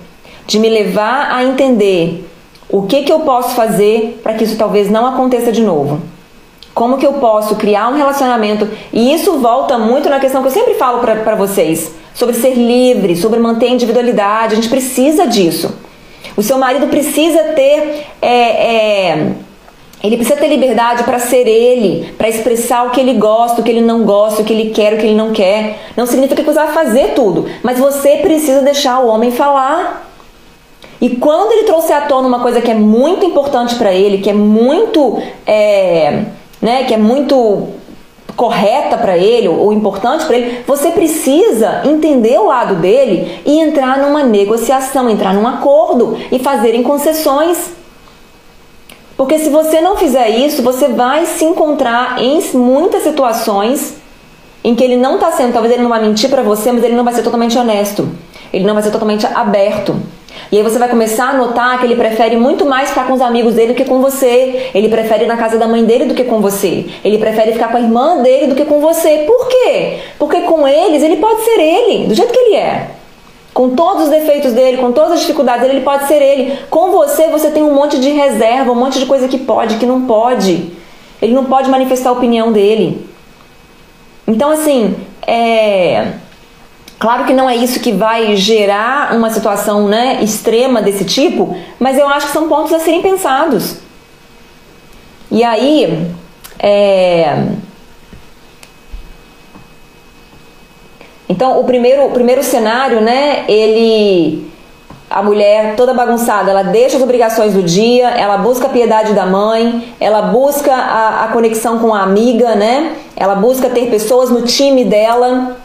de 0.46 0.58
me 0.58 0.68
levar 0.68 1.32
a 1.32 1.44
entender 1.44 2.28
o 2.68 2.82
que, 2.82 3.02
que 3.02 3.12
eu 3.12 3.20
posso 3.20 3.54
fazer 3.54 4.20
para 4.22 4.34
que 4.34 4.44
isso 4.44 4.56
talvez 4.56 4.90
não 4.90 5.06
aconteça 5.06 5.50
de 5.50 5.62
novo. 5.62 6.00
Como 6.76 6.98
que 6.98 7.06
eu 7.06 7.14
posso 7.14 7.56
criar 7.56 7.88
um 7.88 7.94
relacionamento? 7.94 8.68
E 8.92 9.14
isso 9.14 9.38
volta 9.38 9.78
muito 9.78 10.10
na 10.10 10.20
questão 10.20 10.42
que 10.42 10.48
eu 10.48 10.52
sempre 10.52 10.74
falo 10.74 10.98
para 10.98 11.34
vocês, 11.34 11.94
sobre 12.12 12.34
ser 12.34 12.52
livre, 12.52 13.16
sobre 13.16 13.40
manter 13.40 13.68
a 13.68 13.70
individualidade. 13.70 14.52
A 14.52 14.56
gente 14.56 14.68
precisa 14.68 15.26
disso. 15.26 15.74
O 16.36 16.42
seu 16.42 16.58
marido 16.58 16.86
precisa 16.88 17.44
ter 17.54 18.04
é, 18.20 18.28
é, 18.28 19.32
ele 20.04 20.18
precisa 20.18 20.38
ter 20.38 20.48
liberdade 20.48 21.04
para 21.04 21.18
ser 21.18 21.48
ele, 21.48 22.12
para 22.18 22.28
expressar 22.28 22.86
o 22.86 22.90
que 22.90 23.00
ele 23.00 23.14
gosta, 23.14 23.62
o 23.62 23.64
que 23.64 23.70
ele 23.70 23.80
não 23.80 24.04
gosta, 24.04 24.42
o 24.42 24.44
que 24.44 24.52
ele 24.52 24.68
quer, 24.68 24.92
o 24.92 24.98
que 24.98 25.06
ele 25.06 25.16
não 25.16 25.32
quer. 25.32 25.78
Não 25.96 26.04
significa 26.04 26.42
que 26.42 26.46
você 26.50 26.58
vai 26.58 26.74
fazer 26.74 27.14
tudo, 27.14 27.46
mas 27.62 27.78
você 27.78 28.18
precisa 28.18 28.60
deixar 28.60 28.98
o 28.98 29.08
homem 29.08 29.30
falar. 29.30 30.06
E 31.00 31.08
quando 31.16 31.52
ele 31.52 31.62
trouxer 31.62 31.96
à 31.96 32.02
tona 32.02 32.28
uma 32.28 32.40
coisa 32.40 32.60
que 32.60 32.70
é 32.70 32.74
muito 32.74 33.24
importante 33.24 33.76
para 33.76 33.94
ele, 33.94 34.18
que 34.18 34.28
é 34.28 34.34
muito, 34.34 35.22
é, 35.46 36.24
né, 36.66 36.82
que 36.82 36.92
é 36.92 36.96
muito 36.96 37.68
correta 38.34 38.98
para 38.98 39.16
ele 39.16 39.46
ou 39.46 39.72
importante 39.72 40.26
para 40.26 40.36
ele, 40.36 40.64
você 40.66 40.90
precisa 40.90 41.82
entender 41.84 42.40
o 42.40 42.46
lado 42.46 42.74
dele 42.74 43.40
e 43.46 43.60
entrar 43.60 43.98
numa 43.98 44.24
negociação, 44.24 45.08
entrar 45.08 45.32
num 45.32 45.46
acordo 45.46 46.18
e 46.32 46.40
fazerem 46.40 46.82
concessões. 46.82 47.70
Porque 49.16 49.38
se 49.38 49.48
você 49.48 49.80
não 49.80 49.96
fizer 49.96 50.28
isso, 50.28 50.60
você 50.60 50.88
vai 50.88 51.24
se 51.24 51.44
encontrar 51.44 52.20
em 52.20 52.42
muitas 52.54 53.04
situações 53.04 53.94
em 54.64 54.74
que 54.74 54.82
ele 54.82 54.96
não 54.96 55.14
está 55.14 55.30
sendo, 55.30 55.52
talvez 55.52 55.72
ele 55.72 55.84
não 55.84 55.88
vai 55.88 56.02
mentir 56.02 56.28
para 56.28 56.42
você, 56.42 56.72
mas 56.72 56.82
ele 56.82 56.96
não 56.96 57.04
vai 57.04 57.14
ser 57.14 57.22
totalmente 57.22 57.56
honesto. 57.56 58.08
Ele 58.52 58.64
não 58.64 58.74
vai 58.74 58.82
ser 58.82 58.90
totalmente 58.90 59.24
aberto. 59.24 59.94
E 60.50 60.56
aí 60.56 60.62
você 60.62 60.78
vai 60.78 60.88
começar 60.88 61.30
a 61.30 61.32
notar 61.34 61.78
que 61.78 61.86
ele 61.86 61.96
prefere 61.96 62.36
muito 62.36 62.64
mais 62.64 62.88
ficar 62.88 63.06
com 63.06 63.14
os 63.14 63.20
amigos 63.20 63.54
dele 63.54 63.72
do 63.72 63.76
que 63.76 63.84
com 63.84 64.00
você. 64.00 64.70
Ele 64.74 64.88
prefere 64.88 65.24
ir 65.24 65.26
na 65.26 65.36
casa 65.36 65.58
da 65.58 65.66
mãe 65.66 65.84
dele 65.84 66.06
do 66.06 66.14
que 66.14 66.24
com 66.24 66.40
você. 66.40 66.86
Ele 67.04 67.18
prefere 67.18 67.52
ficar 67.52 67.68
com 67.68 67.76
a 67.76 67.80
irmã 67.80 68.22
dele 68.22 68.48
do 68.48 68.54
que 68.54 68.64
com 68.64 68.80
você. 68.80 69.24
Por 69.26 69.48
quê? 69.48 69.98
Porque 70.18 70.42
com 70.42 70.66
eles 70.66 71.02
ele 71.02 71.16
pode 71.16 71.42
ser 71.42 71.58
ele, 71.58 72.06
do 72.06 72.14
jeito 72.14 72.32
que 72.32 72.38
ele 72.38 72.56
é 72.56 72.90
com 73.56 73.70
todos 73.70 74.04
os 74.04 74.10
defeitos 74.10 74.52
dele, 74.52 74.76
com 74.76 74.92
todas 74.92 75.12
as 75.12 75.20
dificuldades 75.20 75.62
dele, 75.62 75.76
ele 75.76 75.84
pode 75.84 76.06
ser 76.06 76.20
ele. 76.20 76.58
Com 76.68 76.90
você, 76.90 77.28
você 77.28 77.50
tem 77.50 77.62
um 77.62 77.72
monte 77.72 77.98
de 77.98 78.10
reserva, 78.10 78.70
um 78.70 78.74
monte 78.74 78.98
de 78.98 79.06
coisa 79.06 79.26
que 79.28 79.38
pode, 79.38 79.78
que 79.78 79.86
não 79.86 80.02
pode. 80.02 80.72
Ele 81.22 81.32
não 81.32 81.46
pode 81.46 81.70
manifestar 81.70 82.10
a 82.10 82.12
opinião 82.12 82.52
dele. 82.52 83.08
Então, 84.28 84.50
assim, 84.50 84.94
é. 85.26 86.12
Claro 86.98 87.24
que 87.24 87.32
não 87.34 87.48
é 87.48 87.54
isso 87.54 87.80
que 87.80 87.92
vai 87.92 88.36
gerar 88.36 89.14
uma 89.14 89.30
situação 89.30 89.86
né, 89.86 90.22
extrema 90.22 90.80
desse 90.80 91.04
tipo, 91.04 91.56
mas 91.78 91.98
eu 91.98 92.08
acho 92.08 92.28
que 92.28 92.32
são 92.32 92.48
pontos 92.48 92.72
a 92.72 92.78
serem 92.78 93.02
pensados. 93.02 93.78
E 95.30 95.44
aí, 95.44 96.10
é, 96.58 97.44
Então, 101.28 101.58
o 101.58 101.64
primeiro, 101.64 102.06
o 102.06 102.10
primeiro 102.10 102.42
cenário, 102.42 103.00
né, 103.00 103.44
ele 103.48 104.50
a 105.08 105.22
mulher 105.22 105.76
toda 105.76 105.94
bagunçada, 105.94 106.50
ela 106.50 106.64
deixa 106.64 106.96
as 106.96 107.02
obrigações 107.02 107.54
do 107.54 107.62
dia, 107.62 108.08
ela 108.08 108.36
busca 108.38 108.66
a 108.66 108.70
piedade 108.70 109.12
da 109.12 109.24
mãe, 109.24 109.94
ela 110.00 110.22
busca 110.22 110.74
a, 110.74 111.24
a 111.24 111.28
conexão 111.28 111.78
com 111.78 111.94
a 111.94 112.02
amiga, 112.02 112.56
né? 112.56 112.96
Ela 113.16 113.36
busca 113.36 113.70
ter 113.70 113.88
pessoas 113.88 114.30
no 114.30 114.42
time 114.42 114.84
dela 114.84 115.56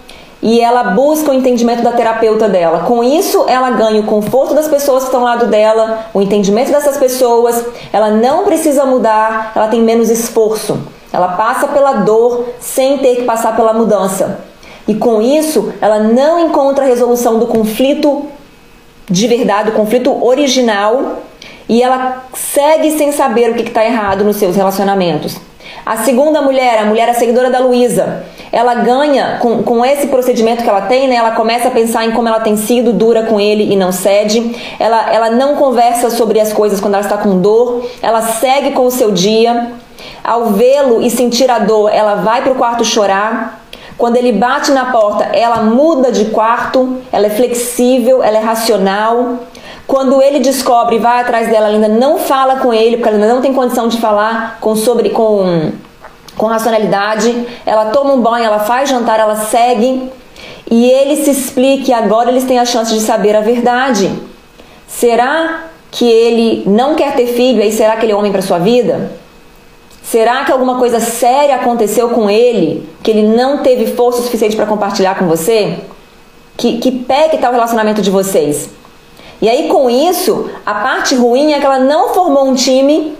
e 0.42 0.60
ela 0.60 0.84
busca 0.84 1.30
o 1.30 1.34
entendimento 1.34 1.84
da 1.84 1.92
terapeuta 1.92 2.50
dela. 2.50 2.80
Com 2.88 3.04
isso, 3.04 3.46
ela 3.48 3.70
ganha 3.72 4.02
o 4.02 4.06
conforto 4.06 4.56
das 4.56 4.68
pessoas 4.68 5.04
que 5.04 5.10
estão 5.10 5.22
ao 5.22 5.28
lado 5.28 5.48
dela, 5.48 6.06
o 6.14 6.22
entendimento 6.22 6.72
dessas 6.72 6.98
pessoas. 6.98 7.64
Ela 7.94 8.10
não 8.10 8.44
precisa 8.44 8.86
mudar, 8.86 9.52
ela 9.56 9.68
tem 9.68 9.82
menos 9.82 10.10
esforço. 10.10 10.80
Ela 11.14 11.30
passa 11.30 11.68
pela 11.68 11.94
dor 11.94 12.46
sem 12.60 12.98
ter 12.98 13.18
que 13.18 13.24
passar 13.24 13.56
pela 13.56 13.74
mudança. 13.74 14.40
E 14.88 14.96
com 14.96 15.22
isso, 15.22 15.72
ela 15.80 16.00
não 16.00 16.40
encontra 16.40 16.86
a 16.86 16.88
resolução 16.88 17.38
do 17.38 17.46
conflito 17.46 18.26
de 19.10 19.28
verdade, 19.28 19.72
do 19.72 19.76
conflito 19.76 20.26
original, 20.26 21.20
e 21.68 21.84
ela 21.84 22.24
segue 22.34 22.92
sem 22.98 23.12
saber 23.12 23.52
o 23.52 23.56
que 23.56 23.64
está 23.64 23.84
errado 23.86 24.24
nos 24.24 24.38
seus 24.38 24.56
relacionamentos. 24.56 25.38
A 25.86 25.98
segunda 25.98 26.42
mulher, 26.42 26.80
a 26.80 26.86
mulher 26.86 27.10
a 27.10 27.14
seguidora 27.14 27.50
da 27.50 27.60
Luísa, 27.60 28.24
ela 28.52 28.76
ganha 28.76 29.38
com, 29.42 29.64
com 29.64 29.86
esse 29.86 30.08
procedimento 30.08 30.64
que 30.64 30.70
ela 30.70 30.82
tem, 30.82 31.08
né? 31.08 31.16
Ela 31.16 31.32
começa 31.32 31.70
a 31.70 31.72
pensar 31.72 32.06
em 32.06 32.12
como 32.12 32.28
ela 32.28 32.40
tem 32.40 32.58
sido 32.58 32.92
dura 32.94 33.24
com 33.24 33.40
ele 33.40 33.72
e 33.72 33.76
não 33.76 33.92
cede. 33.92 34.56
Ela, 34.80 35.12
ela 35.12 35.30
não 35.30 35.56
conversa 35.56 36.10
sobre 36.10 36.40
as 36.40 36.52
coisas 36.52 36.80
quando 36.80 36.96
ela 36.96 37.04
está 37.04 37.18
com 37.18 37.40
dor. 37.40 37.90
Ela 38.02 38.22
segue 38.22 38.72
com 38.72 38.86
o 38.86 38.92
seu 38.92 39.12
dia. 39.12 39.72
Ao 40.24 40.48
vê-lo 40.48 41.02
e 41.02 41.10
sentir 41.10 41.50
a 41.50 41.60
dor, 41.60 41.90
ela 41.92 42.16
vai 42.16 42.42
para 42.42 42.52
o 42.52 42.56
quarto 42.56 42.84
chorar. 42.84 43.62
Quando 43.98 44.18
ele 44.18 44.32
bate 44.32 44.72
na 44.72 44.92
porta, 44.92 45.26
ela 45.26 45.58
muda 45.58 46.12
de 46.12 46.26
quarto, 46.26 46.98
ela 47.12 47.28
é 47.28 47.30
flexível, 47.30 48.24
ela 48.24 48.38
é 48.38 48.42
racional. 48.42 49.40
Quando 49.92 50.22
ele 50.22 50.40
descobre 50.40 50.96
e 50.96 51.00
vai 51.00 51.20
atrás 51.20 51.50
dela, 51.50 51.68
ela 51.68 51.76
ainda 51.76 51.90
não 51.90 52.18
fala 52.18 52.62
com 52.62 52.74
ele, 52.74 52.96
porque 52.96 53.10
ela 53.10 53.18
ainda 53.18 53.34
não 53.34 53.42
tem 53.42 53.54
condição 53.54 53.90
de 53.90 53.98
falar 53.98 54.58
com 54.62 54.74
sobre 54.74 55.10
com 55.10 55.74
com 56.38 56.46
racionalidade. 56.46 57.46
Ela 57.66 57.88
toma 57.88 58.14
um 58.14 58.22
banho, 58.22 58.46
ela 58.46 58.60
faz 58.60 58.90
jantar, 58.90 59.20
ela 59.20 59.36
segue 59.36 60.10
e 60.72 60.90
ele 60.90 61.18
se 61.18 61.30
explica 61.32 61.92
e 61.92 61.94
agora 61.94 62.32
eles 62.32 62.46
têm 62.46 62.58
a 62.58 62.64
chance 62.64 62.94
de 62.94 63.02
saber 63.02 63.36
a 63.36 63.42
verdade. 63.42 64.10
Será 64.88 65.66
que 65.92 66.10
ele 66.10 66.64
não 66.66 66.96
quer 66.96 67.14
ter 67.14 67.28
filho 67.28 67.62
e 67.62 67.70
será 67.70 67.98
que 67.98 68.06
ele 68.06 68.14
é 68.14 68.16
homem 68.16 68.32
para 68.32 68.42
sua 68.42 68.60
vida? 68.60 69.12
Será 70.02 70.46
que 70.46 70.54
alguma 70.54 70.80
coisa 70.80 71.02
séria 71.02 71.56
aconteceu 71.56 72.08
com 72.12 72.30
ele 72.30 72.90
que 73.04 73.12
ele 73.12 73.24
não 73.24 73.58
teve 73.58 73.88
força 73.88 74.22
suficiente 74.22 74.56
para 74.56 74.66
compartilhar 74.66 75.20
com 75.20 75.28
você? 75.28 75.80
Que, 76.56 76.78
que 76.78 76.92
pé 76.94 77.28
que 77.28 77.36
está 77.36 77.50
o 77.50 77.52
relacionamento 77.52 78.02
de 78.02 78.10
vocês? 78.10 78.70
E 79.42 79.50
aí, 79.50 79.68
com 79.68 79.90
isso, 79.90 80.50
a 80.66 80.76
parte 80.76 81.16
ruim 81.16 81.54
é 81.54 81.60
que 81.60 81.66
ela 81.66 81.80
não 81.80 82.14
formou 82.14 82.48
um 82.48 82.54
time, 82.54 83.18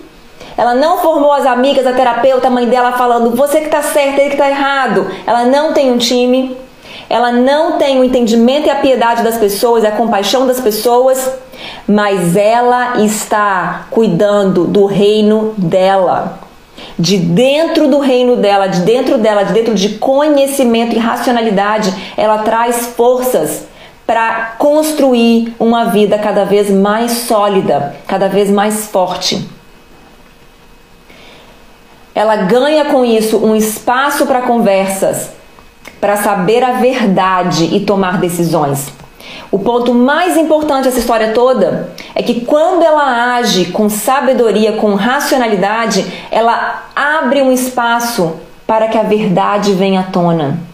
ela 0.56 0.76
não 0.76 1.00
formou 1.00 1.32
as 1.32 1.46
amigas, 1.46 1.88
a 1.88 1.94
terapeuta, 1.94 2.48
a 2.48 2.52
mãe 2.52 2.68
dela 2.68 2.92
falando 2.92 3.36
você 3.36 3.60
que 3.60 3.66
está 3.66 3.82
certo, 3.82 4.20
ele 4.20 4.30
que 4.30 4.36
está 4.36 4.48
errado. 4.48 5.10
Ela 5.26 5.46
não 5.46 5.74
tem 5.74 5.92
um 5.92 5.98
time, 5.98 6.56
ela 7.10 7.32
não 7.32 7.80
tem 7.80 8.00
o 8.00 8.04
entendimento 8.04 8.68
e 8.68 8.70
a 8.70 8.76
piedade 8.76 9.24
das 9.24 9.38
pessoas, 9.38 9.84
a 9.84 9.92
compaixão 9.92 10.46
das 10.46 10.60
pessoas, 10.60 11.32
mas 11.88 12.36
ela 12.36 13.02
está 13.02 13.88
cuidando 13.90 14.66
do 14.66 14.86
reino 14.86 15.56
dela 15.58 16.40
de 16.98 17.18
dentro 17.18 17.88
do 17.88 18.00
reino 18.00 18.36
dela, 18.36 18.68
de 18.68 18.82
dentro 18.82 19.18
dela, 19.18 19.44
de 19.44 19.54
dentro 19.54 19.74
de 19.74 19.98
conhecimento 19.98 20.96
e 20.96 21.00
racionalidade, 21.00 21.94
ela 22.16 22.40
traz 22.40 22.94
forças 22.96 23.66
para 24.12 24.56
construir 24.58 25.56
uma 25.58 25.86
vida 25.86 26.20
cada 26.20 26.44
vez 26.44 26.70
mais 26.70 27.14
sólida, 27.14 27.96
cada 28.06 28.28
vez 28.28 28.50
mais 28.50 28.88
forte. 28.88 29.48
Ela 32.14 32.36
ganha 32.36 32.84
com 32.84 33.06
isso 33.06 33.38
um 33.38 33.56
espaço 33.56 34.26
para 34.26 34.42
conversas, 34.42 35.30
para 36.02 36.18
saber 36.18 36.62
a 36.62 36.74
verdade 36.74 37.74
e 37.74 37.86
tomar 37.86 38.18
decisões. 38.20 38.92
O 39.50 39.58
ponto 39.58 39.94
mais 39.94 40.36
importante 40.36 40.84
dessa 40.84 41.00
história 41.00 41.32
toda 41.32 41.94
é 42.14 42.22
que 42.22 42.42
quando 42.42 42.84
ela 42.84 43.38
age 43.38 43.68
com 43.68 43.88
sabedoria, 43.88 44.74
com 44.74 44.94
racionalidade, 44.94 46.06
ela 46.30 46.84
abre 46.94 47.42
um 47.42 47.50
espaço 47.54 48.36
para 48.68 48.90
que 48.90 48.98
a 48.98 49.04
verdade 49.04 49.72
venha 49.72 50.02
à 50.02 50.04
tona. 50.04 50.70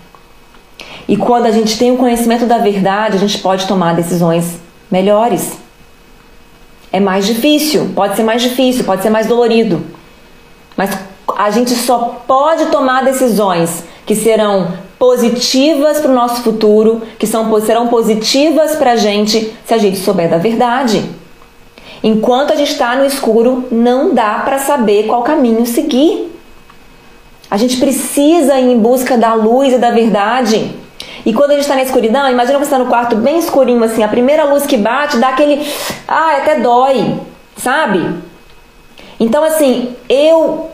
E 1.08 1.16
quando 1.16 1.46
a 1.46 1.52
gente 1.52 1.78
tem 1.78 1.92
o 1.92 1.98
conhecimento 1.98 2.46
da 2.46 2.58
verdade, 2.58 3.16
a 3.16 3.20
gente 3.20 3.38
pode 3.40 3.66
tomar 3.66 3.96
decisões 3.96 4.60
melhores. 4.92 5.58
É 6.92 7.00
mais 7.00 7.26
difícil, 7.26 7.92
pode 7.96 8.16
ser 8.16 8.24
mais 8.24 8.42
difícil, 8.42 8.84
pode 8.84 9.02
ser 9.02 9.10
mais 9.10 9.28
dolorido. 9.28 9.84
Mas 10.76 10.92
a 11.38 11.50
gente 11.50 11.72
só 11.76 12.22
pode 12.28 12.68
tomar 12.68 13.04
decisões 13.04 13.84
que 14.06 14.16
serão 14.16 14.74
positivas 14.98 16.00
para 16.00 16.12
o 16.12 16.16
nosso 16.16 16.42
futuro, 16.42 17.02
que 17.20 17.28
são, 17.28 17.60
serão 17.62 17.88
positivas 17.88 18.76
para 18.76 18.94
a 18.94 18.96
gente 18.96 19.54
se 19.66 19.74
a 19.74 19.78
gente 19.78 19.98
souber 19.98 20.30
da 20.30 20.38
verdade. 20.38 21.04
Enquanto 22.04 22.54
a 22.54 22.56
gente 22.56 22.72
está 22.72 22.96
no 22.96 23.06
escuro, 23.06 23.66
não 23.72 24.14
dá 24.14 24.40
para 24.40 24.60
saber 24.60 25.08
qual 25.08 25.24
caminho 25.24 25.66
seguir. 25.66 26.32
A 27.50 27.58
gente 27.58 27.78
precisa 27.78 28.60
ir 28.60 28.72
em 28.72 28.80
busca 28.80 29.18
da 29.18 29.34
luz 29.34 29.74
e 29.74 29.78
da 29.78 29.92
verdade. 29.92 30.76
E 31.28 31.34
quando 31.34 31.52
a 31.52 31.54
gente 31.56 31.64
está 31.64 31.76
na 31.76 31.84
escuridão, 31.84 32.32
imagina 32.32 32.58
você 32.58 32.64
está 32.64 32.80
no 32.80 32.86
quarto 32.86 33.18
bem 33.18 33.38
escurinho 33.38 33.84
assim, 33.84 34.02
a 34.02 34.08
primeira 34.08 34.46
luz 34.46 34.66
que 34.66 34.78
bate 34.78 35.18
dá 35.18 35.28
aquele. 35.28 35.70
Ah, 36.08 36.38
até 36.38 36.62
dói, 36.62 37.20
sabe? 37.58 38.16
Então, 39.20 39.44
assim, 39.44 39.94
eu 40.08 40.70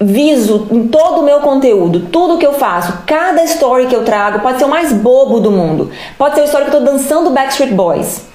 viso 0.00 0.68
em 0.70 0.86
todo 0.86 1.22
o 1.22 1.24
meu 1.24 1.40
conteúdo, 1.40 2.06
tudo 2.12 2.38
que 2.38 2.46
eu 2.46 2.52
faço, 2.52 3.02
cada 3.04 3.42
story 3.42 3.86
que 3.86 3.96
eu 3.96 4.04
trago, 4.04 4.38
pode 4.38 4.58
ser 4.58 4.66
o 4.66 4.68
mais 4.68 4.92
bobo 4.92 5.40
do 5.40 5.50
mundo, 5.50 5.90
pode 6.16 6.36
ser 6.36 6.42
a 6.42 6.44
história 6.44 6.70
que 6.70 6.76
eu 6.76 6.78
tô 6.78 6.86
dançando 6.86 7.30
Backstreet 7.30 7.72
Boys. 7.72 8.26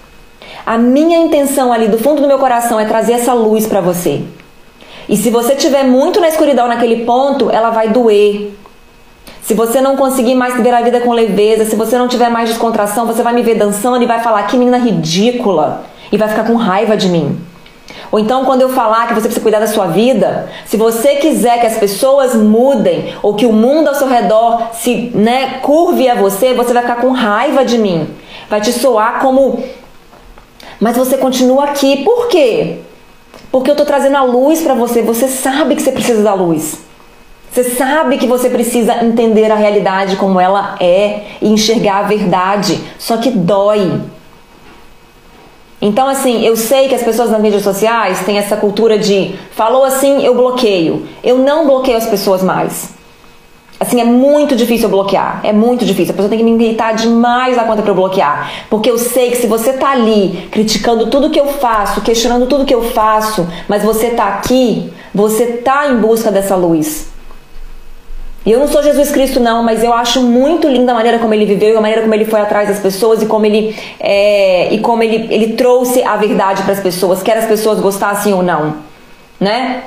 A 0.65 0.77
minha 0.77 1.19
intenção 1.19 1.71
ali 1.71 1.87
do 1.87 1.97
fundo 1.97 2.21
do 2.21 2.27
meu 2.27 2.37
coração 2.37 2.81
é 2.81 2.85
trazer 2.85 3.13
essa 3.13 3.31
luz 3.33 3.65
para 3.65 3.79
você. 3.79 4.21
E 5.07 5.15
se 5.15 5.29
você 5.29 5.55
tiver 5.55 5.85
muito 5.85 6.19
na 6.19 6.27
escuridão 6.27 6.67
naquele 6.67 7.05
ponto, 7.05 7.49
ela 7.49 7.69
vai 7.69 7.87
doer. 7.87 8.51
Se 9.41 9.53
você 9.53 9.81
não 9.81 9.97
conseguir 9.97 10.35
mais 10.35 10.55
viver 10.55 10.73
a 10.73 10.81
vida 10.81 11.01
com 11.01 11.11
leveza, 11.11 11.65
se 11.65 11.75
você 11.75 11.97
não 11.97 12.07
tiver 12.07 12.29
mais 12.29 12.49
descontração, 12.49 13.05
você 13.05 13.23
vai 13.23 13.33
me 13.33 13.41
ver 13.41 13.55
dançando 13.55 14.03
e 14.03 14.05
vai 14.05 14.19
falar 14.19 14.43
que 14.43 14.55
menina 14.55 14.77
ridícula 14.77 15.83
e 16.11 16.17
vai 16.17 16.27
ficar 16.27 16.45
com 16.45 16.55
raiva 16.55 16.95
de 16.95 17.09
mim. 17.09 17.39
Ou 18.11 18.19
então, 18.19 18.45
quando 18.45 18.61
eu 18.61 18.69
falar 18.69 19.07
que 19.07 19.13
você 19.13 19.21
precisa 19.21 19.41
cuidar 19.41 19.59
da 19.59 19.67
sua 19.67 19.87
vida, 19.87 20.49
se 20.65 20.75
você 20.75 21.15
quiser 21.15 21.59
que 21.59 21.65
as 21.65 21.77
pessoas 21.77 22.35
mudem 22.35 23.13
ou 23.23 23.33
que 23.33 23.45
o 23.45 23.53
mundo 23.53 23.87
ao 23.87 23.95
seu 23.95 24.07
redor 24.07 24.69
se 24.73 25.11
né, 25.15 25.59
curve 25.61 26.09
a 26.09 26.15
você, 26.15 26.53
você 26.53 26.73
vai 26.73 26.83
ficar 26.83 26.97
com 26.97 27.11
raiva 27.11 27.63
de 27.63 27.77
mim. 27.77 28.07
Vai 28.49 28.59
te 28.59 28.71
soar 28.73 29.19
como. 29.21 29.63
Mas 30.79 30.97
você 30.97 31.17
continua 31.17 31.65
aqui. 31.65 32.03
Por 32.03 32.27
quê? 32.27 32.79
Porque 33.51 33.69
eu 33.69 33.73
estou 33.73 33.85
trazendo 33.85 34.17
a 34.17 34.23
luz 34.23 34.61
para 34.61 34.73
você. 34.73 35.01
Você 35.01 35.27
sabe 35.27 35.75
que 35.75 35.81
você 35.81 35.91
precisa 35.91 36.21
da 36.21 36.33
luz. 36.33 36.90
Você 37.51 37.65
sabe 37.65 38.17
que 38.17 38.25
você 38.25 38.49
precisa 38.49 39.03
entender 39.03 39.51
a 39.51 39.55
realidade 39.55 40.15
como 40.15 40.39
ela 40.39 40.77
é 40.79 41.23
e 41.41 41.49
enxergar 41.49 41.97
a 41.97 42.03
verdade. 42.03 42.79
Só 42.97 43.17
que 43.17 43.29
dói. 43.29 43.99
Então, 45.81 46.07
assim, 46.07 46.45
eu 46.45 46.55
sei 46.55 46.87
que 46.87 46.95
as 46.95 47.03
pessoas 47.03 47.29
nas 47.29 47.41
mídias 47.41 47.63
sociais 47.63 48.23
têm 48.23 48.37
essa 48.37 48.55
cultura 48.55 48.97
de 48.97 49.35
falou 49.51 49.83
assim, 49.83 50.23
eu 50.23 50.33
bloqueio. 50.33 51.05
Eu 51.21 51.39
não 51.39 51.65
bloqueio 51.65 51.97
as 51.97 52.05
pessoas 52.05 52.41
mais. 52.41 52.91
Assim, 53.77 53.99
é 53.99 54.05
muito 54.05 54.55
difícil 54.55 54.85
eu 54.85 54.91
bloquear. 54.91 55.41
É 55.43 55.51
muito 55.51 55.83
difícil. 55.83 56.13
A 56.13 56.15
pessoa 56.15 56.29
tem 56.29 56.37
que 56.37 56.45
me 56.45 56.63
irritar 56.63 56.93
demais 56.93 57.57
a 57.57 57.65
conta 57.65 57.81
para 57.81 57.91
eu 57.91 57.95
bloquear. 57.95 58.49
Porque 58.69 58.89
eu 58.89 58.97
sei 58.97 59.29
que 59.29 59.37
se 59.37 59.47
você 59.47 59.73
tá 59.73 59.89
ali 59.89 60.47
criticando 60.51 61.07
tudo 61.07 61.29
que 61.29 61.39
eu 61.39 61.47
faço, 61.47 61.99
questionando 61.99 62.47
tudo 62.47 62.63
que 62.63 62.73
eu 62.73 62.83
faço, 62.91 63.45
mas 63.67 63.83
você 63.83 64.11
tá 64.11 64.27
aqui, 64.27 64.93
você 65.13 65.47
tá 65.47 65.89
em 65.89 65.97
busca 65.97 66.31
dessa 66.31 66.55
luz. 66.55 67.10
E 68.43 68.51
eu 68.51 68.59
não 68.59 68.67
sou 68.67 68.81
Jesus 68.81 69.11
Cristo, 69.11 69.39
não, 69.39 69.61
mas 69.61 69.83
eu 69.83 69.93
acho 69.93 70.21
muito 70.21 70.67
linda 70.67 70.91
a 70.91 70.95
maneira 70.95 71.19
como 71.19 71.33
ele 71.33 71.45
viveu, 71.45 71.77
a 71.77 71.81
maneira 71.81 72.01
como 72.01 72.13
ele 72.13 72.25
foi 72.25 72.41
atrás 72.41 72.67
das 72.67 72.79
pessoas 72.79 73.21
e 73.21 73.27
como 73.27 73.45
ele, 73.45 73.75
é, 73.99 74.73
e 74.73 74.79
como 74.79 75.03
ele, 75.03 75.27
ele 75.31 75.53
trouxe 75.53 76.03
a 76.03 76.15
verdade 76.17 76.63
para 76.63 76.73
as 76.73 76.79
pessoas, 76.79 77.21
quer 77.21 77.37
as 77.37 77.45
pessoas 77.45 77.79
gostassem 77.79 78.33
ou 78.33 78.41
não, 78.41 78.77
né? 79.39 79.83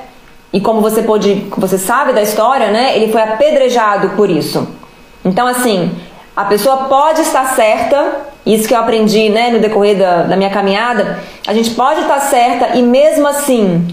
E 0.53 0.61
como 0.61 0.79
você 0.79 1.03
pode, 1.03 1.45
você 1.57 1.77
sabe 1.77 2.13
da 2.13 2.21
história, 2.21 2.67
né? 2.67 2.95
Ele 2.95 3.11
foi 3.11 3.21
apedrejado 3.21 4.11
por 4.11 4.29
isso. 4.29 4.65
Então, 5.25 5.45
assim, 5.47 5.91
a 6.33 6.45
pessoa 6.45 6.85
pode 6.85 7.21
estar 7.21 7.55
certa, 7.55 8.21
isso 8.45 8.67
que 8.67 8.73
eu 8.73 8.79
aprendi, 8.79 9.27
né, 9.27 9.49
no 9.49 9.59
decorrer 9.59 9.97
da, 9.97 10.23
da 10.23 10.37
minha 10.37 10.49
caminhada, 10.49 11.19
a 11.45 11.53
gente 11.53 11.71
pode 11.71 12.01
estar 12.01 12.19
certa 12.21 12.77
e 12.77 12.81
mesmo 12.81 13.27
assim 13.27 13.85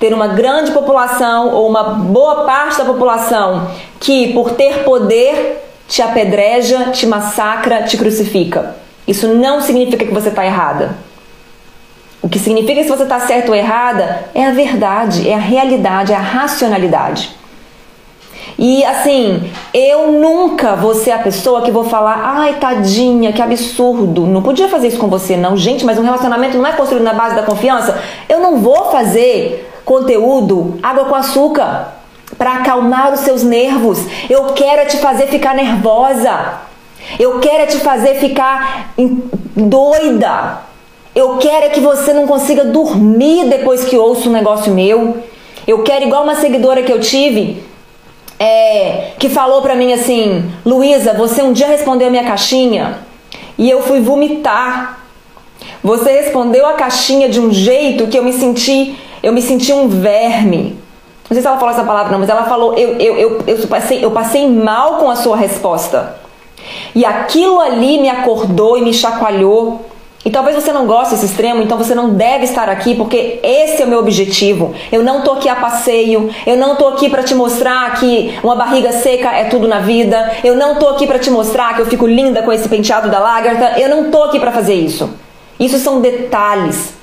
ter 0.00 0.14
uma 0.14 0.28
grande 0.28 0.72
população 0.72 1.54
ou 1.54 1.68
uma 1.68 1.82
boa 1.82 2.44
parte 2.44 2.78
da 2.78 2.86
população 2.86 3.70
que, 4.00 4.32
por 4.32 4.52
ter 4.52 4.82
poder, 4.82 5.62
te 5.86 6.00
apedreja, 6.00 6.90
te 6.90 7.06
massacra, 7.06 7.82
te 7.82 7.98
crucifica. 7.98 8.76
Isso 9.06 9.28
não 9.28 9.60
significa 9.60 10.06
que 10.06 10.12
você 10.12 10.30
está 10.30 10.44
errada. 10.44 10.96
O 12.22 12.28
que 12.28 12.38
significa 12.38 12.82
se 12.82 12.88
você 12.88 13.02
está 13.02 13.20
certo 13.20 13.50
ou 13.50 13.54
errada 13.54 14.24
é 14.34 14.46
a 14.46 14.52
verdade, 14.52 15.28
é 15.28 15.34
a 15.34 15.38
realidade, 15.38 16.12
é 16.12 16.16
a 16.16 16.20
racionalidade. 16.20 17.36
E 18.58 18.84
assim, 18.84 19.50
eu 19.72 20.12
nunca 20.12 20.76
vou 20.76 20.94
ser 20.94 21.12
a 21.12 21.18
pessoa 21.18 21.62
que 21.62 21.70
vou 21.70 21.84
falar, 21.84 22.20
ai 22.22 22.54
tadinha, 22.54 23.32
que 23.32 23.40
absurdo, 23.40 24.26
não 24.26 24.42
podia 24.42 24.68
fazer 24.68 24.88
isso 24.88 24.98
com 24.98 25.08
você, 25.08 25.36
não. 25.36 25.56
Gente, 25.56 25.84
mas 25.84 25.98
um 25.98 26.02
relacionamento 26.02 26.56
não 26.56 26.66
é 26.66 26.72
construído 26.72 27.04
na 27.04 27.14
base 27.14 27.34
da 27.34 27.42
confiança. 27.42 27.98
Eu 28.28 28.40
não 28.40 28.58
vou 28.58 28.90
fazer 28.90 29.69
conteúdo 29.90 30.78
água 30.80 31.06
com 31.06 31.16
açúcar 31.16 31.94
para 32.38 32.58
acalmar 32.58 33.12
os 33.12 33.20
seus 33.20 33.42
nervos. 33.42 33.98
Eu 34.30 34.44
quero 34.52 34.82
é 34.82 34.84
te 34.84 34.98
fazer 34.98 35.26
ficar 35.26 35.52
nervosa. 35.52 36.60
Eu 37.18 37.40
quero 37.40 37.64
é 37.64 37.66
te 37.66 37.78
fazer 37.78 38.14
ficar 38.14 38.94
doida. 39.56 40.60
Eu 41.12 41.38
quero 41.38 41.66
é 41.66 41.68
que 41.70 41.80
você 41.80 42.12
não 42.12 42.24
consiga 42.24 42.66
dormir 42.66 43.48
depois 43.48 43.84
que 43.84 43.96
ouça 43.96 44.28
um 44.28 44.32
negócio 44.32 44.72
meu. 44.72 45.24
Eu 45.66 45.82
quero 45.82 46.04
igual 46.04 46.22
uma 46.22 46.36
seguidora 46.36 46.84
que 46.84 46.92
eu 46.92 47.00
tive, 47.00 47.60
é, 48.38 49.10
que 49.18 49.28
falou 49.28 49.60
pra 49.60 49.74
mim 49.74 49.92
assim, 49.92 50.48
Luísa, 50.64 51.14
você 51.14 51.42
um 51.42 51.52
dia 51.52 51.66
respondeu 51.66 52.06
a 52.06 52.10
minha 52.10 52.24
caixinha 52.24 52.98
e 53.58 53.68
eu 53.68 53.82
fui 53.82 54.00
vomitar. 54.00 55.00
Você 55.82 56.12
respondeu 56.12 56.64
a 56.64 56.74
caixinha 56.74 57.28
de 57.28 57.40
um 57.40 57.52
jeito 57.52 58.06
que 58.06 58.16
eu 58.16 58.22
me 58.22 58.32
senti 58.32 58.96
eu 59.22 59.32
me 59.32 59.42
senti 59.42 59.72
um 59.72 59.88
verme. 59.88 60.78
Não 61.28 61.34
sei 61.34 61.42
se 61.42 61.46
ela 61.46 61.58
falou 61.58 61.72
essa 61.72 61.84
palavra, 61.84 62.10
não, 62.10 62.18
mas 62.18 62.28
ela 62.28 62.44
falou: 62.44 62.74
eu, 62.74 62.96
eu, 62.98 63.16
eu, 63.16 63.42
eu, 63.46 63.68
passei, 63.68 64.04
eu 64.04 64.10
passei 64.10 64.48
mal 64.48 64.96
com 64.96 65.10
a 65.10 65.16
sua 65.16 65.36
resposta. 65.36 66.16
E 66.94 67.04
aquilo 67.04 67.60
ali 67.60 68.00
me 68.00 68.08
acordou 68.08 68.76
e 68.76 68.82
me 68.82 68.92
chacoalhou. 68.92 69.86
E 70.22 70.28
talvez 70.28 70.54
você 70.54 70.70
não 70.70 70.86
goste 70.86 71.14
desse 71.14 71.24
extremo, 71.24 71.62
então 71.62 71.78
você 71.78 71.94
não 71.94 72.10
deve 72.10 72.44
estar 72.44 72.68
aqui, 72.68 72.94
porque 72.94 73.40
esse 73.42 73.80
é 73.80 73.86
o 73.86 73.88
meu 73.88 74.00
objetivo. 74.00 74.74
Eu 74.92 75.02
não 75.02 75.22
tô 75.22 75.32
aqui 75.32 75.48
a 75.48 75.56
passeio, 75.56 76.28
eu 76.46 76.58
não 76.58 76.76
tô 76.76 76.88
aqui 76.88 77.08
para 77.08 77.22
te 77.22 77.34
mostrar 77.34 77.98
que 77.98 78.38
uma 78.42 78.54
barriga 78.54 78.92
seca 78.92 79.30
é 79.30 79.44
tudo 79.44 79.66
na 79.66 79.78
vida, 79.78 80.30
eu 80.44 80.54
não 80.54 80.74
tô 80.74 80.88
aqui 80.88 81.06
para 81.06 81.18
te 81.18 81.30
mostrar 81.30 81.74
que 81.74 81.80
eu 81.80 81.86
fico 81.86 82.06
linda 82.06 82.42
com 82.42 82.52
esse 82.52 82.68
penteado 82.68 83.08
da 83.08 83.18
lagarta, 83.18 83.80
eu 83.80 83.88
não 83.88 84.10
tô 84.10 84.24
aqui 84.24 84.38
para 84.38 84.52
fazer 84.52 84.74
isso. 84.74 85.08
Isso 85.58 85.78
são 85.78 86.02
detalhes. 86.02 86.99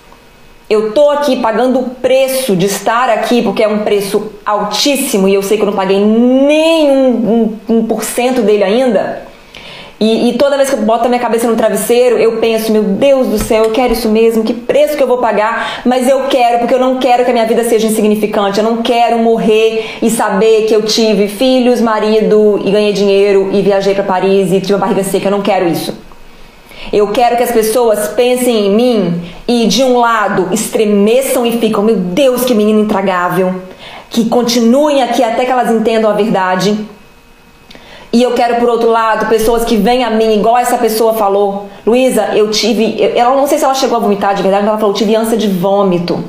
Eu 0.70 0.92
tô 0.92 1.10
aqui 1.12 1.38
pagando 1.38 1.80
o 1.80 1.90
preço 1.92 2.54
de 2.54 2.66
estar 2.66 3.10
aqui, 3.10 3.42
porque 3.42 3.64
é 3.64 3.68
um 3.70 3.86
preço 3.86 4.34
altíssimo 4.46 5.28
e 5.28 5.34
eu 5.34 5.42
sei 5.42 5.56
que 5.56 5.64
eu 5.64 5.68
não 5.68 5.74
paguei 5.74 5.98
nem 5.98 6.92
um, 6.92 7.58
um, 7.70 7.76
um 7.76 7.88
por 7.88 8.04
cento 8.04 8.42
dele 8.42 8.66
ainda. 8.66 9.28
E, 10.00 10.30
e, 10.30 10.38
toda 10.38 10.58
vez 10.58 10.70
que 10.70 10.76
eu 10.76 10.82
boto 10.82 11.06
a 11.06 11.10
minha 11.10 11.22
cabeça 11.22 11.48
no 11.48 11.56
travesseiro, 11.56 12.18
eu 12.20 12.38
penso, 12.38 12.72
meu 12.72 12.84
Deus 12.84 13.28
do 13.28 13.40
céu, 13.40 13.64
eu 13.64 13.72
quero 13.72 13.94
isso 13.94 14.10
mesmo, 14.10 14.44
que 14.44 14.54
preço 14.54 14.96
que 14.96 15.02
eu 15.02 15.08
vou 15.08 15.18
pagar, 15.18 15.82
mas 15.86 16.08
eu 16.08 16.26
quero, 16.28 16.60
porque 16.60 16.76
eu 16.76 16.80
não 16.80 17.00
quero 17.00 17.24
que 17.24 17.32
a 17.32 17.34
minha 17.34 17.48
vida 17.48 17.64
seja 17.64 17.88
insignificante, 17.88 18.60
eu 18.60 18.64
não 18.64 18.84
quero 18.84 19.18
morrer 19.18 19.98
e 20.04 20.10
saber 20.12 20.68
que 20.68 20.76
eu 20.76 20.84
tive 20.84 21.28
filhos, 21.28 21.82
marido 21.82 22.62
e 22.64 22.70
ganhei 22.70 22.94
dinheiro 22.94 23.50
e 23.52 23.62
viajei 23.64 23.96
para 23.96 24.04
Paris 24.04 24.52
e 24.52 24.62
tive 24.62 24.74
uma 24.74 24.80
barriga 24.80 25.04
seca, 25.04 25.28
eu 25.28 25.32
não 25.32 25.42
quero 25.42 25.68
isso. 25.68 26.07
Eu 26.92 27.10
quero 27.10 27.36
que 27.36 27.44
as 27.44 27.52
pessoas 27.52 28.08
pensem 28.10 28.68
em 28.68 28.76
mim 28.76 29.22
e, 29.48 29.68
de 29.68 29.84
um 29.84 30.00
lado, 30.00 30.50
estremeçam 30.52 31.46
e 31.46 31.58
ficam: 31.58 31.84
meu 31.84 31.96
Deus, 31.96 32.46
que 32.46 32.54
menina 32.54 32.80
intragável. 32.80 33.62
Que 34.10 34.30
continuem 34.30 35.04
aqui 35.04 35.24
até 35.24 35.44
que 35.44 35.52
elas 35.52 35.70
entendam 35.70 36.10
a 36.10 36.14
verdade. 36.14 36.78
E 38.14 38.24
eu 38.24 38.32
quero, 38.34 38.56
por 38.56 38.70
outro 38.70 38.90
lado, 38.90 39.28
pessoas 39.28 39.66
que 39.66 39.76
vêm 39.76 40.04
a 40.04 40.10
mim, 40.10 40.34
igual 40.36 40.58
essa 40.58 40.78
pessoa 40.78 41.14
falou: 41.14 41.68
Luísa, 41.86 42.30
eu 42.34 42.50
tive. 42.50 43.02
Ela 43.16 43.36
não 43.36 43.48
sei 43.48 43.58
se 43.58 43.66
ela 43.66 43.74
chegou 43.74 43.98
a 43.98 44.02
vomitar 44.02 44.34
de 44.34 44.42
verdade, 44.42 44.64
mas 44.64 44.72
ela 44.72 44.80
falou: 44.80 44.96
tive 44.96 45.16
ânsia 45.16 45.38
de 45.38 45.48
vômito. 45.48 46.24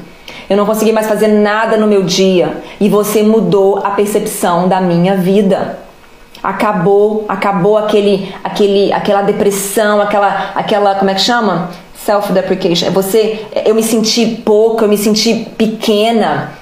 Eu 0.51 0.57
não 0.57 0.67
consegui 0.67 0.93
mais 0.93 1.07
fazer 1.07 1.29
nada 1.29 1.77
no 1.77 1.87
meu 1.87 2.03
dia. 2.03 2.63
E 2.81 2.89
você 2.89 3.23
mudou 3.23 3.79
a 3.85 3.91
percepção 3.91 4.67
da 4.67 4.81
minha 4.81 5.15
vida. 5.17 5.79
Acabou, 6.43 7.25
acabou 7.29 7.77
aquele, 7.77 8.33
aquele, 8.45 8.93
aquela 8.93 9.23
depressão, 9.23 10.01
aquela, 10.01 10.53
aquela, 10.55 10.95
como 10.95 11.11
é 11.11 11.15
que 11.15 11.21
chama? 11.21 11.71
Self-deprecation. 12.05 12.89
É 12.89 12.91
você, 12.91 13.47
eu 13.65 13.75
me 13.75 13.83
senti 13.83 14.27
pouca, 14.45 14.85
eu 14.85 14.89
me 14.89 14.97
senti 14.97 15.47
pequena. 15.57 16.53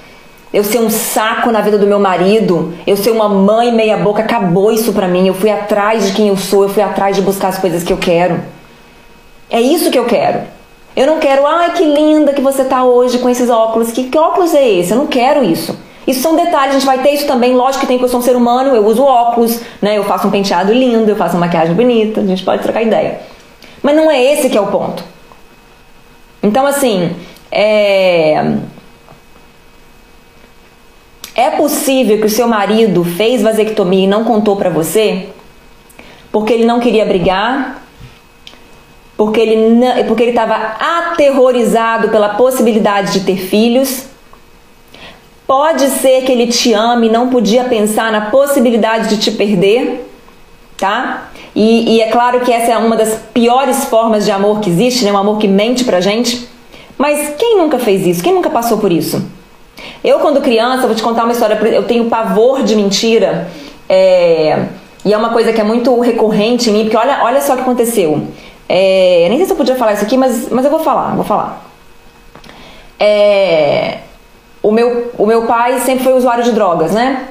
Eu 0.53 0.63
ser 0.63 0.79
um 0.79 0.89
saco 0.89 1.51
na 1.51 1.59
vida 1.61 1.77
do 1.77 1.85
meu 1.85 1.99
marido, 1.99 2.73
eu 2.87 2.95
ser 2.95 3.11
uma 3.11 3.27
mãe 3.27 3.71
meia 3.71 3.97
boca, 3.97 4.21
acabou 4.21 4.71
isso 4.71 4.93
pra 4.93 5.07
mim. 5.07 5.27
Eu 5.27 5.33
fui 5.33 5.51
atrás 5.51 6.07
de 6.07 6.13
quem 6.13 6.29
eu 6.29 6.37
sou, 6.37 6.63
eu 6.63 6.69
fui 6.69 6.81
atrás 6.81 7.15
de 7.15 7.21
buscar 7.21 7.49
as 7.49 7.59
coisas 7.59 7.83
que 7.83 7.91
eu 7.91 7.97
quero. 7.97 8.39
É 9.49 9.59
isso 9.61 9.91
que 9.91 9.99
eu 9.99 10.05
quero. 10.05 10.41
Eu 10.95 11.05
não 11.05 11.19
quero, 11.19 11.45
ai 11.45 11.73
que 11.73 11.83
linda 11.83 12.33
que 12.33 12.41
você 12.41 12.63
tá 12.63 12.83
hoje 12.83 13.19
com 13.19 13.29
esses 13.29 13.49
óculos. 13.49 13.91
Que, 13.91 14.05
que 14.05 14.17
óculos 14.17 14.53
é 14.55 14.67
esse? 14.67 14.91
Eu 14.91 14.97
não 14.97 15.05
quero 15.05 15.43
isso. 15.43 15.77
Isso 16.07 16.21
são 16.21 16.37
detalhes, 16.37 16.69
a 16.69 16.79
gente 16.79 16.85
vai 16.85 17.03
ter 17.03 17.09
isso 17.11 17.27
também, 17.27 17.53
lógico 17.53 17.81
que 17.81 17.87
tem 17.87 17.97
que 17.97 18.05
eu 18.05 18.07
sou 18.07 18.21
um 18.21 18.23
ser 18.23 18.37
humano, 18.37 18.73
eu 18.73 18.85
uso 18.85 19.03
óculos, 19.03 19.59
né? 19.81 19.97
Eu 19.97 20.05
faço 20.05 20.25
um 20.25 20.31
penteado 20.31 20.71
lindo, 20.71 21.11
eu 21.11 21.17
faço 21.17 21.35
uma 21.35 21.45
maquiagem 21.45 21.75
bonita, 21.75 22.21
a 22.21 22.25
gente 22.25 22.45
pode 22.45 22.63
trocar 22.63 22.81
ideia. 22.81 23.19
Mas 23.83 23.93
não 23.93 24.09
é 24.09 24.23
esse 24.23 24.49
que 24.49 24.57
é 24.57 24.61
o 24.61 24.67
ponto. 24.67 25.03
Então, 26.41 26.65
assim, 26.65 27.13
é. 27.51 28.55
É 31.35 31.51
possível 31.51 32.17
que 32.19 32.25
o 32.25 32.29
seu 32.29 32.47
marido 32.47 33.03
fez 33.03 33.41
vasectomia 33.41 34.05
e 34.05 34.07
não 34.07 34.23
contou 34.23 34.55
para 34.55 34.69
você? 34.69 35.29
Porque 36.31 36.53
ele 36.53 36.65
não 36.65 36.79
queria 36.79 37.05
brigar? 37.05 37.83
Porque 39.15 39.39
ele 39.39 40.03
porque 40.07 40.23
ele 40.23 40.31
estava 40.31 40.55
aterrorizado 40.55 42.09
pela 42.09 42.29
possibilidade 42.29 43.11
de 43.13 43.25
ter 43.25 43.37
filhos? 43.37 44.05
Pode 45.47 45.87
ser 45.87 46.23
que 46.23 46.31
ele 46.31 46.47
te 46.47 46.73
ame 46.73 47.07
e 47.07 47.09
não 47.09 47.29
podia 47.29 47.63
pensar 47.63 48.11
na 48.11 48.29
possibilidade 48.29 49.07
de 49.07 49.17
te 49.17 49.31
perder, 49.31 50.05
tá? 50.77 51.29
E, 51.55 51.95
e, 51.95 52.01
é 52.01 52.11
claro 52.11 52.41
que 52.41 52.51
essa 52.51 52.73
é 52.73 52.77
uma 52.77 52.97
das 52.97 53.17
piores 53.33 53.85
formas 53.85 54.25
de 54.25 54.31
amor 54.31 54.59
que 54.59 54.69
existe, 54.69 55.05
né? 55.05 55.11
Um 55.11 55.17
amor 55.17 55.37
que 55.37 55.47
mente 55.47 55.85
pra 55.85 56.01
gente. 56.01 56.47
Mas 56.97 57.33
quem 57.37 57.57
nunca 57.57 57.79
fez 57.79 58.05
isso? 58.05 58.21
Quem 58.21 58.33
nunca 58.33 58.49
passou 58.49 58.77
por 58.77 58.91
isso? 58.91 59.25
Eu, 60.03 60.19
quando 60.19 60.41
criança, 60.41 60.85
vou 60.85 60.95
te 60.95 61.01
contar 61.01 61.23
uma 61.23 61.31
história, 61.31 61.55
eu 61.55 61.83
tenho 61.83 62.05
pavor 62.05 62.61
de 62.61 62.75
mentira. 62.75 63.49
É, 63.87 64.65
e 65.05 65.13
é 65.13 65.17
uma 65.17 65.29
coisa 65.29 65.53
que 65.53 65.61
é 65.61 65.63
muito 65.63 65.97
recorrente 66.01 66.69
em 66.69 66.73
mim, 66.73 66.81
porque 66.83 66.97
olha, 66.97 67.23
olha 67.23 67.39
só 67.39 67.53
o 67.53 67.55
que 67.55 67.61
aconteceu. 67.61 68.27
É, 68.67 69.27
nem 69.29 69.37
sei 69.37 69.45
se 69.45 69.53
eu 69.53 69.57
podia 69.57 69.75
falar 69.75 69.93
isso 69.93 70.03
aqui, 70.03 70.17
mas, 70.17 70.49
mas 70.49 70.65
eu 70.65 70.71
vou 70.71 70.81
falar, 70.81 71.15
vou 71.15 71.23
falar. 71.23 71.65
É, 72.99 73.99
o, 74.61 74.71
meu, 74.71 75.11
o 75.17 75.25
meu 75.25 75.45
pai 75.45 75.79
sempre 75.79 76.03
foi 76.03 76.13
usuário 76.13 76.43
de 76.43 76.51
drogas, 76.51 76.91
né? 76.91 77.27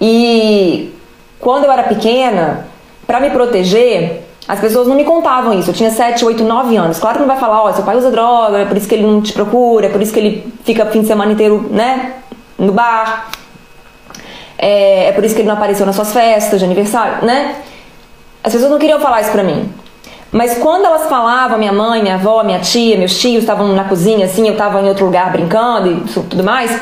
E 0.00 0.92
quando 1.40 1.64
eu 1.64 1.72
era 1.72 1.84
pequena, 1.84 2.66
para 3.06 3.20
me 3.20 3.30
proteger, 3.30 4.22
as 4.48 4.60
pessoas 4.60 4.86
não 4.86 4.94
me 4.94 5.04
contavam 5.04 5.58
isso. 5.58 5.70
Eu 5.70 5.74
tinha 5.74 5.90
7, 5.90 6.24
8, 6.24 6.44
9 6.44 6.76
anos. 6.76 6.98
Claro 6.98 7.16
que 7.16 7.20
não 7.20 7.28
vai 7.28 7.38
falar, 7.38 7.62
ó, 7.62 7.68
oh, 7.68 7.72
seu 7.72 7.84
pai 7.84 7.96
usa 7.96 8.10
droga, 8.10 8.58
é 8.58 8.64
por 8.64 8.76
isso 8.76 8.88
que 8.88 8.94
ele 8.94 9.06
não 9.06 9.20
te 9.20 9.32
procura, 9.32 9.86
é 9.86 9.88
por 9.88 10.00
isso 10.00 10.12
que 10.12 10.20
ele 10.20 10.52
fica 10.64 10.84
o 10.84 10.90
fim 10.90 11.00
de 11.00 11.06
semana 11.06 11.32
inteiro, 11.32 11.68
né, 11.70 12.14
no 12.58 12.72
bar. 12.72 13.30
É, 14.58 15.08
é 15.08 15.12
por 15.12 15.24
isso 15.24 15.34
que 15.34 15.40
ele 15.42 15.48
não 15.48 15.56
apareceu 15.56 15.84
nas 15.84 15.94
suas 15.96 16.12
festas 16.12 16.58
de 16.58 16.64
aniversário, 16.64 17.26
né? 17.26 17.56
As 18.42 18.52
pessoas 18.52 18.70
não 18.70 18.78
queriam 18.78 19.00
falar 19.00 19.20
isso 19.20 19.32
pra 19.32 19.42
mim. 19.42 19.68
Mas 20.36 20.58
quando 20.58 20.84
elas 20.84 21.06
falavam, 21.06 21.56
minha 21.56 21.72
mãe, 21.72 22.02
minha 22.02 22.16
avó, 22.16 22.44
minha 22.44 22.60
tia, 22.60 22.98
meus 22.98 23.18
tios 23.18 23.42
estavam 23.42 23.68
na 23.68 23.84
cozinha, 23.84 24.26
assim, 24.26 24.46
eu 24.46 24.52
estava 24.52 24.82
em 24.82 24.86
outro 24.86 25.06
lugar 25.06 25.32
brincando 25.32 25.90
e 25.90 26.00
tudo 26.28 26.44
mais, 26.44 26.78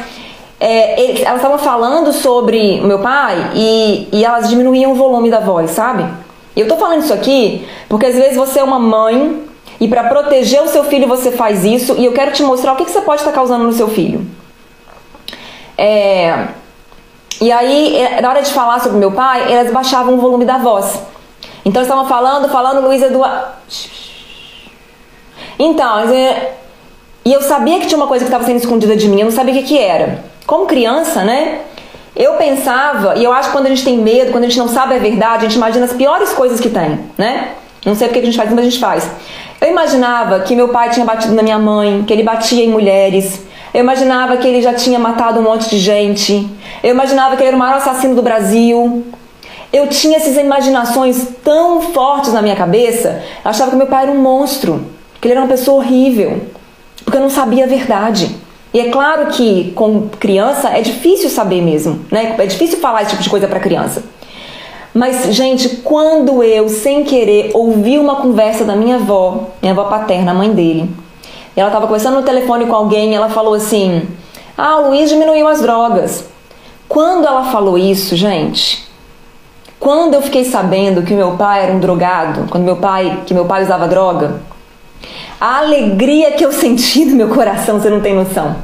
é, 0.58 1.00
eles, 1.00 1.22
elas 1.22 1.36
estavam 1.36 1.56
falando 1.56 2.12
sobre 2.12 2.80
meu 2.80 2.98
pai 2.98 3.52
e, 3.54 4.08
e 4.12 4.24
elas 4.24 4.48
diminuíam 4.48 4.90
o 4.90 4.96
volume 4.96 5.30
da 5.30 5.38
voz, 5.38 5.70
sabe? 5.70 6.04
E 6.56 6.62
eu 6.62 6.66
tô 6.66 6.76
falando 6.76 7.04
isso 7.04 7.14
aqui 7.14 7.64
porque 7.88 8.06
às 8.06 8.16
vezes 8.16 8.36
você 8.36 8.58
é 8.58 8.64
uma 8.64 8.80
mãe 8.80 9.44
e 9.80 9.86
para 9.86 10.02
proteger 10.02 10.60
o 10.60 10.66
seu 10.66 10.82
filho 10.82 11.06
você 11.06 11.30
faz 11.30 11.64
isso 11.64 11.94
e 11.96 12.04
eu 12.04 12.12
quero 12.12 12.32
te 12.32 12.42
mostrar 12.42 12.72
o 12.72 12.76
que, 12.76 12.84
que 12.84 12.90
você 12.90 13.02
pode 13.02 13.20
estar 13.20 13.30
tá 13.30 13.36
causando 13.36 13.62
no 13.62 13.72
seu 13.72 13.86
filho. 13.86 14.26
É, 15.78 16.48
e 17.40 17.52
aí, 17.52 17.98
é, 17.98 18.20
na 18.20 18.30
hora 18.30 18.42
de 18.42 18.52
falar 18.52 18.80
sobre 18.80 18.98
meu 18.98 19.12
pai, 19.12 19.52
elas 19.52 19.72
baixavam 19.72 20.14
o 20.14 20.18
volume 20.18 20.44
da 20.44 20.58
voz. 20.58 21.13
Então 21.64 21.82
estavam 21.82 22.06
falando, 22.06 22.48
falando 22.48 22.84
Luiz 22.84 23.02
Eduardo. 23.02 23.52
Então, 25.58 26.04
e 27.24 27.32
eu 27.32 27.40
sabia 27.40 27.80
que 27.80 27.86
tinha 27.86 27.96
uma 27.96 28.06
coisa 28.06 28.24
que 28.24 28.28
estava 28.28 28.44
sendo 28.44 28.58
escondida 28.58 28.94
de 28.94 29.08
mim, 29.08 29.20
eu 29.20 29.24
não 29.24 29.32
sabia 29.32 29.54
o 29.54 29.56
que, 29.56 29.62
que 29.62 29.78
era. 29.78 30.24
Como 30.46 30.66
criança, 30.66 31.24
né? 31.24 31.60
Eu 32.14 32.34
pensava, 32.34 33.16
e 33.16 33.24
eu 33.24 33.32
acho 33.32 33.48
que 33.48 33.52
quando 33.52 33.66
a 33.66 33.70
gente 33.70 33.84
tem 33.84 33.98
medo, 33.98 34.30
quando 34.30 34.44
a 34.44 34.46
gente 34.46 34.58
não 34.58 34.68
sabe 34.68 34.94
a 34.94 34.98
verdade, 34.98 35.46
a 35.46 35.48
gente 35.48 35.56
imagina 35.56 35.84
as 35.84 35.92
piores 35.92 36.32
coisas 36.32 36.60
que 36.60 36.68
tem, 36.68 37.00
né? 37.16 37.52
Não 37.84 37.94
sei 37.94 38.08
porque 38.08 38.20
a 38.20 38.24
gente 38.24 38.36
faz, 38.36 38.50
mas 38.50 38.58
a 38.58 38.62
gente 38.62 38.78
faz. 38.78 39.10
Eu 39.60 39.68
imaginava 39.68 40.40
que 40.40 40.54
meu 40.54 40.68
pai 40.68 40.90
tinha 40.90 41.04
batido 41.04 41.34
na 41.34 41.42
minha 41.42 41.58
mãe, 41.58 42.04
que 42.06 42.12
ele 42.12 42.22
batia 42.22 42.64
em 42.64 42.68
mulheres. 42.68 43.40
Eu 43.72 43.80
imaginava 43.80 44.36
que 44.36 44.46
ele 44.46 44.62
já 44.62 44.74
tinha 44.74 44.98
matado 44.98 45.40
um 45.40 45.42
monte 45.42 45.68
de 45.68 45.78
gente. 45.78 46.48
Eu 46.82 46.90
imaginava 46.90 47.34
que 47.36 47.42
ele 47.42 47.48
era 47.48 47.56
o 47.56 47.58
maior 47.58 47.76
assassino 47.76 48.14
do 48.14 48.22
Brasil. 48.22 49.04
Eu 49.74 49.88
tinha 49.88 50.18
essas 50.18 50.36
imaginações 50.36 51.30
tão 51.42 51.80
fortes 51.80 52.32
na 52.32 52.40
minha 52.40 52.54
cabeça. 52.54 53.20
Eu 53.44 53.50
achava 53.50 53.72
que 53.72 53.76
meu 53.76 53.88
pai 53.88 54.04
era 54.04 54.12
um 54.12 54.22
monstro, 54.22 54.86
que 55.20 55.26
ele 55.26 55.34
era 55.34 55.40
uma 55.40 55.48
pessoa 55.48 55.78
horrível, 55.78 56.42
porque 57.04 57.16
eu 57.16 57.20
não 57.20 57.28
sabia 57.28 57.64
a 57.64 57.66
verdade. 57.66 58.36
E 58.72 58.78
é 58.78 58.90
claro 58.90 59.26
que 59.32 59.72
com 59.72 60.08
criança 60.20 60.68
é 60.68 60.80
difícil 60.80 61.28
saber 61.28 61.60
mesmo, 61.60 62.06
né? 62.08 62.36
É 62.38 62.46
difícil 62.46 62.78
falar 62.78 63.02
esse 63.02 63.10
tipo 63.10 63.24
de 63.24 63.28
coisa 63.28 63.48
para 63.48 63.58
criança. 63.58 64.04
Mas, 64.94 65.34
gente, 65.34 65.68
quando 65.82 66.40
eu, 66.44 66.68
sem 66.68 67.02
querer, 67.02 67.50
ouvi 67.52 67.98
uma 67.98 68.14
conversa 68.14 68.64
da 68.64 68.76
minha 68.76 68.94
avó, 68.94 69.48
minha 69.60 69.72
avó 69.72 69.86
paterna, 69.86 70.30
a 70.30 70.34
mãe 70.34 70.52
dele, 70.52 70.88
e 71.56 71.58
ela 71.60 71.68
estava 71.68 71.88
conversando 71.88 72.14
no 72.14 72.22
telefone 72.22 72.66
com 72.66 72.76
alguém 72.76 73.10
e 73.10 73.14
ela 73.16 73.28
falou 73.28 73.54
assim: 73.54 74.06
Ah, 74.56 74.76
o 74.76 74.90
Luiz 74.90 75.10
diminuiu 75.10 75.48
as 75.48 75.60
drogas. 75.60 76.26
Quando 76.88 77.26
ela 77.26 77.46
falou 77.46 77.76
isso, 77.76 78.14
gente, 78.14 78.93
quando 79.84 80.14
eu 80.14 80.22
fiquei 80.22 80.46
sabendo 80.46 81.02
que 81.02 81.12
meu 81.12 81.32
pai 81.32 81.64
era 81.64 81.72
um 81.74 81.78
drogado, 81.78 82.46
quando 82.48 82.64
meu 82.64 82.76
pai, 82.76 83.20
que 83.26 83.34
meu 83.34 83.44
pai 83.44 83.62
usava 83.62 83.86
droga, 83.86 84.40
a 85.38 85.58
alegria 85.58 86.30
que 86.30 86.42
eu 86.42 86.50
senti 86.56 87.04
no 87.04 87.14
meu 87.14 87.28
coração, 87.28 87.78
você 87.78 87.90
não 87.90 88.00
tem 88.00 88.14
noção. 88.14 88.56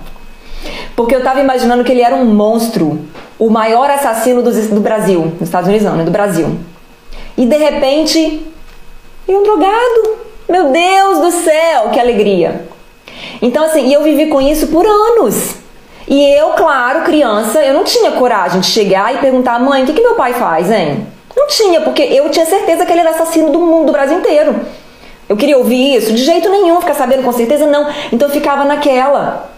Porque 0.96 1.14
eu 1.14 1.18
estava 1.18 1.38
imaginando 1.38 1.84
que 1.84 1.92
ele 1.92 2.00
era 2.00 2.16
um 2.16 2.24
monstro, 2.24 3.00
o 3.38 3.50
maior 3.50 3.90
assassino 3.90 4.40
do, 4.40 4.50
do 4.50 4.80
Brasil, 4.80 5.26
dos 5.38 5.42
Estados 5.42 5.68
Unidos 5.68 5.86
não, 5.86 5.94
né, 5.94 6.04
do 6.04 6.10
Brasil. 6.10 6.58
E 7.36 7.44
de 7.44 7.56
repente, 7.56 8.18
ele 9.28 9.36
é 9.36 9.40
um 9.40 9.42
drogado. 9.42 10.20
Meu 10.48 10.72
Deus 10.72 11.18
do 11.18 11.30
céu, 11.32 11.90
que 11.92 12.00
alegria. 12.00 12.66
Então 13.42 13.62
assim, 13.64 13.88
e 13.88 13.92
eu 13.92 14.02
vivi 14.02 14.28
com 14.28 14.40
isso 14.40 14.68
por 14.68 14.86
anos. 14.86 15.59
E 16.10 16.28
eu, 16.34 16.50
claro, 16.50 17.04
criança, 17.04 17.64
eu 17.64 17.72
não 17.72 17.84
tinha 17.84 18.10
coragem 18.10 18.58
de 18.58 18.66
chegar 18.66 19.14
e 19.14 19.18
perguntar, 19.18 19.60
mãe, 19.60 19.84
o 19.84 19.86
que, 19.86 19.92
que 19.92 20.02
meu 20.02 20.16
pai 20.16 20.32
faz, 20.32 20.68
hein? 20.68 21.06
Não 21.36 21.46
tinha, 21.46 21.82
porque 21.82 22.02
eu 22.02 22.28
tinha 22.30 22.44
certeza 22.44 22.84
que 22.84 22.90
ele 22.90 23.00
era 23.00 23.10
assassino 23.10 23.52
do 23.52 23.60
mundo, 23.60 23.86
do 23.86 23.92
Brasil 23.92 24.18
inteiro. 24.18 24.56
Eu 25.28 25.36
queria 25.36 25.56
ouvir 25.56 25.94
isso? 25.94 26.12
De 26.12 26.24
jeito 26.24 26.50
nenhum, 26.50 26.80
ficar 26.80 26.94
sabendo 26.94 27.22
com 27.22 27.30
certeza 27.32 27.64
não. 27.64 27.86
Então 28.10 28.26
eu 28.26 28.34
ficava 28.34 28.64
naquela. 28.64 29.48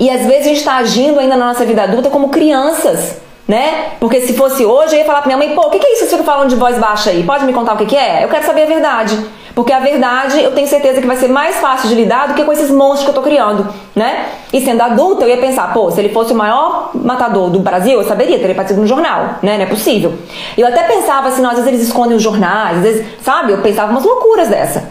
E 0.00 0.10
às 0.10 0.26
vezes 0.26 0.46
a 0.46 0.48
gente 0.48 0.58
está 0.58 0.76
agindo 0.78 1.20
ainda 1.20 1.36
na 1.36 1.46
nossa 1.46 1.64
vida 1.64 1.84
adulta 1.84 2.10
como 2.10 2.28
crianças, 2.28 3.18
né? 3.46 3.92
Porque 4.00 4.20
se 4.22 4.32
fosse 4.32 4.66
hoje, 4.66 4.96
eu 4.96 4.98
ia 4.98 5.04
falar 5.04 5.22
pra 5.22 5.28
minha 5.28 5.38
mãe, 5.38 5.54
pô, 5.54 5.68
o 5.68 5.70
que, 5.70 5.78
que 5.78 5.86
é 5.86 5.92
isso 5.92 6.02
que 6.02 6.10
você 6.10 6.16
fica 6.16 6.28
falando 6.28 6.48
de 6.48 6.56
voz 6.56 6.76
baixa 6.76 7.10
aí? 7.10 7.22
Pode 7.22 7.44
me 7.44 7.52
contar 7.52 7.74
o 7.74 7.76
que, 7.76 7.86
que 7.86 7.96
é? 7.96 8.24
Eu 8.24 8.28
quero 8.28 8.44
saber 8.44 8.62
a 8.62 8.66
verdade. 8.66 9.16
Porque 9.58 9.72
a 9.72 9.80
verdade 9.80 10.40
eu 10.40 10.52
tenho 10.52 10.68
certeza 10.68 11.00
que 11.00 11.06
vai 11.08 11.16
ser 11.16 11.26
mais 11.26 11.56
fácil 11.56 11.88
de 11.88 11.96
lidar 11.96 12.28
do 12.28 12.34
que 12.34 12.44
com 12.44 12.52
esses 12.52 12.70
monstros 12.70 13.02
que 13.02 13.10
eu 13.10 13.14
tô 13.14 13.22
criando, 13.22 13.66
né? 13.92 14.26
E 14.52 14.60
sendo 14.60 14.80
adulta, 14.80 15.24
eu 15.24 15.30
ia 15.30 15.38
pensar, 15.38 15.72
pô, 15.72 15.90
se 15.90 16.00
ele 16.00 16.10
fosse 16.10 16.32
o 16.32 16.36
maior 16.36 16.92
matador 16.94 17.50
do 17.50 17.58
Brasil, 17.58 18.00
eu 18.00 18.06
saberia, 18.06 18.38
teria 18.38 18.52
aparecido 18.52 18.80
no 18.80 18.86
jornal, 18.86 19.40
né? 19.42 19.56
Não 19.56 19.64
é 19.64 19.66
possível. 19.66 20.14
Eu 20.56 20.64
até 20.64 20.84
pensava 20.84 21.26
assim, 21.26 21.42
não, 21.42 21.50
às 21.50 21.56
vezes 21.56 21.72
eles 21.72 21.82
escondem 21.88 22.16
os 22.16 22.22
jornais, 22.22 22.76
às 22.76 22.82
vezes, 22.84 23.06
sabe? 23.20 23.50
Eu 23.50 23.58
pensava 23.58 23.90
umas 23.90 24.04
loucuras 24.04 24.46
dessa. 24.46 24.90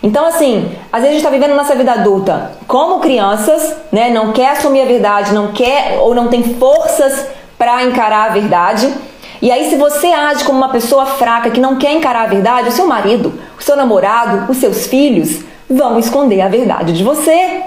Então, 0.00 0.24
assim, 0.24 0.70
às 0.92 1.02
vezes 1.02 1.08
a 1.08 1.18
gente 1.18 1.26
está 1.26 1.30
vivendo 1.30 1.56
nossa 1.56 1.74
vida 1.74 1.90
adulta 1.90 2.52
como 2.68 3.00
crianças, 3.00 3.74
né? 3.90 4.08
Não 4.08 4.30
quer 4.30 4.50
assumir 4.50 4.82
a 4.82 4.84
verdade, 4.84 5.34
não 5.34 5.48
quer 5.48 5.98
ou 6.00 6.14
não 6.14 6.28
tem 6.28 6.44
forças 6.54 7.26
para 7.58 7.82
encarar 7.82 8.26
a 8.26 8.32
verdade. 8.32 8.88
E 9.42 9.50
aí, 9.50 9.68
se 9.68 9.74
você 9.74 10.06
age 10.06 10.44
como 10.44 10.58
uma 10.58 10.68
pessoa 10.68 11.06
fraca 11.06 11.50
que 11.50 11.60
não 11.60 11.74
quer 11.74 11.90
encarar 11.92 12.22
a 12.22 12.26
verdade, 12.26 12.68
o 12.68 12.72
seu 12.72 12.86
marido, 12.86 13.34
o 13.58 13.62
seu 13.62 13.76
namorado, 13.76 14.50
os 14.50 14.58
seus 14.58 14.86
filhos 14.86 15.40
vão 15.68 15.98
esconder 15.98 16.40
a 16.40 16.48
verdade 16.48 16.92
de 16.92 17.02
você. 17.02 17.62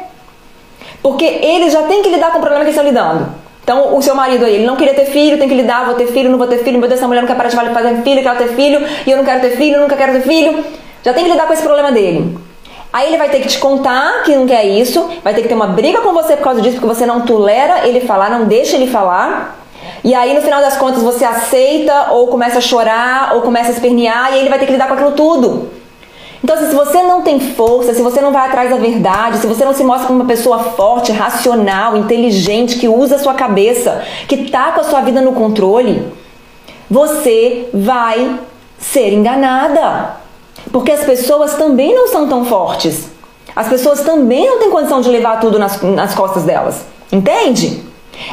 Porque 1.01 1.25
eles 1.25 1.73
já 1.73 1.83
têm 1.83 2.01
que 2.01 2.09
lidar 2.09 2.31
com 2.31 2.39
o 2.39 2.41
problema 2.41 2.63
que 2.63 2.71
estão 2.71 2.83
lidando. 2.83 3.27
Então, 3.63 3.95
o 3.95 4.01
seu 4.01 4.15
marido 4.15 4.45
aí, 4.45 4.55
ele 4.55 4.65
não 4.65 4.75
queria 4.75 4.95
ter 4.95 5.05
filho, 5.05 5.37
tem 5.37 5.47
que 5.47 5.53
lidar, 5.53 5.85
vou 5.85 5.93
ter 5.93 6.07
filho, 6.07 6.29
não 6.29 6.39
vou 6.39 6.47
ter 6.47 6.57
filho, 6.63 6.79
meu 6.79 6.89
Deus, 6.89 6.99
essa 6.99 7.07
mulher 7.07 7.21
não 7.21 7.27
quer 7.27 7.35
parar 7.35 7.49
de 7.49 7.55
fazer 7.55 8.01
filho, 8.01 8.23
quer 8.23 8.37
ter 8.37 8.47
filho, 8.55 8.83
e 9.05 9.11
eu 9.11 9.17
não 9.17 9.23
quero 9.23 9.41
ter 9.41 9.51
filho, 9.51 9.79
nunca 9.79 9.95
quero 9.95 10.13
ter 10.13 10.21
filho. 10.21 10.65
Já 11.03 11.13
tem 11.13 11.23
que 11.23 11.29
lidar 11.29 11.45
com 11.45 11.53
esse 11.53 11.61
problema 11.61 11.91
dele. 11.91 12.35
Aí 12.91 13.07
ele 13.07 13.17
vai 13.17 13.29
ter 13.29 13.39
que 13.41 13.47
te 13.47 13.59
contar 13.59 14.23
que 14.23 14.35
não 14.35 14.47
quer 14.47 14.65
isso, 14.65 15.07
vai 15.23 15.35
ter 15.35 15.43
que 15.43 15.47
ter 15.47 15.53
uma 15.53 15.67
briga 15.67 16.01
com 16.01 16.11
você 16.13 16.35
por 16.35 16.43
causa 16.43 16.61
disso, 16.61 16.77
porque 16.77 16.87
você 16.87 17.05
não 17.05 17.21
tolera 17.21 17.87
ele 17.87 18.01
falar, 18.01 18.31
não 18.31 18.45
deixa 18.45 18.75
ele 18.75 18.87
falar. 18.87 19.59
E 20.03 20.15
aí, 20.15 20.33
no 20.33 20.41
final 20.41 20.61
das 20.61 20.75
contas, 20.75 21.03
você 21.03 21.23
aceita, 21.23 22.07
ou 22.09 22.27
começa 22.27 22.57
a 22.57 22.61
chorar, 22.61 23.35
ou 23.35 23.41
começa 23.43 23.69
a 23.69 23.73
espernear, 23.73 24.31
e 24.31 24.33
aí 24.33 24.39
ele 24.39 24.49
vai 24.49 24.57
ter 24.57 24.65
que 24.65 24.71
lidar 24.71 24.87
com 24.87 24.95
aquilo 24.95 25.11
tudo. 25.11 25.69
Então, 26.43 26.55
assim, 26.55 26.69
se 26.69 26.75
você 26.75 27.01
não 27.03 27.21
tem 27.21 27.39
força, 27.39 27.93
se 27.93 28.01
você 28.01 28.21
não 28.21 28.31
vai 28.31 28.47
atrás 28.47 28.69
da 28.69 28.77
verdade, 28.77 29.37
se 29.37 29.47
você 29.47 29.65
não 29.65 29.73
se 29.73 29.83
mostra 29.83 30.07
como 30.07 30.19
uma 30.19 30.27
pessoa 30.27 30.59
forte, 30.59 31.11
racional, 31.11 31.97
inteligente, 31.97 32.77
que 32.77 32.87
usa 32.87 33.15
a 33.15 33.19
sua 33.19 33.33
cabeça, 33.33 34.03
que 34.27 34.49
tá 34.49 34.71
com 34.71 34.81
a 34.81 34.83
sua 34.85 35.01
vida 35.01 35.19
no 35.19 35.33
controle, 35.33 36.07
você 36.89 37.67
vai 37.73 38.39
ser 38.77 39.13
enganada. 39.13 40.17
Porque 40.71 40.91
as 40.91 41.03
pessoas 41.03 41.55
também 41.55 41.93
não 41.93 42.07
são 42.07 42.27
tão 42.27 42.45
fortes. 42.45 43.09
As 43.55 43.67
pessoas 43.67 44.01
também 44.01 44.47
não 44.47 44.59
têm 44.59 44.69
condição 44.69 45.01
de 45.01 45.09
levar 45.09 45.39
tudo 45.39 45.59
nas, 45.59 45.81
nas 45.81 46.15
costas 46.15 46.43
delas. 46.43 46.85
Entende? 47.11 47.83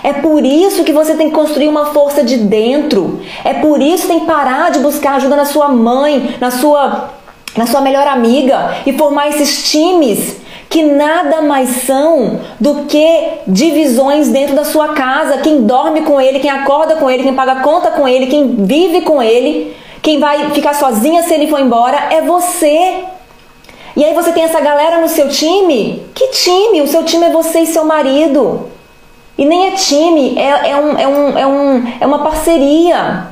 É 0.02 0.12
por 0.12 0.44
isso 0.44 0.84
que 0.84 0.92
você 0.92 1.14
tem 1.14 1.28
que 1.28 1.34
construir 1.34 1.68
uma 1.68 1.86
força 1.86 2.22
de 2.22 2.36
dentro. 2.36 3.20
É 3.44 3.54
por 3.54 3.80
isso 3.80 4.02
que 4.02 4.08
tem 4.08 4.20
que 4.20 4.26
parar 4.26 4.70
de 4.70 4.80
buscar 4.80 5.14
ajuda 5.14 5.36
na 5.36 5.44
sua 5.44 5.68
mãe, 5.68 6.36
na 6.40 6.50
sua, 6.50 7.10
na 7.56 7.66
sua 7.66 7.80
melhor 7.80 8.06
amiga 8.06 8.76
e 8.86 8.92
formar 8.92 9.28
esses 9.28 9.70
times 9.70 10.36
que 10.68 10.82
nada 10.82 11.42
mais 11.42 11.84
são 11.84 12.40
do 12.60 12.84
que 12.84 13.28
divisões 13.46 14.28
dentro 14.28 14.54
da 14.54 14.64
sua 14.64 14.88
casa. 14.88 15.38
Quem 15.38 15.62
dorme 15.62 16.02
com 16.02 16.20
ele, 16.20 16.40
quem 16.40 16.50
acorda 16.50 16.96
com 16.96 17.10
ele, 17.10 17.22
quem 17.22 17.34
paga 17.34 17.56
conta 17.56 17.90
com 17.90 18.06
ele, 18.06 18.26
quem 18.26 18.64
vive 18.66 19.02
com 19.02 19.22
ele, 19.22 19.74
quem 20.02 20.18
vai 20.18 20.50
ficar 20.50 20.74
sozinha 20.74 21.22
se 21.22 21.32
ele 21.32 21.46
for 21.46 21.60
embora 21.60 22.08
é 22.10 22.20
você. 22.20 23.04
E 23.96 24.04
aí 24.04 24.12
você 24.12 24.32
tem 24.32 24.42
essa 24.42 24.60
galera 24.60 25.00
no 25.00 25.08
seu 25.08 25.28
time? 25.28 26.02
Que 26.14 26.28
time? 26.28 26.82
O 26.82 26.86
seu 26.86 27.04
time 27.04 27.26
é 27.26 27.30
você 27.30 27.60
e 27.60 27.66
seu 27.66 27.84
marido. 27.84 28.68
E 29.38 29.44
nem 29.44 29.68
é 29.68 29.70
time, 29.72 30.38
é, 30.38 30.70
é, 30.70 30.76
um, 30.76 30.98
é, 30.98 31.06
um, 31.06 31.38
é, 31.38 31.46
um, 31.46 31.92
é 32.00 32.06
uma 32.06 32.20
parceria. 32.20 33.28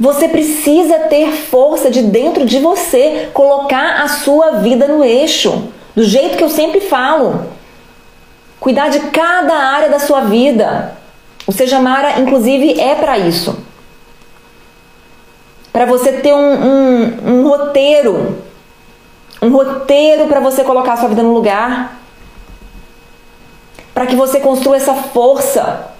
Você 0.00 0.28
precisa 0.28 0.98
ter 1.00 1.30
força 1.30 1.90
de 1.90 2.02
dentro 2.02 2.46
de 2.46 2.58
você, 2.58 3.28
colocar 3.34 4.00
a 4.02 4.08
sua 4.08 4.52
vida 4.52 4.88
no 4.88 5.04
eixo, 5.04 5.68
do 5.94 6.02
jeito 6.02 6.38
que 6.38 6.42
eu 6.42 6.48
sempre 6.48 6.80
falo. 6.80 7.46
Cuidar 8.58 8.88
de 8.88 9.00
cada 9.10 9.54
área 9.54 9.90
da 9.90 9.98
sua 9.98 10.22
vida. 10.22 10.96
O 11.46 11.52
Seja 11.52 11.78
Mara, 11.80 12.18
inclusive, 12.18 12.80
é 12.80 12.94
para 12.94 13.18
isso. 13.18 13.58
Para 15.70 15.84
você 15.84 16.12
ter 16.12 16.32
um, 16.32 16.38
um, 16.38 17.18
um 17.26 17.48
roteiro. 17.48 18.38
Um 19.42 19.50
roteiro 19.50 20.28
para 20.28 20.40
você 20.40 20.64
colocar 20.64 20.94
a 20.94 20.96
sua 20.96 21.10
vida 21.10 21.22
no 21.22 21.34
lugar 21.34 22.00
para 24.00 24.06
que 24.06 24.16
você 24.16 24.40
construa 24.40 24.78
essa 24.78 24.94
força. 24.94 25.90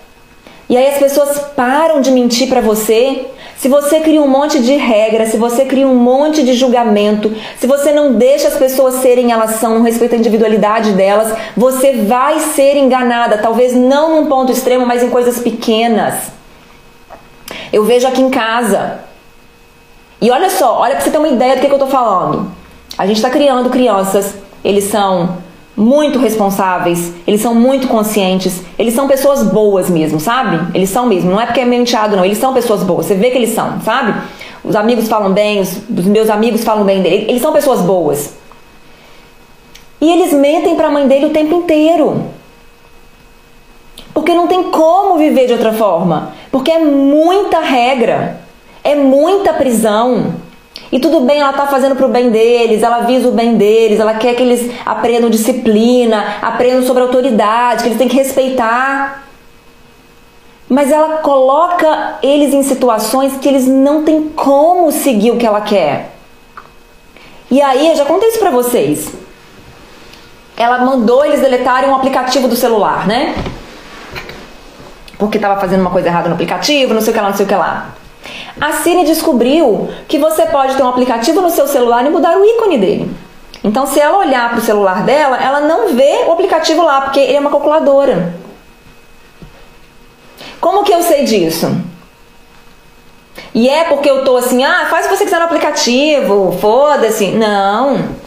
E 0.71 0.77
aí 0.77 0.87
as 0.87 0.99
pessoas 0.99 1.37
param 1.57 2.01
de 2.01 2.13
mentir 2.13 2.49
para 2.49 2.61
você. 2.61 3.27
Se 3.57 3.69
você 3.69 3.99
cria 3.99 4.23
um 4.23 4.29
monte 4.29 4.61
de 4.61 4.77
regras, 4.77 5.31
se 5.31 5.37
você 5.37 5.65
cria 5.65 5.87
um 5.87 5.97
monte 5.97 6.45
de 6.45 6.55
julgamento, 6.55 7.35
se 7.59 7.67
você 7.67 7.91
não 7.91 8.15
deixa 8.15 8.47
as 8.47 8.55
pessoas 8.55 8.95
serem 8.95 9.33
elas 9.33 9.57
são, 9.57 9.83
respeito 9.83 10.15
à 10.15 10.19
individualidade 10.19 10.93
delas, 10.93 11.37
você 11.57 12.05
vai 12.05 12.39
ser 12.39 12.77
enganada, 12.77 13.39
talvez 13.39 13.75
não 13.75 14.15
num 14.15 14.27
ponto 14.29 14.53
extremo, 14.53 14.87
mas 14.87 15.03
em 15.03 15.11
coisas 15.11 15.41
pequenas. 15.41 16.15
Eu 17.73 17.85
vejo 17.85 18.07
aqui 18.07 18.23
em 18.23 18.31
casa. 18.31 19.01
E 20.23 20.31
olha 20.31 20.51
só, 20.51 20.79
olha 20.79 20.95
para 20.95 21.05
você 21.05 21.11
ter 21.11 21.19
uma 21.19 21.29
ideia 21.29 21.57
do 21.57 21.63
que, 21.63 21.67
que 21.67 21.75
eu 21.75 21.81
tô 21.81 21.89
falando. 21.89 22.49
A 22.97 23.07
gente 23.09 23.17
está 23.17 23.29
criando 23.29 23.71
crianças, 23.71 24.37
eles 24.63 24.85
são 24.85 25.39
muito 25.81 26.19
responsáveis, 26.19 27.11
eles 27.27 27.41
são 27.41 27.55
muito 27.55 27.89
conscientes, 27.89 28.61
eles 28.79 28.93
são 28.93 29.09
pessoas 29.09 29.43
boas 29.43 29.89
mesmo, 29.89 30.21
sabe? 30.21 30.61
Eles 30.75 30.91
são 30.91 31.07
mesmo, 31.07 31.31
não 31.31 31.41
é 31.41 31.47
porque 31.47 31.61
é 31.61 31.65
menteado 31.65 32.17
não, 32.17 32.25
eles 32.25 32.37
são 32.37 32.53
pessoas 32.53 32.83
boas, 32.83 33.07
você 33.07 33.15
vê 33.15 33.31
que 33.31 33.39
eles 33.39 33.55
são, 33.55 33.81
sabe? 33.81 34.15
Os 34.63 34.77
amigos 34.77 35.09
falam 35.09 35.33
bem, 35.33 35.59
os, 35.59 35.79
os 35.89 36.05
meus 36.05 36.29
amigos 36.29 36.63
falam 36.63 36.85
bem 36.85 37.01
dele, 37.01 37.25
eles 37.31 37.41
são 37.41 37.51
pessoas 37.51 37.81
boas. 37.81 38.35
E 40.03 40.11
eles 40.11 40.35
mentem 40.35 40.77
para 40.77 40.89
a 40.89 40.91
mãe 40.91 41.09
dele 41.09 41.27
o 41.27 41.31
tempo 41.31 41.55
inteiro. 41.55 42.27
Porque 44.13 44.35
não 44.35 44.47
tem 44.47 44.65
como 44.65 45.17
viver 45.17 45.47
de 45.47 45.55
outra 45.55 45.73
forma, 45.73 46.35
porque 46.53 46.71
é 46.71 46.79
muita 46.79 47.61
regra, 47.61 48.39
é 48.85 48.95
muita 48.95 49.55
prisão. 49.55 50.35
E 50.93 50.99
tudo 50.99 51.21
bem, 51.21 51.41
ela 51.41 51.51
está 51.51 51.69
fazendo 51.69 51.95
para 51.95 52.07
o 52.07 52.09
bem 52.09 52.31
deles, 52.31 52.83
ela 52.83 53.01
visa 53.03 53.29
o 53.29 53.33
bem 53.33 53.57
deles, 53.57 54.01
ela 54.01 54.15
quer 54.15 54.35
que 54.35 54.43
eles 54.43 54.73
aprendam 54.85 55.31
disciplina, 55.31 56.39
aprendam 56.43 56.83
sobre 56.83 57.03
autoridade, 57.03 57.83
que 57.83 57.89
eles 57.89 57.99
têm 57.99 58.09
que 58.09 58.17
respeitar. 58.17 59.25
Mas 60.69 60.91
ela 60.91 61.19
coloca 61.19 62.19
eles 62.23 62.53
em 62.53 62.65
situações 62.65 63.37
que 63.37 63.49
eles 63.49 63.67
não 63.67 64.03
têm 64.03 64.29
como 64.31 64.91
seguir 64.91 65.31
o 65.31 65.37
que 65.37 65.47
ela 65.47 65.61
quer. 65.61 66.11
E 67.51 67.63
aí, 67.63 67.89
eu 67.89 67.97
já 67.97 68.05
contei 68.05 68.29
isso 68.29 68.39
para 68.39 68.51
vocês. 68.51 69.13
Ela 70.57 70.85
mandou 70.85 71.25
eles 71.25 71.41
deletarem 71.41 71.89
um 71.89 71.95
aplicativo 71.95 72.49
do 72.49 72.57
celular, 72.57 73.07
né? 73.07 73.35
Porque 75.19 75.39
estava 75.39 75.61
fazendo 75.61 75.81
uma 75.81 75.91
coisa 75.91 76.09
errada 76.09 76.29
no 76.29 76.35
aplicativo, 76.35 76.95
não 76.95 77.01
sei 77.01 77.11
o 77.13 77.15
que 77.15 77.21
lá, 77.21 77.29
não 77.29 77.37
sei 77.37 77.47
o 77.47 77.49
que 77.49 77.55
lá. 77.55 78.00
A 78.61 78.73
Siri 78.73 79.05
descobriu 79.05 79.89
que 80.07 80.19
você 80.19 80.47
pode 80.47 80.75
ter 80.77 80.83
um 80.83 80.89
aplicativo 80.89 81.41
no 81.41 81.51
seu 81.51 81.67
celular 81.67 82.05
e 82.05 82.11
mudar 82.11 82.37
o 82.37 82.45
ícone 82.45 82.79
dele. 82.79 83.11
Então, 83.63 83.87
se 83.87 84.01
ela 84.01 84.19
olhar 84.19 84.51
para 84.51 84.59
o 84.59 84.63
celular 84.63 85.03
dela, 85.05 85.37
ela 85.43 85.61
não 85.61 85.95
vê 85.95 86.25
o 86.27 86.33
aplicativo 86.33 86.83
lá, 86.83 87.03
porque 87.03 87.21
ele 87.21 87.37
é 87.37 87.41
uma 87.41 87.51
calculadora. 87.51 88.35
Como 90.61 90.85
que 90.85 90.93
eu 90.93 91.03
sei 91.03 91.25
disso? 91.25 91.75
E 93.55 93.69
é 93.69 93.85
porque 93.85 94.09
eu 94.09 94.25
tô 94.25 94.37
assim, 94.37 94.63
ah, 94.63 94.87
faz 94.91 95.07
o 95.07 95.09
que 95.09 95.17
você 95.17 95.25
quiser 95.25 95.39
no 95.39 95.47
aplicativo, 95.47 96.57
foda-se. 96.61 97.29
Não. 97.29 98.21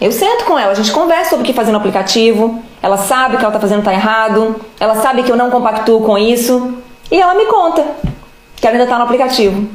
Eu 0.00 0.10
sento 0.10 0.44
com 0.44 0.58
ela, 0.58 0.72
a 0.72 0.74
gente 0.74 0.92
conversa 0.92 1.30
sobre 1.30 1.42
o 1.42 1.46
que 1.46 1.52
fazer 1.52 1.72
no 1.72 1.78
aplicativo. 1.78 2.62
Ela 2.82 2.96
sabe 2.96 3.36
que 3.36 3.44
ela 3.44 3.52
tá 3.52 3.60
fazendo 3.60 3.82
tá 3.82 3.92
errado. 3.92 4.56
Ela 4.78 4.96
sabe 4.96 5.22
que 5.22 5.30
eu 5.30 5.36
não 5.36 5.50
compactuo 5.50 6.00
com 6.00 6.16
isso. 6.16 6.74
E 7.10 7.20
ela 7.20 7.34
me 7.34 7.44
conta 7.46 7.84
que 8.60 8.66
ainda 8.68 8.84
está 8.84 8.98
no 8.98 9.04
aplicativo. 9.04 9.68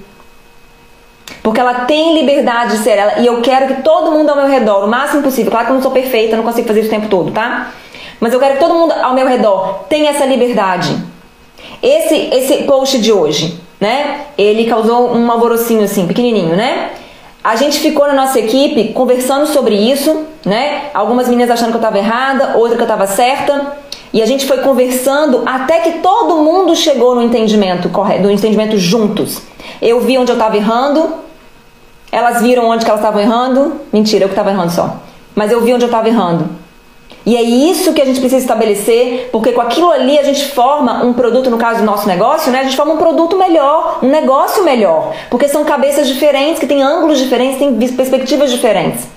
Porque 1.42 1.60
ela 1.60 1.86
tem 1.86 2.14
liberdade 2.14 2.78
de 2.78 2.84
ser 2.84 2.98
ela. 2.98 3.20
E 3.20 3.26
eu 3.26 3.42
quero 3.42 3.68
que 3.68 3.82
todo 3.82 4.12
mundo 4.12 4.30
ao 4.30 4.36
meu 4.36 4.48
redor, 4.48 4.86
o 4.86 4.88
máximo 4.88 5.24
possível. 5.24 5.52
Claro 5.52 5.66
que 5.66 5.72
eu 5.72 5.76
não 5.76 5.82
sou 5.82 5.92
perfeita, 5.92 6.36
não 6.36 6.44
consigo 6.44 6.68
fazer 6.68 6.82
isso 6.82 6.90
o 6.90 6.92
tempo 6.92 7.08
todo, 7.08 7.32
tá? 7.32 7.72
Mas 8.20 8.34
eu 8.34 8.40
quero 8.40 8.56
que 8.56 8.60
todo 8.60 8.74
mundo 8.74 8.94
ao 8.94 9.14
meu 9.14 9.28
redor 9.28 9.86
tenha 9.90 10.12
essa 10.12 10.26
liberdade. 10.26 10.96
Esse, 11.82 12.16
esse 12.34 12.64
post 12.64 13.00
de 13.00 13.12
hoje, 13.12 13.60
né? 13.80 14.22
Ele 14.38 14.66
causou 14.66 15.16
um 15.16 15.32
alvorocinho 15.32 15.84
assim, 15.84 16.08
pequenininho, 16.08 16.56
né? 16.56 16.92
A 17.44 17.56
gente 17.56 17.80
ficou 17.80 18.08
na 18.08 18.14
nossa 18.14 18.40
equipe 18.40 18.92
conversando 18.94 19.46
sobre 19.46 19.76
isso, 19.76 20.26
né? 20.44 20.90
Algumas 20.94 21.28
meninas 21.28 21.52
achando 21.52 21.70
que 21.70 21.76
eu 21.76 21.82
estava 21.82 21.98
errada, 21.98 22.58
outra 22.58 22.76
que 22.76 22.82
eu 22.82 22.86
estava 22.86 23.06
certa. 23.06 23.78
E 24.16 24.22
a 24.22 24.26
gente 24.26 24.45
foi 24.45 24.59
conversando 24.59 25.43
até 25.45 25.80
que 25.80 25.99
todo 25.99 26.38
mundo 26.38 26.74
chegou 26.74 27.16
no 27.16 27.22
entendimento 27.22 27.89
correto, 27.89 28.24
no 28.24 28.32
entendimento 28.32 28.78
juntos. 28.78 29.41
Eu 29.82 29.99
vi 29.99 30.18
onde 30.18 30.32
eu 30.32 30.38
estava 30.38 30.55
errando, 30.55 31.16
elas 32.13 32.41
viram 32.41 32.70
onde 32.70 32.86
elas 32.86 33.01
estavam 33.01 33.20
errando. 33.20 33.74
Mentira, 33.91 34.24
eu 34.24 34.30
que 34.30 34.32
estava 34.32 34.51
errando 34.51 34.72
só. 34.72 34.95
Mas 35.36 35.51
eu 35.51 35.59
vi 35.59 35.74
onde 35.74 35.84
eu 35.84 35.88
estava 35.88 36.07
errando. 36.07 36.47
E 37.26 37.36
é 37.36 37.41
isso 37.41 37.91
que 37.91 38.01
a 38.01 38.05
gente 38.05 38.22
precisa 38.22 38.41
estabelecer, 38.41 39.28
porque 39.34 39.51
com 39.51 39.59
aquilo 39.59 39.91
ali 39.91 40.18
a 40.18 40.24
gente 40.24 40.45
forma 40.45 41.03
um 41.03 41.11
produto, 41.11 41.49
no 41.49 41.57
caso 41.57 41.80
do 41.82 41.86
nosso 41.86 42.07
negócio, 42.07 42.53
né? 42.53 42.61
A 42.61 42.63
gente 42.63 42.78
forma 42.78 42.93
um 42.93 42.97
produto 42.97 43.38
melhor, 43.38 43.99
um 44.01 44.07
negócio 44.07 44.63
melhor. 44.63 45.13
Porque 45.30 45.49
são 45.49 45.66
cabeças 45.66 46.07
diferentes, 46.07 46.57
que 46.57 46.68
têm 46.68 46.82
ângulos 46.82 47.20
diferentes, 47.20 47.59
têm 47.59 47.76
perspectivas 47.89 48.49
diferentes. 48.49 49.13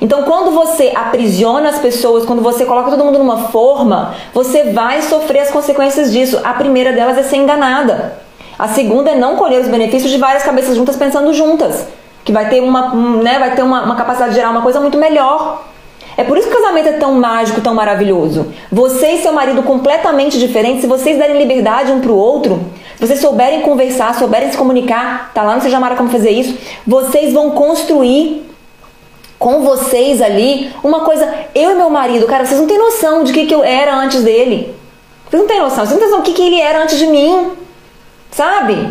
Então, 0.00 0.22
quando 0.22 0.52
você 0.52 0.92
aprisiona 0.94 1.68
as 1.68 1.78
pessoas, 1.78 2.24
quando 2.24 2.40
você 2.40 2.64
coloca 2.64 2.90
todo 2.90 3.04
mundo 3.04 3.18
numa 3.18 3.48
forma, 3.48 4.14
você 4.32 4.64
vai 4.64 5.02
sofrer 5.02 5.40
as 5.40 5.50
consequências 5.50 6.12
disso. 6.12 6.40
A 6.44 6.54
primeira 6.54 6.92
delas 6.92 7.18
é 7.18 7.22
ser 7.22 7.36
enganada. 7.36 8.18
A 8.58 8.68
segunda 8.68 9.10
é 9.10 9.14
não 9.14 9.36
colher 9.36 9.60
os 9.60 9.68
benefícios 9.68 10.10
de 10.10 10.18
várias 10.18 10.42
cabeças 10.42 10.76
juntas 10.76 10.96
pensando 10.96 11.32
juntas. 11.32 11.86
Que 12.24 12.32
vai 12.32 12.48
ter 12.48 12.60
uma, 12.60 12.94
né, 13.22 13.38
vai 13.38 13.54
ter 13.54 13.62
uma, 13.62 13.84
uma 13.84 13.96
capacidade 13.96 14.30
de 14.30 14.36
gerar 14.36 14.50
uma 14.50 14.62
coisa 14.62 14.80
muito 14.80 14.98
melhor. 14.98 15.64
É 16.16 16.24
por 16.24 16.36
isso 16.36 16.48
que 16.48 16.54
o 16.54 16.60
casamento 16.60 16.88
é 16.88 16.92
tão 16.94 17.14
mágico, 17.14 17.60
tão 17.60 17.74
maravilhoso. 17.74 18.52
Você 18.70 19.12
e 19.12 19.18
seu 19.18 19.32
marido 19.32 19.62
completamente 19.62 20.38
diferentes, 20.38 20.80
se 20.80 20.86
vocês 20.88 21.16
derem 21.16 21.38
liberdade 21.38 21.92
um 21.92 22.00
pro 22.00 22.16
outro, 22.16 22.60
se 22.96 23.06
vocês 23.06 23.20
souberem 23.20 23.60
conversar, 23.60 24.12
souberem 24.16 24.50
se 24.50 24.58
comunicar, 24.58 25.30
tá 25.32 25.44
lá 25.44 25.54
no 25.54 25.62
Seja 25.62 25.78
Mara 25.78 25.94
como 25.94 26.10
fazer 26.10 26.30
isso, 26.30 26.58
vocês 26.84 27.32
vão 27.32 27.50
construir 27.50 28.44
com 29.38 29.62
vocês 29.62 30.20
ali 30.20 30.72
uma 30.82 31.00
coisa. 31.00 31.32
Eu 31.54 31.72
e 31.72 31.74
meu 31.74 31.90
marido, 31.90 32.26
cara, 32.26 32.44
vocês 32.44 32.58
não 32.58 32.66
têm 32.66 32.78
noção 32.78 33.24
de 33.24 33.32
que, 33.32 33.46
que 33.46 33.54
eu 33.54 33.62
era 33.62 33.94
antes 33.94 34.22
dele. 34.22 34.74
Vocês 35.28 35.40
não 35.40 35.48
têm 35.48 35.60
noção, 35.60 35.86
vocês 35.86 35.90
não 35.90 35.98
têm 35.98 36.08
noção 36.08 36.20
do 36.20 36.24
que, 36.24 36.32
que 36.32 36.42
ele 36.42 36.60
era 36.60 36.82
antes 36.82 36.98
de 36.98 37.06
mim. 37.06 37.52
Sabe? 38.30 38.88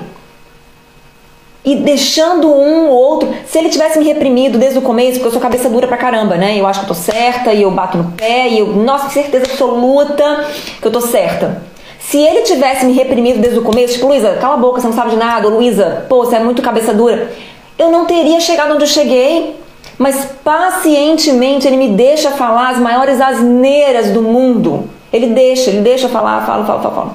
E 1.65 1.75
deixando 1.75 2.49
um 2.49 2.87
ou 2.87 2.95
outro. 2.95 3.33
Se 3.45 3.57
ele 3.57 3.69
tivesse 3.69 3.99
me 3.99 4.05
reprimido 4.05 4.57
desde 4.57 4.79
o 4.79 4.81
começo, 4.81 5.13
porque 5.13 5.27
eu 5.27 5.31
sou 5.31 5.41
cabeça 5.41 5.69
dura 5.69 5.87
pra 5.87 5.97
caramba, 5.97 6.37
né? 6.37 6.57
Eu 6.57 6.65
acho 6.65 6.79
que 6.79 6.85
eu 6.85 6.89
tô 6.89 6.93
certa 6.93 7.53
e 7.53 7.63
eu 7.63 7.71
bato 7.71 7.97
no 7.97 8.11
pé 8.11 8.47
e 8.47 8.59
eu, 8.59 8.67
nossa, 8.67 9.09
certeza 9.09 9.45
absoluta 9.45 10.45
que 10.79 10.87
eu 10.87 10.91
tô 10.91 11.01
certa. 11.01 11.61
Se 11.99 12.17
ele 12.17 12.43
tivesse 12.43 12.85
me 12.85 12.93
reprimido 12.93 13.39
desde 13.39 13.59
o 13.59 13.63
começo, 13.63 13.95
tipo, 13.95 14.07
Luísa, 14.07 14.37
cala 14.39 14.53
a 14.53 14.57
boca, 14.57 14.79
você 14.79 14.87
não 14.87 14.93
sabe 14.93 15.09
de 15.09 15.17
nada, 15.17 15.49
Luísa, 15.49 16.05
pô, 16.07 16.23
você 16.23 16.37
é 16.37 16.39
muito 16.39 16.61
cabeça 16.61 16.93
dura, 16.93 17.33
eu 17.77 17.91
não 17.91 18.05
teria 18.05 18.39
chegado 18.39 18.73
onde 18.73 18.83
eu 18.83 18.87
cheguei 18.87 19.57
mas 19.97 20.25
pacientemente 20.43 21.67
ele 21.67 21.77
me 21.77 21.89
deixa 21.89 22.31
falar 22.31 22.69
as 22.69 22.79
maiores 22.79 23.19
asneiras 23.19 24.11
do 24.11 24.21
mundo. 24.21 24.89
Ele 25.11 25.27
deixa, 25.27 25.69
ele 25.69 25.81
deixa 25.81 26.07
falar, 26.07 26.45
fala, 26.45 26.65
fala, 26.65 26.81
fala, 26.81 26.95
fala. 26.95 27.13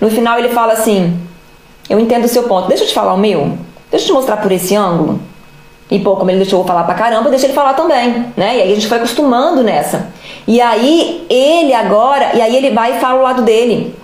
No 0.00 0.10
final 0.10 0.38
ele 0.38 0.50
fala 0.50 0.74
assim: 0.74 1.18
Eu 1.88 1.98
entendo 1.98 2.24
o 2.24 2.28
seu 2.28 2.44
ponto, 2.44 2.68
deixa 2.68 2.84
eu 2.84 2.88
te 2.88 2.94
falar 2.94 3.14
o 3.14 3.18
meu, 3.18 3.58
deixa 3.90 4.04
eu 4.04 4.08
te 4.08 4.12
mostrar 4.12 4.36
por 4.36 4.52
esse 4.52 4.76
ângulo. 4.76 5.20
E 5.90 5.98
pô, 5.98 6.14
como 6.14 6.30
ele 6.30 6.38
deixou 6.38 6.60
eu 6.60 6.66
falar 6.66 6.84
pra 6.84 6.94
caramba, 6.94 7.30
deixa 7.30 7.46
ele 7.46 7.52
falar 7.52 7.74
também, 7.74 8.26
né? 8.36 8.58
E 8.58 8.62
aí 8.62 8.72
a 8.72 8.74
gente 8.74 8.86
foi 8.86 8.98
acostumando 8.98 9.64
nessa. 9.64 10.12
E 10.46 10.60
aí 10.60 11.26
ele 11.28 11.74
agora, 11.74 12.30
e 12.34 12.40
aí 12.40 12.54
ele 12.54 12.70
vai 12.70 12.96
e 12.96 13.00
fala 13.00 13.18
o 13.18 13.22
lado 13.24 13.42
dele. 13.42 13.96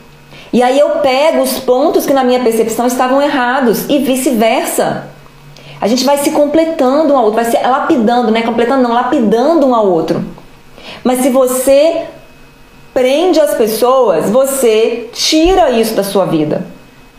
E 0.53 0.62
aí 0.62 0.79
eu 0.79 0.91
pego 1.01 1.43
os 1.43 1.59
pontos 1.61 2.05
que 2.05 2.12
na 2.12 2.24
minha 2.24 2.41
percepção 2.41 2.87
estavam 2.87 3.22
errados 3.22 3.89
e 3.89 3.99
vice-versa. 3.99 5.09
A 5.81 5.87
gente 5.87 6.05
vai 6.05 6.18
se 6.18 6.31
completando 6.31 7.12
um 7.12 7.16
ao 7.16 7.24
outro, 7.24 7.43
vai 7.43 7.51
se 7.51 7.57
lapidando, 7.57 8.31
né? 8.31 8.43
Completando 8.43 8.83
não, 8.83 8.93
lapidando 8.93 9.66
um 9.66 9.74
ao 9.74 9.87
outro. 9.87 10.24
Mas 11.05 11.20
se 11.20 11.29
você 11.31 12.05
prende 12.95 13.39
as 13.39 13.55
pessoas, 13.55 14.31
você 14.31 15.11
tira 15.12 15.70
isso 15.70 15.95
da 15.95 16.03
sua 16.03 16.24
vida. 16.24 16.66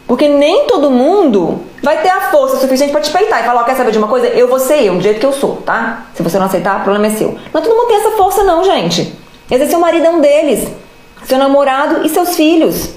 Porque 0.08 0.28
nem 0.28 0.66
todo 0.66 0.89
mundo 0.89 1.60
vai 1.84 2.01
ter 2.01 2.10
a 2.10 2.32
força 2.32 2.58
suficiente 2.58 2.91
para 2.91 3.01
te 3.01 3.12
peitar 3.12 3.41
e 3.41 3.45
falar, 3.45 3.62
oh, 3.62 3.66
quer 3.66 3.76
saber 3.76 3.91
de 3.91 3.97
uma 3.97 4.08
coisa? 4.08 4.28
Eu 4.28 4.47
vou 4.47 4.58
ser 4.58 4.84
eu, 4.84 4.95
do 4.95 5.01
jeito 5.01 5.20
que 5.20 5.26
eu 5.26 5.34
sou, 5.34 5.58
tá? 5.58 6.08
Se 6.16 6.24
você 6.24 6.39
não 6.39 6.45
aceitar, 6.45 6.80
o 6.80 6.84
problema 6.84 7.08
é 7.08 7.18
seu. 7.18 7.38
Não 7.53 7.62
todo 7.62 7.76
mundo 7.76 7.88
tem 7.88 7.97
essa 7.97 8.12
força 8.12 8.43
não, 8.43 8.64
gente. 8.64 9.14
Às 9.51 9.58
vezes 9.58 9.70
seu 9.70 9.80
marido 9.80 10.05
é 10.05 10.10
um 10.10 10.22
deles, 10.22 10.68
seu 11.26 11.38
namorado 11.38 12.05
e 12.05 12.10
seus 12.10 12.36
filhos. 12.36 12.96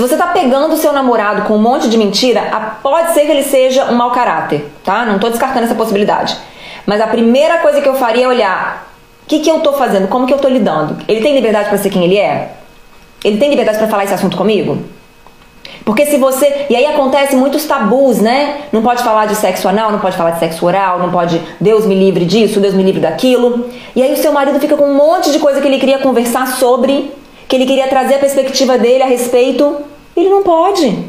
Se 0.00 0.08
você 0.08 0.16
tá 0.16 0.28
pegando 0.28 0.72
o 0.72 0.78
seu 0.78 0.94
namorado 0.94 1.42
com 1.42 1.56
um 1.56 1.60
monte 1.60 1.86
de 1.86 1.98
mentira, 1.98 2.40
pode 2.82 3.12
ser 3.12 3.26
que 3.26 3.32
ele 3.32 3.42
seja 3.42 3.84
um 3.84 3.94
mau 3.96 4.10
caráter, 4.12 4.66
tá? 4.82 5.04
Não 5.04 5.18
tô 5.18 5.28
descartando 5.28 5.66
essa 5.66 5.74
possibilidade. 5.74 6.38
Mas 6.86 7.02
a 7.02 7.06
primeira 7.06 7.58
coisa 7.58 7.82
que 7.82 7.86
eu 7.86 7.94
faria 7.94 8.24
é 8.24 8.28
olhar 8.28 8.90
o 9.22 9.26
que, 9.28 9.40
que 9.40 9.50
eu 9.50 9.60
tô 9.60 9.74
fazendo, 9.74 10.08
como 10.08 10.26
que 10.26 10.32
eu 10.32 10.38
tô 10.38 10.48
lidando. 10.48 10.96
Ele 11.06 11.20
tem 11.20 11.34
liberdade 11.34 11.68
para 11.68 11.76
ser 11.76 11.90
quem 11.90 12.02
ele 12.02 12.16
é? 12.16 12.52
Ele 13.22 13.36
tem 13.36 13.50
liberdade 13.50 13.76
para 13.76 13.88
falar 13.88 14.04
esse 14.04 14.14
assunto 14.14 14.38
comigo? 14.38 14.78
Porque 15.84 16.06
se 16.06 16.16
você. 16.16 16.64
E 16.70 16.76
aí 16.76 16.86
acontece 16.86 17.36
muitos 17.36 17.66
tabus, 17.66 18.22
né? 18.22 18.62
Não 18.72 18.80
pode 18.80 19.02
falar 19.02 19.26
de 19.26 19.34
sexo 19.34 19.68
anal, 19.68 19.92
não 19.92 19.98
pode 19.98 20.16
falar 20.16 20.30
de 20.30 20.38
sexo 20.38 20.64
oral, 20.64 20.98
não 20.98 21.10
pode. 21.10 21.38
Deus 21.60 21.84
me 21.84 21.94
livre 21.94 22.24
disso, 22.24 22.58
Deus 22.58 22.72
me 22.72 22.82
livre 22.82 23.02
daquilo. 23.02 23.68
E 23.94 24.02
aí 24.02 24.14
o 24.14 24.16
seu 24.16 24.32
marido 24.32 24.58
fica 24.60 24.78
com 24.78 24.84
um 24.84 24.94
monte 24.94 25.30
de 25.30 25.38
coisa 25.38 25.60
que 25.60 25.68
ele 25.68 25.78
queria 25.78 25.98
conversar 25.98 26.46
sobre, 26.56 27.12
que 27.50 27.56
ele 27.56 27.66
queria 27.66 27.88
trazer 27.88 28.14
a 28.14 28.18
perspectiva 28.20 28.78
dele 28.78 29.02
a 29.02 29.06
respeito. 29.06 29.76
Ele 30.16 30.28
não 30.28 30.44
pode. 30.44 31.04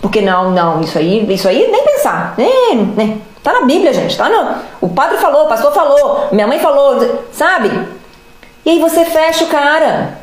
Porque 0.00 0.22
não, 0.22 0.50
não, 0.50 0.80
isso 0.80 0.96
aí, 0.96 1.30
isso 1.30 1.46
aí 1.46 1.70
nem 1.70 1.84
pensar. 1.84 2.34
Nem, 2.38 2.76
nem. 2.96 3.22
Tá 3.42 3.52
na 3.52 3.66
Bíblia, 3.66 3.92
gente. 3.92 4.16
Tá 4.16 4.30
no, 4.30 4.56
o 4.80 4.88
padre 4.88 5.18
falou, 5.18 5.44
o 5.44 5.48
pastor 5.48 5.74
falou, 5.74 6.28
minha 6.32 6.46
mãe 6.46 6.58
falou, 6.58 7.20
sabe? 7.30 7.70
E 8.64 8.70
aí 8.70 8.78
você 8.78 9.04
fecha 9.04 9.44
o 9.44 9.48
cara. 9.48 10.20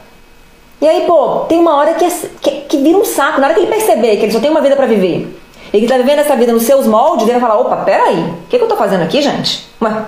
E 0.82 0.88
aí, 0.88 1.06
pô, 1.06 1.42
tem 1.42 1.60
uma 1.60 1.76
hora 1.76 1.94
que, 1.94 2.06
é, 2.06 2.10
que, 2.42 2.52
que 2.62 2.78
vira 2.78 2.98
um 2.98 3.06
saco. 3.06 3.40
Na 3.40 3.46
hora 3.46 3.54
que 3.54 3.62
ele 3.62 3.72
perceber 3.72 4.18
que 4.18 4.24
ele 4.24 4.32
só 4.32 4.40
tem 4.40 4.50
uma 4.50 4.62
vida 4.62 4.76
para 4.76 4.88
viver 4.88 5.40
e 5.72 5.80
que 5.80 5.86
tá 5.86 5.96
vivendo 5.96 6.20
essa 6.20 6.36
vida 6.36 6.52
nos 6.52 6.64
seus 6.64 6.88
moldes, 6.88 7.28
ele 7.28 7.40
vai 7.40 7.50
falar: 7.50 7.62
opa, 7.62 7.78
peraí, 7.78 8.18
o 8.18 8.48
que, 8.50 8.58
que 8.58 8.64
eu 8.64 8.68
tô 8.68 8.76
fazendo 8.76 9.04
aqui, 9.04 9.22
gente? 9.22 9.70
Ué, 9.80 10.06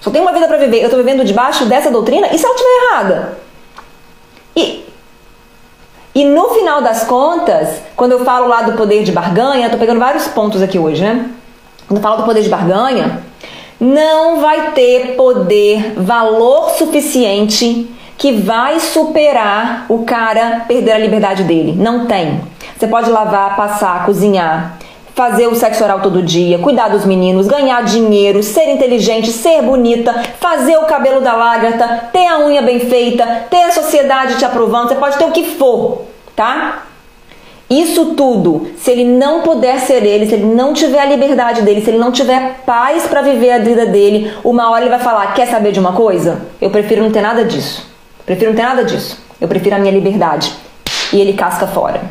só 0.00 0.08
tem 0.12 0.22
uma 0.22 0.32
vida 0.32 0.46
para 0.46 0.56
viver, 0.56 0.84
eu 0.84 0.88
tô 0.88 0.96
vivendo 0.96 1.24
debaixo 1.24 1.64
dessa 1.64 1.90
doutrina? 1.90 2.28
E 2.32 2.38
se 2.38 2.44
ela 2.44 2.54
estiver 2.54 2.84
errada? 2.84 3.45
E, 4.56 4.84
e 6.14 6.24
no 6.24 6.48
final 6.48 6.80
das 6.80 7.04
contas, 7.04 7.82
quando 7.94 8.12
eu 8.12 8.24
falo 8.24 8.48
lá 8.48 8.62
do 8.62 8.72
poder 8.72 9.04
de 9.04 9.12
barganha, 9.12 9.68
tô 9.68 9.76
pegando 9.76 10.00
vários 10.00 10.26
pontos 10.28 10.62
aqui 10.62 10.78
hoje, 10.78 11.02
né? 11.02 11.30
Quando 11.86 11.98
eu 11.98 12.02
falo 12.02 12.16
do 12.16 12.24
poder 12.24 12.42
de 12.42 12.48
barganha, 12.48 13.22
não 13.78 14.40
vai 14.40 14.72
ter 14.72 15.14
poder, 15.14 15.92
valor 15.96 16.70
suficiente 16.70 17.90
que 18.16 18.32
vai 18.32 18.80
superar 18.80 19.84
o 19.88 20.04
cara 20.04 20.64
perder 20.66 20.92
a 20.92 20.98
liberdade 20.98 21.44
dele. 21.44 21.74
Não 21.76 22.06
tem. 22.06 22.40
Você 22.76 22.86
pode 22.86 23.10
lavar, 23.10 23.54
passar, 23.54 24.06
cozinhar, 24.06 24.78
fazer 25.16 25.46
o 25.46 25.54
sexo 25.54 25.82
oral 25.82 26.00
todo 26.00 26.22
dia, 26.22 26.58
cuidar 26.58 26.88
dos 26.88 27.06
meninos, 27.06 27.48
ganhar 27.48 27.82
dinheiro, 27.82 28.42
ser 28.42 28.68
inteligente, 28.68 29.32
ser 29.32 29.62
bonita, 29.62 30.12
fazer 30.38 30.76
o 30.76 30.84
cabelo 30.84 31.22
da 31.22 31.34
lagarta, 31.34 32.10
ter 32.12 32.26
a 32.26 32.38
unha 32.40 32.60
bem 32.60 32.80
feita, 32.80 33.46
ter 33.48 33.62
a 33.62 33.72
sociedade 33.72 34.36
te 34.36 34.44
aprovando, 34.44 34.88
você 34.88 34.94
pode 34.94 35.16
ter 35.16 35.24
o 35.24 35.32
que 35.32 35.42
for, 35.42 36.02
tá? 36.36 36.82
Isso 37.68 38.14
tudo, 38.14 38.68
se 38.76 38.90
ele 38.90 39.04
não 39.04 39.40
puder 39.40 39.80
ser 39.80 40.04
ele, 40.04 40.26
se 40.26 40.34
ele 40.34 40.44
não 40.44 40.74
tiver 40.74 41.00
a 41.00 41.06
liberdade 41.06 41.62
dele, 41.62 41.80
se 41.80 41.88
ele 41.88 41.98
não 41.98 42.12
tiver 42.12 42.60
paz 42.66 43.06
para 43.06 43.22
viver 43.22 43.52
a 43.52 43.58
vida 43.58 43.86
dele, 43.86 44.30
uma 44.44 44.70
hora 44.70 44.82
ele 44.82 44.90
vai 44.90 45.00
falar: 45.00 45.32
Quer 45.34 45.48
saber 45.48 45.72
de 45.72 45.80
uma 45.80 45.92
coisa? 45.92 46.42
Eu 46.60 46.70
prefiro 46.70 47.02
não 47.02 47.10
ter 47.10 47.22
nada 47.22 47.44
disso. 47.44 47.90
Prefiro 48.24 48.50
não 48.50 48.56
ter 48.56 48.62
nada 48.62 48.84
disso. 48.84 49.18
Eu 49.40 49.48
prefiro 49.48 49.74
a 49.74 49.78
minha 49.80 49.92
liberdade. 49.92 50.54
E 51.12 51.20
ele 51.20 51.32
casca 51.32 51.66
fora. 51.66 52.02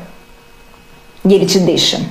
E 1.24 1.34
ele 1.34 1.46
te 1.46 1.60
deixa. 1.60 2.02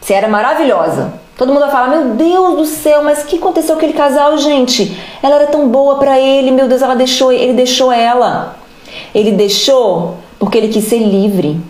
Você 0.00 0.14
era 0.14 0.28
maravilhosa. 0.28 1.12
Todo 1.36 1.48
mundo 1.52 1.60
vai 1.60 1.70
falar: 1.70 1.88
Meu 1.88 2.14
Deus 2.14 2.56
do 2.56 2.66
céu, 2.66 3.02
mas 3.02 3.22
o 3.22 3.26
que 3.26 3.36
aconteceu 3.36 3.74
com 3.74 3.78
aquele 3.78 3.92
casal, 3.92 4.36
gente? 4.38 4.96
Ela 5.22 5.36
era 5.36 5.46
tão 5.46 5.68
boa 5.68 5.96
para 5.96 6.18
ele, 6.18 6.50
meu 6.50 6.68
Deus, 6.68 6.82
ela 6.82 6.94
deixou, 6.94 7.32
ele 7.32 7.52
deixou 7.52 7.92
ela. 7.92 8.56
Ele 9.14 9.32
deixou 9.32 10.16
porque 10.38 10.58
ele 10.58 10.68
quis 10.68 10.84
ser 10.84 10.98
livre. 10.98 11.60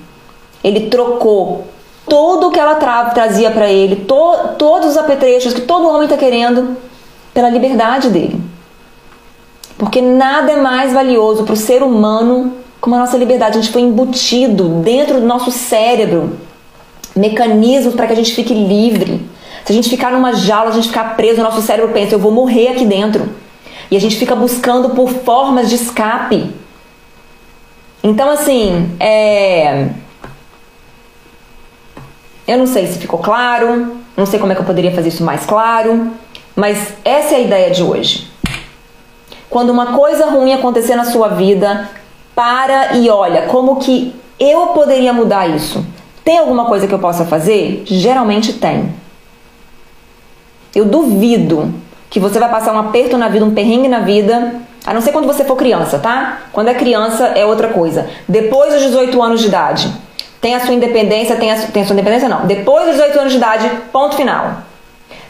Ele 0.63 0.89
trocou 0.89 1.67
tudo 2.09 2.49
o 2.49 2.51
que 2.51 2.59
ela 2.59 2.75
tra 2.75 3.07
trazia 3.07 3.51
para 3.51 3.71
ele, 3.71 3.97
to 3.97 4.57
todos 4.59 4.91
os 4.91 4.97
apetrechos 4.97 5.55
que 5.55 5.61
todo 5.61 5.89
homem 5.89 6.05
está 6.05 6.17
querendo, 6.17 6.77
pela 7.33 7.49
liberdade 7.49 8.11
dele. 8.11 8.41
Porque 9.79 10.03
nada 10.03 10.53
é 10.53 10.57
mais 10.57 10.93
valioso 10.93 11.45
para 11.45 11.55
o 11.55 11.57
ser 11.57 11.83
humano 11.83 12.55
como 12.81 12.97
a 12.97 12.99
nossa 12.99 13.17
liberdade. 13.17 13.59
A 13.59 13.61
gente 13.61 13.73
foi 13.73 13.83
embutido 13.83 14.69
dentro 14.83 15.21
do 15.21 15.27
nosso 15.27 15.51
cérebro 15.51 16.37
mecanismos 17.21 17.95
para 17.95 18.07
que 18.07 18.15
a 18.15 18.17
gente 18.17 18.35
fique 18.35 18.55
livre. 18.55 19.21
Se 19.65 19.73
a 19.73 19.75
gente 19.75 19.91
ficar 19.91 20.11
numa 20.11 20.33
jaula, 20.33 20.71
a 20.71 20.73
gente 20.73 20.89
ficar 20.89 21.17
preso, 21.17 21.41
o 21.41 21.45
nosso 21.45 21.61
cérebro 21.61 21.93
pensa, 21.93 22.15
eu 22.15 22.19
vou 22.19 22.33
morrer 22.33 22.69
aqui 22.69 22.85
dentro. 22.85 23.29
E 23.91 23.97
a 23.97 24.01
gente 24.01 24.17
fica 24.17 24.35
buscando 24.35 24.91
por 24.91 25.11
formas 25.11 25.69
de 25.69 25.75
escape. 25.75 26.51
Então, 28.03 28.31
assim, 28.31 28.91
é... 28.99 29.89
eu 32.49 32.57
não 32.57 32.67
sei 32.67 32.87
se 32.87 32.99
ficou 32.99 33.19
claro, 33.19 33.99
não 34.17 34.25
sei 34.25 34.39
como 34.41 34.53
é 34.53 34.55
que 34.55 34.63
eu 34.63 34.67
poderia 34.67 34.93
fazer 34.93 35.09
isso 35.09 35.23
mais 35.23 35.45
claro, 35.45 36.11
mas 36.57 36.95
essa 37.05 37.35
é 37.35 37.37
a 37.37 37.41
ideia 37.41 37.71
de 37.71 37.83
hoje. 37.83 38.31
Quando 39.51 39.71
uma 39.71 39.93
coisa 39.93 40.27
ruim 40.27 40.55
acontecer 40.55 40.97
na 40.97 41.05
sua 41.05 41.29
vida, 41.29 41.91
para 42.35 42.97
e 42.97 43.11
olha 43.11 43.43
como 43.43 43.77
que 43.77 44.15
eu 44.39 44.69
poderia 44.69 45.13
mudar 45.13 45.47
isso. 45.49 45.85
Tem 46.25 46.39
alguma 46.39 46.67
coisa 46.67 46.87
que 46.87 46.95
eu 46.95 46.99
possa 46.99 47.25
fazer? 47.25 47.83
Geralmente 47.87 48.53
tem. 48.55 48.95
Eu 50.75 50.85
duvido 50.85 51.73
que 52.09 52.21
você 52.21 52.39
vai 52.39 52.49
passar 52.49 52.73
um 52.73 52.79
aperto 52.79 53.17
na 53.17 53.29
vida, 53.29 53.45
um 53.45 53.55
perrengue 53.55 53.89
na 53.89 54.01
vida, 54.01 54.55
a 54.85 54.95
não 54.95 55.01
ser 55.01 55.13
quando 55.13 55.27
você 55.27 55.45
for 55.45 55.57
criança, 55.57 55.99
tá? 55.99 56.43
Quando 56.53 56.69
é 56.69 56.75
criança 56.75 57.27
é 57.27 57.45
outra 57.45 57.69
coisa. 57.69 58.09
Depois 58.29 58.73
dos 58.73 58.83
18 58.83 59.23
anos 59.23 59.41
de 59.41 59.47
idade, 59.47 59.93
tem 60.41 60.55
a 60.55 60.61
sua 60.61 60.75
independência, 60.75 61.37
tem 61.37 61.53
a, 61.53 61.57
tem 61.57 61.83
a 61.83 61.87
sua 61.87 61.95
independência 61.95 62.29
não. 62.29 62.47
Depois 62.47 62.87
dos 62.87 62.95
18 62.97 63.19
anos 63.19 63.33
de 63.33 63.39
idade, 63.39 63.71
ponto 63.93 64.17
final. 64.17 64.63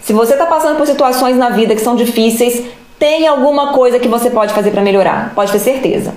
Se 0.01 0.12
você 0.12 0.32
está 0.32 0.47
passando 0.47 0.76
por 0.76 0.86
situações 0.86 1.36
na 1.36 1.51
vida 1.51 1.74
que 1.74 1.80
são 1.80 1.97
difíceis, 1.97 2.64
tem 2.99 3.26
alguma 3.26 3.72
coisa 3.72 3.99
que 3.99 4.09
você 4.09 4.30
pode 4.30 4.53
fazer 4.53 4.70
para 4.70 4.82
melhorar? 4.82 5.32
Pode 5.34 5.53
ter 5.53 5.59
certeza. 5.59 6.14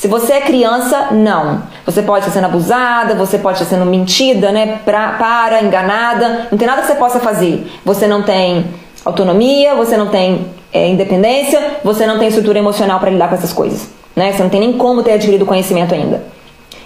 Se 0.00 0.08
você 0.08 0.32
é 0.32 0.40
criança, 0.40 1.08
não. 1.10 1.62
Você 1.84 2.00
pode 2.00 2.20
estar 2.20 2.32
sendo 2.32 2.46
abusada, 2.46 3.14
você 3.14 3.36
pode 3.36 3.60
estar 3.60 3.68
sendo 3.68 3.84
mentida, 3.84 4.50
né? 4.50 4.78
Pra, 4.82 5.10
para, 5.18 5.62
enganada. 5.62 6.48
Não 6.50 6.56
tem 6.56 6.66
nada 6.66 6.80
que 6.80 6.86
você 6.86 6.94
possa 6.94 7.20
fazer. 7.20 7.70
Você 7.84 8.06
não 8.06 8.22
tem 8.22 8.64
autonomia, 9.04 9.74
você 9.74 9.98
não 9.98 10.08
tem 10.08 10.46
é, 10.72 10.88
independência, 10.88 11.80
você 11.84 12.06
não 12.06 12.18
tem 12.18 12.28
estrutura 12.28 12.58
emocional 12.58 12.98
para 12.98 13.10
lidar 13.10 13.28
com 13.28 13.34
essas 13.34 13.52
coisas. 13.52 13.90
Né? 14.16 14.32
Você 14.32 14.42
não 14.42 14.48
tem 14.48 14.60
nem 14.60 14.72
como 14.72 15.02
ter 15.02 15.12
adquirido 15.12 15.44
conhecimento 15.44 15.94
ainda. 15.94 16.22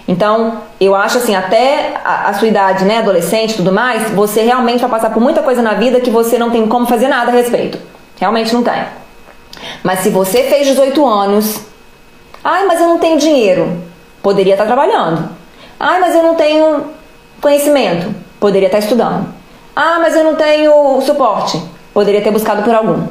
Então, 0.05 0.63
eu 0.77 0.93
acho 0.93 1.17
assim, 1.17 1.33
até 1.33 1.93
a, 2.03 2.31
a 2.31 2.33
sua 2.33 2.49
idade, 2.49 2.83
né, 2.83 2.97
adolescente 2.97 3.55
tudo 3.55 3.71
mais, 3.71 4.11
você 4.11 4.41
realmente 4.41 4.81
vai 4.81 4.89
passar 4.89 5.09
por 5.11 5.23
muita 5.23 5.41
coisa 5.41 5.61
na 5.61 5.75
vida 5.75 6.01
que 6.01 6.09
você 6.09 6.37
não 6.37 6.51
tem 6.51 6.67
como 6.67 6.85
fazer 6.85 7.07
nada 7.07 7.31
a 7.31 7.33
respeito. 7.33 7.77
Realmente 8.19 8.53
não 8.53 8.61
tem. 8.61 8.83
Mas 9.81 9.99
se 9.99 10.09
você 10.09 10.43
fez 10.43 10.67
18 10.67 11.05
anos, 11.05 11.61
ai, 12.45 12.65
mas 12.65 12.79
eu 12.79 12.87
não 12.87 12.99
tenho 12.99 13.17
dinheiro, 13.17 13.81
poderia 14.21 14.53
estar 14.53 14.65
trabalhando. 14.65 15.27
Ai, 15.79 15.99
mas 15.99 16.15
eu 16.15 16.23
não 16.23 16.35
tenho 16.35 16.85
conhecimento, 17.41 18.13
poderia 18.39 18.67
estar 18.67 18.79
estudando. 18.79 19.27
Ah, 19.75 19.97
mas 19.99 20.15
eu 20.15 20.23
não 20.23 20.35
tenho 20.35 21.01
suporte, 21.01 21.61
poderia 21.93 22.21
ter 22.21 22.31
buscado 22.31 22.63
por 22.63 22.73
algum. 22.73 23.07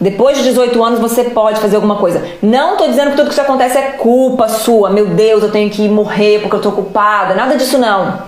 Depois 0.00 0.36
de 0.36 0.44
18 0.44 0.82
anos 0.82 0.98
você 0.98 1.24
pode 1.24 1.60
fazer 1.60 1.76
alguma 1.76 1.96
coisa. 1.96 2.26
Não 2.42 2.72
estou 2.72 2.88
dizendo 2.88 3.10
que 3.10 3.16
tudo 3.16 3.26
que 3.26 3.32
isso 3.32 3.40
acontece 3.40 3.78
é 3.78 3.92
culpa 3.92 4.48
sua. 4.48 4.90
Meu 4.90 5.06
Deus, 5.06 5.42
eu 5.42 5.50
tenho 5.50 5.70
que 5.70 5.88
morrer 5.88 6.40
porque 6.40 6.54
eu 6.56 6.58
estou 6.58 6.72
culpada. 6.72 7.34
Nada 7.34 7.54
disso 7.56 7.78
não 7.78 8.24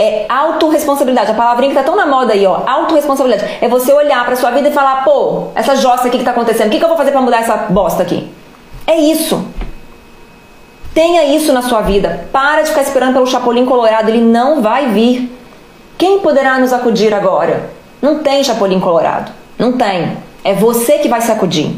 é 0.00 0.24
autorresponsabilidade. 0.30 1.30
A 1.30 1.34
palavrinha 1.34 1.72
que 1.72 1.76
tá 1.76 1.84
tão 1.84 1.94
na 1.94 2.06
moda 2.06 2.32
aí, 2.32 2.46
ó, 2.46 2.62
autorresponsabilidade. 2.66 3.58
É 3.60 3.68
você 3.68 3.92
olhar 3.92 4.24
pra 4.24 4.34
sua 4.34 4.50
vida 4.50 4.70
e 4.70 4.72
falar, 4.72 5.04
pô, 5.04 5.48
essa 5.54 5.76
jossa 5.76 6.08
aqui 6.08 6.16
que 6.16 6.24
tá 6.24 6.30
acontecendo, 6.30 6.68
o 6.68 6.70
que, 6.70 6.78
que 6.78 6.84
eu 6.84 6.88
vou 6.88 6.96
fazer 6.96 7.10
para 7.10 7.20
mudar 7.20 7.40
essa 7.40 7.56
bosta 7.68 8.02
aqui? 8.02 8.26
É 8.86 8.96
isso. 8.96 9.44
Tenha 10.92 11.24
isso 11.24 11.52
na 11.52 11.62
sua 11.62 11.82
vida. 11.82 12.28
Para 12.32 12.62
de 12.62 12.70
ficar 12.70 12.82
esperando 12.82 13.14
pelo 13.14 13.26
Chapolin 13.26 13.64
Colorado, 13.64 14.08
ele 14.08 14.20
não 14.20 14.60
vai 14.60 14.88
vir. 14.88 15.30
Quem 15.96 16.20
poderá 16.20 16.58
nos 16.58 16.72
acudir 16.72 17.14
agora? 17.14 17.70
Não 18.02 18.18
tem 18.18 18.42
Chapolin 18.42 18.80
Colorado. 18.80 19.32
Não 19.58 19.72
tem. 19.72 20.16
É 20.42 20.54
você 20.54 20.98
que 20.98 21.08
vai 21.08 21.20
se 21.20 21.30
acudir. 21.30 21.76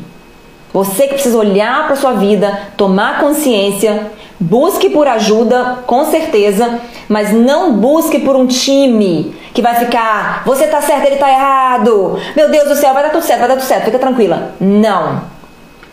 Você 0.72 1.02
que 1.02 1.14
precisa 1.14 1.36
olhar 1.36 1.86
para 1.86 1.96
sua 1.96 2.12
vida, 2.12 2.68
tomar 2.78 3.20
consciência, 3.20 4.10
busque 4.40 4.88
por 4.88 5.06
ajuda, 5.06 5.80
com 5.86 6.06
certeza, 6.06 6.80
mas 7.08 7.30
não 7.30 7.74
busque 7.74 8.20
por 8.20 8.34
um 8.34 8.46
time 8.46 9.36
que 9.52 9.60
vai 9.60 9.74
ficar, 9.74 10.42
você 10.46 10.66
tá 10.66 10.80
certo, 10.80 11.04
ele 11.04 11.16
tá 11.16 11.28
errado. 11.28 12.18
Meu 12.34 12.50
Deus 12.50 12.68
do 12.68 12.74
céu, 12.74 12.94
vai 12.94 13.02
dar 13.02 13.10
tudo 13.10 13.22
certo, 13.22 13.40
vai 13.40 13.48
dar 13.48 13.56
tudo 13.56 13.66
certo, 13.66 13.84
fica 13.84 13.98
tranquila. 13.98 14.54
Não. 14.58 15.31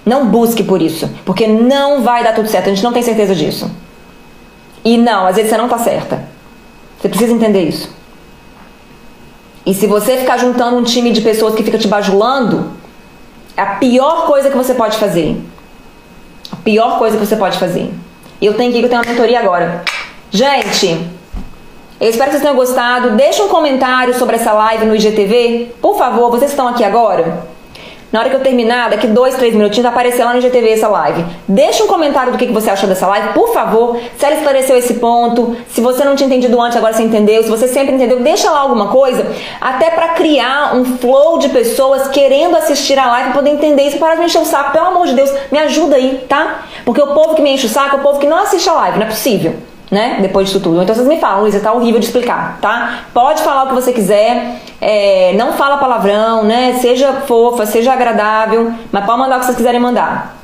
Não 0.06 0.28
busque 0.28 0.64
por 0.64 0.82
isso, 0.82 1.10
porque 1.26 1.48
não 1.48 2.02
vai 2.02 2.24
dar 2.24 2.34
tudo 2.34 2.48
certo, 2.48 2.68
a 2.68 2.70
gente 2.74 2.84
não 2.84 2.94
tem 2.94 3.04
certeza 3.04 3.36
disso. 3.36 3.70
E 4.84 4.98
não, 4.98 5.28
às 5.28 5.36
vezes 5.36 5.52
você 5.52 5.58
não 5.58 5.68
tá 5.68 5.78
certa. 5.78 6.24
Você 7.00 7.10
precisa 7.10 7.34
entender 7.34 7.64
isso. 7.64 7.94
E 9.66 9.74
se 9.74 9.86
você 9.88 10.18
ficar 10.18 10.38
juntando 10.38 10.78
um 10.78 10.84
time 10.84 11.12
de 11.12 11.22
pessoas 11.22 11.54
que 11.54 11.64
fica 11.64 11.78
te 11.78 11.88
bajulando, 11.88 12.72
é 13.56 13.62
a 13.62 13.76
pior 13.76 14.26
coisa 14.26 14.50
que 14.50 14.58
você 14.58 14.74
pode 14.74 14.98
fazer. 14.98 15.40
A 16.52 16.56
pior 16.56 16.98
coisa 16.98 17.18
que 17.18 17.26
você 17.26 17.36
pode 17.36 17.58
fazer. 17.58 17.94
Eu 18.42 18.56
tenho 18.56 18.72
que 18.72 18.80
ir, 18.80 18.84
eu 18.84 18.90
tenho 18.90 19.02
uma 19.02 19.10
mentoria 19.10 19.40
agora. 19.40 19.84
Gente, 20.32 20.88
eu 22.00 22.10
espero 22.10 22.32
que 22.32 22.38
vocês 22.38 22.42
tenham 22.42 22.56
gostado. 22.56 23.12
Deixa 23.12 23.44
um 23.44 23.50
comentário 23.50 24.18
sobre 24.18 24.38
essa 24.38 24.54
live 24.54 24.86
no 24.86 24.96
IGTV. 24.96 25.76
Por 25.82 25.98
favor, 25.98 26.32
vocês 26.32 26.52
estão 26.52 26.68
aqui 26.68 26.84
agora? 26.84 27.46
Na 28.12 28.22
hora 28.22 28.30
que 28.30 28.36
eu 28.36 28.40
terminar, 28.40 28.90
daqui 28.90 29.06
dois, 29.06 29.36
três 29.36 29.54
minutinhos, 29.54 29.86
aparecer 29.86 30.24
lá 30.24 30.34
no 30.34 30.40
IGTV 30.40 30.72
essa 30.72 30.88
live. 30.88 31.24
Deixa 31.48 31.84
um 31.84 31.88
comentário 31.88 32.32
do 32.32 32.40
que 32.40 32.48
você 32.48 32.72
achou 32.72 32.90
dessa 32.90 33.06
live, 33.06 33.34
por 33.34 33.54
favor. 33.54 34.00
Se 34.18 34.26
ela 34.26 34.34
esclareceu 34.34 34.76
esse 34.76 34.96
ponto, 34.96 35.56
se 35.68 35.80
você 35.80 36.04
não 36.04 36.16
tinha 36.16 36.26
entendido 36.26 36.60
antes, 36.60 36.76
agora 36.76 36.92
você 36.92 37.04
entendeu. 37.04 37.44
Se 37.44 37.50
você 37.50 37.68
sempre 37.68 37.94
entendeu, 37.94 38.20
deixa 38.20 38.50
lá 38.50 38.62
alguma 38.62 38.88
coisa, 38.88 39.28
até 39.62 39.92
para 39.92 40.10
criar 40.10 40.76
um 40.76 40.98
flow 40.98 41.38
de 41.38 41.50
pessoas 41.50 42.08
querendo 42.08 42.56
assistir 42.56 42.98
a 42.98 43.06
live 43.12 43.34
poder 43.34 43.52
entender 43.52 43.84
isso. 43.84 44.00
Para 44.00 44.16
de 44.16 44.22
me 44.22 44.26
encher 44.26 44.42
o 44.42 44.46
saco, 44.46 44.72
pelo 44.72 44.88
amor 44.88 45.06
de 45.06 45.14
Deus, 45.14 45.32
me 45.52 45.60
ajuda 45.60 45.96
aí, 45.96 46.26
tá? 46.28 46.64
Porque 46.84 47.02
o 47.02 47.14
povo 47.14 47.36
que 47.36 47.44
me 47.44 47.52
enche 47.52 47.68
o 47.68 47.70
saco 47.70 47.96
é 47.96 48.00
o 48.00 48.02
povo 48.02 48.20
que 48.20 48.28
não 48.28 48.38
assiste 48.38 48.68
a 48.68 48.74
live, 48.74 48.98
não 48.98 49.06
é 49.06 49.10
possível 49.10 49.69
né? 49.90 50.20
Depois 50.22 50.48
disso 50.48 50.60
tudo. 50.60 50.82
Então 50.82 50.94
vocês 50.94 51.08
me 51.08 51.20
falam, 51.20 51.42
Luísa, 51.42 51.60
tá 51.60 51.74
horrível 51.74 52.00
de 52.00 52.06
explicar, 52.06 52.60
tá? 52.62 53.06
Pode 53.14 53.42
falar 53.42 53.64
o 53.64 53.68
que 53.70 53.76
você 53.76 53.92
quiser, 53.92 54.62
é, 54.80 55.34
não 55.34 55.54
fala 55.54 55.78
palavrão, 55.78 56.44
né? 56.44 56.74
Seja 56.80 57.22
fofa, 57.28 57.66
seja 57.66 57.94
agradável, 57.94 58.72
mas 58.92 59.06
pode 59.06 59.20
mandar 59.20 59.38
o 59.38 59.40
que 59.40 59.46
vocês 59.46 59.58
quiserem 59.58 59.80
mandar. 59.80 60.38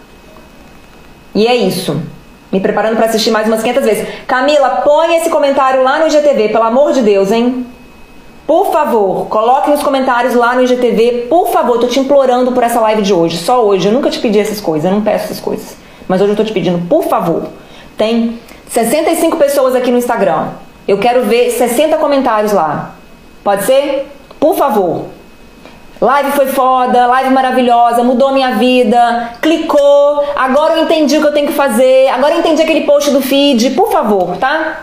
E 1.34 1.46
é 1.46 1.56
isso. 1.56 2.02
Me 2.52 2.60
preparando 2.60 2.96
para 2.96 3.08
assistir 3.08 3.32
mais 3.32 3.48
umas 3.48 3.62
500 3.62 3.84
vezes. 3.84 4.08
Camila, 4.26 4.82
põe 4.84 5.16
esse 5.18 5.30
comentário 5.30 5.84
lá 5.84 6.00
no 6.00 6.08
IGTV, 6.08 6.50
pelo 6.50 6.64
amor 6.64 6.94
de 6.94 7.02
Deus, 7.02 7.32
hein? 7.32 7.68
Por 8.48 8.72
favor, 8.72 9.26
coloque 9.26 9.72
nos 9.72 9.82
comentários 9.82 10.36
lá 10.36 10.54
no 10.54 10.64
IGTV, 10.64 11.26
por 11.28 11.50
favor, 11.50 11.80
tô 11.80 11.88
te 11.88 12.00
implorando 12.00 12.52
por 12.52 12.62
essa 12.62 12.80
live 12.80 13.02
de 13.02 13.12
hoje, 13.12 13.38
só 13.38 13.66
hoje. 13.66 13.88
Eu 13.88 13.92
nunca 13.92 14.10
te 14.10 14.20
pedi 14.20 14.40
essas 14.40 14.62
coisas, 14.62 14.90
eu 14.90 14.96
não 14.96 15.04
peço 15.04 15.26
essas 15.26 15.40
coisas. 15.40 15.76
Mas 16.08 16.22
hoje 16.22 16.34
eu 16.34 16.36
tô 16.36 16.44
te 16.44 16.54
pedindo, 16.54 16.88
por 16.88 17.04
favor. 17.06 17.48
Tem 17.98 18.40
65 18.70 19.38
pessoas 19.38 19.76
aqui 19.76 19.92
no 19.92 19.98
Instagram. 19.98 20.50
Eu 20.88 20.98
quero 20.98 21.24
ver 21.26 21.52
60 21.52 21.98
comentários 21.98 22.52
lá. 22.52 22.96
Pode 23.44 23.64
ser? 23.64 24.12
Por 24.40 24.56
favor. 24.56 25.06
Live 26.02 26.32
foi 26.34 26.48
foda, 26.48 27.08
live 27.08 27.30
maravilhosa, 27.30 28.04
mudou 28.04 28.34
minha 28.34 28.56
vida, 28.56 29.32
clicou, 29.42 30.24
agora 30.36 30.76
eu 30.76 30.84
entendi 30.84 31.18
o 31.18 31.22
que 31.22 31.28
eu 31.28 31.34
tenho 31.34 31.48
que 31.48 31.54
fazer, 31.54 32.10
agora 32.10 32.34
eu 32.34 32.40
entendi 32.40 32.62
aquele 32.62 32.82
post 32.82 33.12
do 33.12 33.22
feed, 33.22 33.72
por 33.72 33.90
favor, 33.90 34.36
tá? 34.36 34.82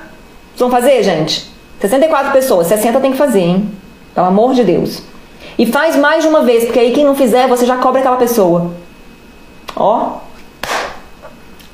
Vocês 0.49 0.59
vão 0.59 0.70
fazer, 0.70 1.03
gente? 1.03 1.53
64 1.80 2.33
pessoas, 2.33 2.66
60 2.66 2.99
tem 3.01 3.12
que 3.12 3.18
fazer, 3.18 3.41
hein? 3.41 3.70
Pelo 4.14 4.26
amor 4.26 4.55
de 4.55 4.64
Deus. 4.64 5.03
E 5.59 5.66
faz 5.66 5.97
mais 5.97 6.22
de 6.22 6.28
uma 6.28 6.43
vez, 6.43 6.64
porque 6.64 6.80
aí 6.80 6.93
quem 6.93 7.05
não 7.05 7.14
fizer, 7.14 7.47
você 7.47 7.66
já 7.66 7.76
cobra 7.76 8.01
aquela 8.01 8.16
pessoa. 8.16 8.72
Ó. 9.76 10.18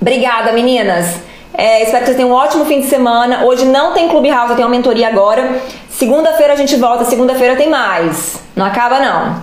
Obrigada, 0.01 0.53
meninas. 0.53 1.28
É, 1.59 1.83
espero 1.83 2.05
que 2.05 2.05
vocês 2.07 2.17
tenham 2.17 2.31
um 2.31 2.35
ótimo 2.35 2.65
fim 2.67 2.81
de 2.81 2.87
semana. 2.87 3.45
Hoje 3.45 3.65
não 3.65 3.93
tem 3.93 4.09
Clube 4.09 4.31
House, 4.31 4.51
eu 4.51 4.55
tenho 4.55 4.69
uma 4.69 4.77
mentoria 4.77 5.09
agora. 5.09 5.61
Segunda-feira 5.91 6.53
a 6.53 6.57
gente 6.57 6.77
volta, 6.77 7.05
segunda-feira 7.05 7.57
tem 7.57 7.69
mais. 7.69 8.41
Não 8.55 8.65
acaba 8.65 9.01
não. 9.01 9.43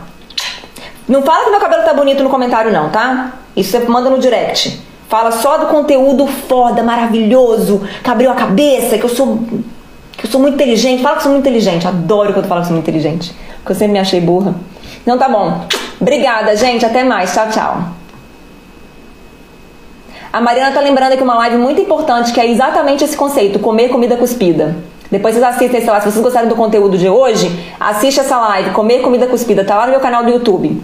Não 1.10 1.22
fala 1.24 1.44
que 1.44 1.52
meu 1.52 1.60
cabelo 1.60 1.84
tá 1.84 1.94
bonito 1.94 2.24
no 2.24 2.30
comentário 2.30 2.72
não, 2.72 2.90
tá? 2.90 3.34
Isso 3.54 3.72
você 3.72 3.80
manda 3.80 4.10
no 4.10 4.18
direct. 4.18 4.82
Fala 5.10 5.30
só 5.34 5.58
do 5.58 5.66
conteúdo 5.66 6.26
foda, 6.26 6.82
maravilhoso, 6.82 7.86
que 8.02 8.10
abriu 8.10 8.32
a 8.32 8.36
cabeça, 8.36 8.98
que 8.98 9.04
eu 9.04 9.10
sou 9.10 9.38
que 10.16 10.26
eu 10.26 10.32
sou 10.32 10.40
muito 10.40 10.54
inteligente. 10.54 11.04
Fala 11.04 11.16
que 11.16 11.20
eu 11.20 11.24
sou 11.24 11.32
muito 11.34 11.46
inteligente. 11.46 11.86
Adoro 11.86 12.34
quando 12.34 12.48
fala 12.48 12.62
que 12.62 12.68
eu 12.68 12.68
sou 12.68 12.76
muito 12.76 12.90
inteligente. 12.90 13.36
Porque 13.58 13.74
eu 13.74 13.76
sempre 13.76 13.92
me 13.92 14.00
achei 14.00 14.22
burra. 14.22 14.56
Não 15.06 15.18
tá 15.18 15.28
bom. 15.28 15.66
Obrigada, 16.00 16.56
gente. 16.56 16.86
Até 16.86 17.04
mais. 17.04 17.34
Tchau, 17.34 17.50
tchau. 17.50 18.05
A 20.36 20.42
Mariana 20.42 20.74
tá 20.74 20.82
lembrando 20.82 21.14
aqui 21.14 21.24
uma 21.24 21.36
live 21.36 21.56
muito 21.56 21.80
importante 21.80 22.34
que 22.34 22.42
é 22.42 22.52
exatamente 22.52 23.06
esse 23.06 23.16
conceito, 23.16 23.58
comer 23.58 23.88
comida 23.88 24.18
cuspida. 24.18 24.76
Depois 25.10 25.34
vocês 25.34 25.46
assistem 25.46 25.80
essa 25.80 25.92
live. 25.92 26.04
Se 26.04 26.12
vocês 26.12 26.22
gostaram 26.26 26.50
do 26.50 26.58
conteúdo 26.58 26.98
de 26.98 27.08
hoje, 27.08 27.50
assiste 27.80 28.20
essa 28.20 28.38
live, 28.38 28.72
comer 28.72 29.00
comida 29.00 29.28
cuspida. 29.28 29.64
Tá 29.64 29.78
lá 29.78 29.86
no 29.86 29.92
meu 29.92 30.02
canal 30.02 30.26
do 30.26 30.30
YouTube. 30.30 30.82